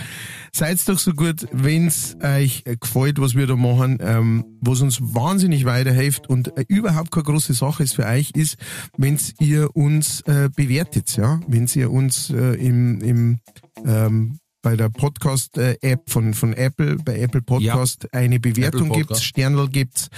Seid 0.54 0.88
doch 0.88 1.00
so 1.00 1.14
gut, 1.14 1.48
wenn's 1.52 2.16
euch 2.22 2.64
gefällt, 2.80 3.20
was 3.20 3.36
wir 3.36 3.48
da 3.48 3.56
machen, 3.56 3.98
ähm, 4.02 4.46
was 4.62 4.82
uns 4.82 5.00
wahnsinnig 5.02 5.66
weiterhilft 5.66 6.30
und 6.30 6.58
äh, 6.58 6.66
überhaupt 6.68 7.12
keine 7.12 7.24
große 7.24 7.54
Sache 7.54 7.84
ist 7.84 7.96
für 7.96 8.06
euch, 8.06 8.32
ist, 8.32 8.58
wenn's 8.98 9.34
ihr 9.40 9.76
uns 9.76 10.22
äh, 10.22 10.50
bewertet, 10.56 11.16
ja, 11.18 11.40
wenn's 11.48 11.76
ihr 11.76 11.92
uns 11.92 12.30
äh, 12.30 12.56
im, 12.56 13.02
im 13.02 13.40
ähm, 13.86 14.40
bei 14.68 14.76
der 14.76 14.90
Podcast-App 14.90 16.10
von, 16.10 16.34
von 16.34 16.52
Apple, 16.52 16.98
bei 16.98 17.22
Apple 17.22 17.42
Podcast 17.42 18.04
ja. 18.04 18.20
eine 18.20 18.38
Bewertung 18.38 18.92
gibt, 18.92 19.16
Sternl 19.16 19.70
gibt's, 19.70 20.10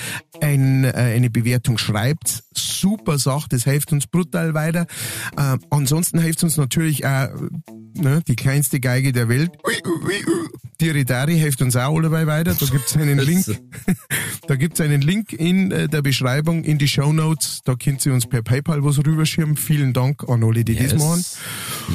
ein, 0.42 0.86
äh, 0.86 0.88
eine 0.88 1.30
Bewertung 1.30 1.78
schreibt. 1.78 2.44
Super 2.56 3.20
Sache, 3.20 3.46
das 3.50 3.66
hilft 3.66 3.92
uns 3.92 4.08
brutal 4.08 4.56
weiter. 4.56 4.88
Äh, 5.38 5.60
ansonsten 5.70 6.18
hilft 6.20 6.42
uns 6.42 6.58
natürlich 6.58 7.06
auch 7.06 7.28
ne, 7.94 8.24
die 8.28 8.36
kleinste 8.36 8.80
Geige 8.80 9.12
der 9.12 9.30
Welt. 9.30 9.52
Die 10.82 10.90
Redari 10.90 11.38
hilft 11.38 11.62
uns 11.62 11.76
auch 11.76 12.00
dabei 12.00 12.26
weiter. 12.26 12.56
Da 12.58 12.66
gibt's 12.66 12.96
einen 12.96 13.20
Link. 13.20 13.46
da 14.48 14.56
gibt's 14.56 14.80
einen 14.80 15.02
Link 15.02 15.34
in 15.34 15.72
äh, 15.72 15.90
der 15.90 16.02
Beschreibung, 16.02 16.64
in 16.64 16.78
die 16.78 16.88
Show 16.88 17.12
Notes. 17.12 17.60
Da 17.66 17.76
könnt 17.76 18.06
ihr 18.06 18.14
uns 18.14 18.26
per 18.26 18.42
PayPal 18.44 18.82
was 18.86 18.98
rüberschirmen. 18.98 19.58
Vielen 19.58 19.92
Dank 19.92 20.30
an 20.30 20.42
alle, 20.42 20.64
die 20.64 20.74
yes. 20.74 20.94
das 20.94 21.04
machen. 21.04 21.26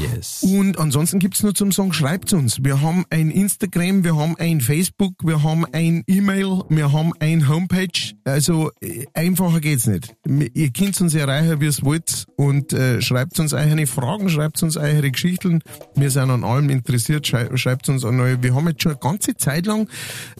Yes. 0.02 0.42
Und 0.42 0.78
ansonsten 0.78 1.18
gibt's 1.18 1.42
nur 1.42 1.54
zum 1.54 1.72
Sagen, 1.72 1.94
schreibt 1.94 2.34
uns. 2.34 2.62
Wir 2.62 2.82
haben 2.82 3.06
ein 3.08 3.30
Instagram, 3.30 4.04
wir 4.04 4.16
haben 4.16 4.36
ein 4.36 4.60
Facebook, 4.60 5.14
wir 5.22 5.42
haben 5.42 5.64
ein 5.72 6.04
E-Mail, 6.06 6.64
wir 6.68 6.92
haben 6.92 7.12
ein 7.20 7.48
Homepage. 7.48 8.12
Also 8.24 8.70
äh, 8.82 9.06
einfacher 9.14 9.60
geht's 9.60 9.86
nicht. 9.86 10.14
Ihr 10.26 10.70
könnt 10.72 11.00
uns 11.00 11.14
erreichen, 11.14 11.58
wie 11.60 11.66
es 11.66 11.82
wollt 11.82 12.26
und 12.36 12.74
äh, 12.74 13.00
schreibt 13.00 13.40
uns 13.40 13.54
eure 13.54 13.86
Fragen, 13.86 14.28
schreibt 14.28 14.62
uns 14.62 14.76
eure 14.76 15.10
Geschichten. 15.10 15.60
Wir 15.94 16.10
sind 16.10 16.28
an 16.30 16.44
allem 16.44 16.68
interessiert. 16.68 17.26
Schreibt 17.26 17.88
uns 17.88 18.04
an 18.04 18.18
neue. 18.18 18.42
Wir 18.42 18.54
haben 18.54 18.73
jetzt 18.74 18.82
schon 18.82 18.92
eine 18.92 19.00
ganze 19.00 19.36
Zeit 19.36 19.66
lang 19.66 19.88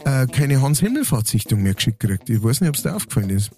äh, 0.05 0.27
keine 0.27 0.61
Hans-Himmelfahrt-Sichtung 0.61 1.63
mehr 1.63 1.75
geschickt 1.75 2.01
gekriegt. 2.01 2.29
Ich 2.31 2.43
weiß 2.43 2.61
nicht, 2.61 2.69
ob 2.69 2.77
es 2.77 2.83
dir 2.83 2.95
aufgefallen 2.95 3.31
ist. 3.31 3.51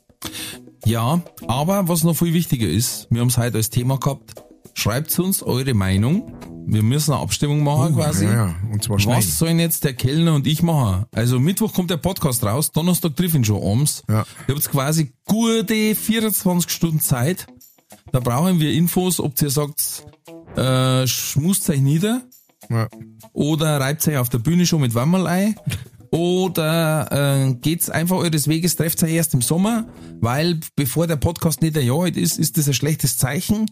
Ja, 0.85 1.21
aber 1.49 1.89
was 1.89 2.05
noch 2.05 2.15
viel 2.15 2.33
wichtiger 2.33 2.69
ist, 2.69 3.09
wir 3.11 3.21
haben 3.21 3.29
es 3.29 3.39
heute 3.39 3.57
als 3.57 3.71
Thema 3.71 3.99
gehabt, 3.99 4.35
schreibt 4.75 5.19
uns 5.19 5.43
eure 5.43 5.75
Meinung. 5.75 6.33
Wir 6.69 6.83
müssen 6.83 7.13
eine 7.13 7.23
Abstimmung 7.23 7.63
machen 7.63 7.95
oh, 7.95 7.97
quasi. 7.97 8.25
Ja, 8.25 8.35
ja. 8.35 8.55
Und 8.73 8.83
zwar 8.83 8.99
schnell. 8.99 9.19
Was 9.19 9.39
sollen 9.39 9.59
jetzt 9.59 9.85
der 9.85 9.95
Kellner 9.95 10.35
und 10.35 10.47
ich 10.47 10.63
machen? 10.63 11.07
Also 11.13 11.39
Mittwoch 11.39 11.73
kommt 11.73 11.91
der 11.91 11.97
Podcast 11.97 12.45
raus, 12.45 12.73
Donnerstag 12.73 13.17
trifft 13.17 13.35
ihn 13.35 13.45
schon 13.45 13.63
abends. 13.63 14.03
Ja. 14.09 14.25
Ihr 14.49 14.55
habt 14.55 14.71
quasi 14.71 15.13
gute 15.25 15.95
24 15.95 16.71
Stunden 16.71 17.01
Zeit. 17.01 17.47
Da 18.13 18.21
brauchen 18.21 18.61
wir 18.61 18.73
Infos, 18.73 19.21
ob 19.21 19.41
ihr 19.41 19.51
sagt, 19.51 20.05
äh, 20.57 21.07
schmust 21.07 21.69
euch 21.71 21.81
nieder 21.81 22.23
ja. 22.69 22.89
oder 23.33 23.81
reibt 23.81 24.07
euch 24.07 24.17
auf 24.17 24.29
der 24.29 24.39
Bühne 24.39 24.67
schon 24.67 24.81
mit 24.81 24.95
Wammerl 24.95 25.27
ein 25.27 25.55
oder 26.11 27.09
äh, 27.11 27.55
geht's 27.55 27.91
einfach 27.91 28.17
eures 28.17 28.49
Weges, 28.49 28.77
trefft 28.77 29.03
euch 29.03 29.13
erst 29.13 29.35
im 29.35 29.43
Sommer, 29.43 29.87
weil 30.21 30.61
bevor 30.75 31.07
der 31.07 31.17
Podcast 31.17 31.63
nicht 31.63 31.77
ein 31.77 31.87
Jahr 31.87 32.05
alt 32.05 32.17
ist, 32.17 32.39
ist 32.39 32.57
das 32.57 32.69
ein 32.69 32.75
schlechtes 32.75 33.19
Zeichen. 33.19 33.67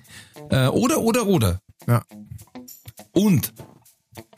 Äh, 0.51 0.67
oder, 0.69 1.01
oder, 1.01 1.27
oder. 1.27 1.61
Ja. 1.87 2.03
Und 3.13 3.53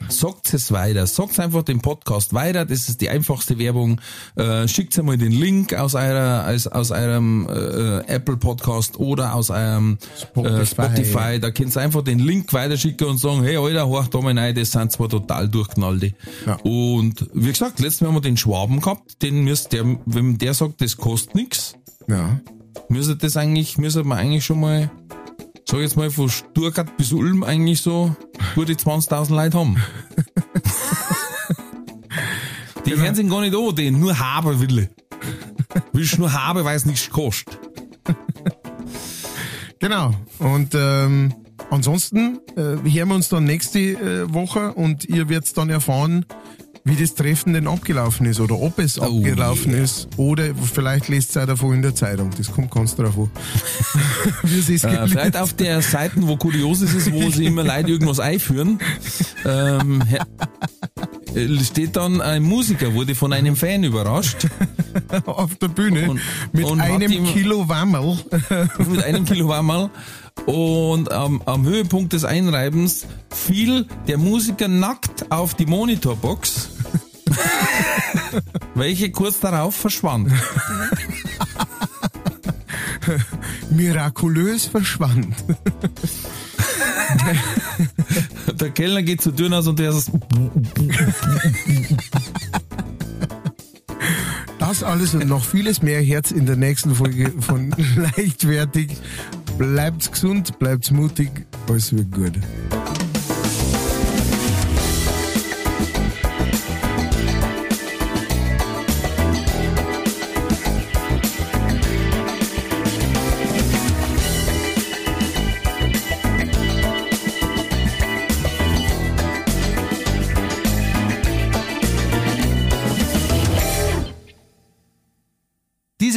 Sagt 0.09 0.53
es 0.53 0.71
weiter, 0.71 1.05
sagt 1.05 1.39
einfach 1.39 1.63
den 1.63 1.81
Podcast 1.81 2.33
weiter, 2.33 2.65
das 2.65 2.87
ist 2.87 3.01
die 3.01 3.09
einfachste 3.09 3.57
Werbung. 3.59 3.99
Äh, 4.35 4.67
schickt 4.67 4.97
einmal 4.97 5.17
den 5.17 5.31
Link 5.31 5.73
aus 5.73 5.95
eurer, 5.95 6.47
aus, 6.47 6.67
aus 6.67 6.91
eurem 6.91 7.47
äh, 7.49 7.99
Apple 8.07 8.37
Podcast 8.37 8.99
oder 8.99 9.33
aus 9.33 9.49
eurem 9.49 9.97
Spotify. 10.17 10.61
Äh, 10.61 10.65
Spotify. 10.65 11.39
Da 11.39 11.51
könnt 11.51 11.75
ihr 11.75 11.81
einfach 11.81 12.03
den 12.03 12.19
Link 12.19 12.53
weiterschicken 12.53 13.07
und 13.07 13.17
sagen, 13.17 13.43
hey 13.43 13.57
Alter, 13.57 13.87
horch 13.87 14.07
da 14.07 14.21
mal 14.21 14.37
rein, 14.37 14.55
das 14.55 14.71
sind 14.71 14.91
zwar 14.91 15.09
total 15.09 15.49
durchknallte. 15.49 16.13
Ja. 16.45 16.55
Und 16.63 17.29
wie 17.33 17.49
gesagt, 17.49 17.79
letztes 17.79 18.01
Mal 18.01 18.07
haben 18.07 18.15
wir 18.15 18.21
den 18.21 18.37
Schwaben 18.37 18.79
gehabt, 18.79 19.21
den 19.21 19.43
müsst 19.43 19.73
der, 19.73 19.83
wenn 20.05 20.37
der 20.37 20.53
sagt, 20.53 20.81
das 20.81 20.97
kostet 20.97 21.35
nichts, 21.35 21.75
ja. 22.07 22.39
müsste 22.87 23.17
das 23.17 23.35
eigentlich, 23.35 23.77
müsste 23.77 24.03
man 24.03 24.17
eigentlich 24.17 24.45
schon 24.45 24.61
mal 24.61 24.89
sag 25.69 25.81
jetzt 25.81 25.97
mal, 25.97 26.09
von 26.09 26.29
Stuttgart 26.29 26.95
bis 26.97 27.11
Ulm 27.11 27.43
eigentlich 27.43 27.81
so 27.81 28.15
gute 28.55 28.73
20.000 28.73 29.35
Leute 29.35 29.59
haben. 29.59 29.75
die 32.85 32.91
genau. 32.91 33.03
Fernsehen 33.03 33.29
gar 33.29 33.41
nicht 33.41 33.55
an, 33.55 33.75
die 33.75 33.91
nur 33.91 34.17
haben 34.17 34.59
will. 34.61 34.89
Willst 35.91 36.17
nur 36.17 36.31
haben, 36.31 36.63
weil 36.63 36.77
es 36.77 36.85
nichts 36.85 37.09
kostet. 37.09 37.59
Genau. 39.79 40.13
Und 40.39 40.73
ähm, 40.73 41.33
ansonsten 41.69 42.39
äh, 42.55 42.61
hören 42.61 43.09
wir 43.09 43.15
uns 43.15 43.29
dann 43.29 43.43
nächste 43.43 43.79
äh, 43.79 44.33
Woche 44.33 44.73
und 44.73 45.05
ihr 45.05 45.29
werdet 45.29 45.55
dann 45.57 45.69
erfahren, 45.69 46.25
wie 46.87 46.95
das 46.95 47.15
Treffen 47.15 47.53
denn 47.53 47.67
abgelaufen 47.67 48.25
ist 48.25 48.39
oder 48.39 48.59
ob 48.59 48.79
es 48.79 48.99
oh 48.99 49.03
abgelaufen 49.03 49.73
yeah. 49.73 49.83
ist. 49.83 50.07
Oder 50.17 50.55
vielleicht 50.55 51.09
lest 51.09 51.35
ihr 51.35 51.43
auch 51.43 51.47
davon 51.47 51.75
in 51.75 51.81
der 51.81 51.93
Zeitung. 51.95 52.29
Das 52.37 52.51
kommt 52.51 52.71
ganz 52.71 52.95
drauf 52.95 53.17
an. 53.17 53.29
wie 54.43 54.59
es 54.59 54.83
äh, 54.83 55.07
vielleicht 55.07 55.37
auf 55.37 55.53
der 55.53 55.81
Seiten, 55.87 56.27
wo 56.27 56.37
Kurioses 56.37 56.93
ist, 56.93 57.11
wo 57.11 57.29
sie 57.29 57.45
immer 57.45 57.63
Leute 57.63 57.89
irgendwas 57.89 58.19
einführen, 58.19 58.79
ähm, 59.45 60.01
äh, 61.35 61.63
steht 61.63 61.95
dann 61.95 62.21
ein 62.21 62.43
Musiker, 62.43 62.93
wurde 62.93 63.15
von 63.15 63.33
einem 63.33 63.55
Fan 63.55 63.83
überrascht. 63.83 64.47
auf 65.25 65.55
der 65.55 65.67
Bühne. 65.67 66.09
Und, 66.09 66.21
mit 66.53 66.65
und 66.65 66.79
einem 66.79 67.11
ihm, 67.11 67.25
Kilo 67.25 67.67
Wammerl. 67.67 68.17
mit 68.89 69.03
einem 69.03 69.25
Kilo 69.25 69.47
Wammerl. 69.47 69.89
Und 70.45 71.09
ähm, 71.11 71.41
am 71.45 71.65
Höhepunkt 71.65 72.13
des 72.13 72.23
Einreibens 72.23 73.05
fiel 73.29 73.85
der 74.07 74.17
Musiker 74.17 74.67
nackt 74.67 75.31
auf 75.31 75.55
die 75.55 75.65
Monitorbox 75.65 76.69
welche 78.75 79.11
kurz 79.11 79.39
darauf 79.39 79.75
verschwand. 79.75 80.31
Mirakulös 83.69 84.65
verschwand. 84.65 85.35
der 88.59 88.69
Kellner 88.71 89.01
geht 89.01 89.21
Tür 89.31 89.51
aus 89.53 89.67
und 89.67 89.79
der 89.79 89.91
ist. 89.91 90.11
Das 94.59 94.83
alles 94.83 95.13
und 95.13 95.27
noch 95.27 95.45
vieles 95.45 95.81
mehr 95.81 96.01
Herz 96.01 96.31
in 96.31 96.45
der 96.45 96.57
nächsten 96.57 96.93
Folge 96.95 97.31
von 97.39 97.73
Leichtwertig. 97.95 98.97
Bleibt 99.57 100.11
gesund, 100.11 100.59
bleibt 100.59 100.91
mutig, 100.91 101.47
alles 101.67 101.91
wird 101.91 102.11
gut. 102.11 102.33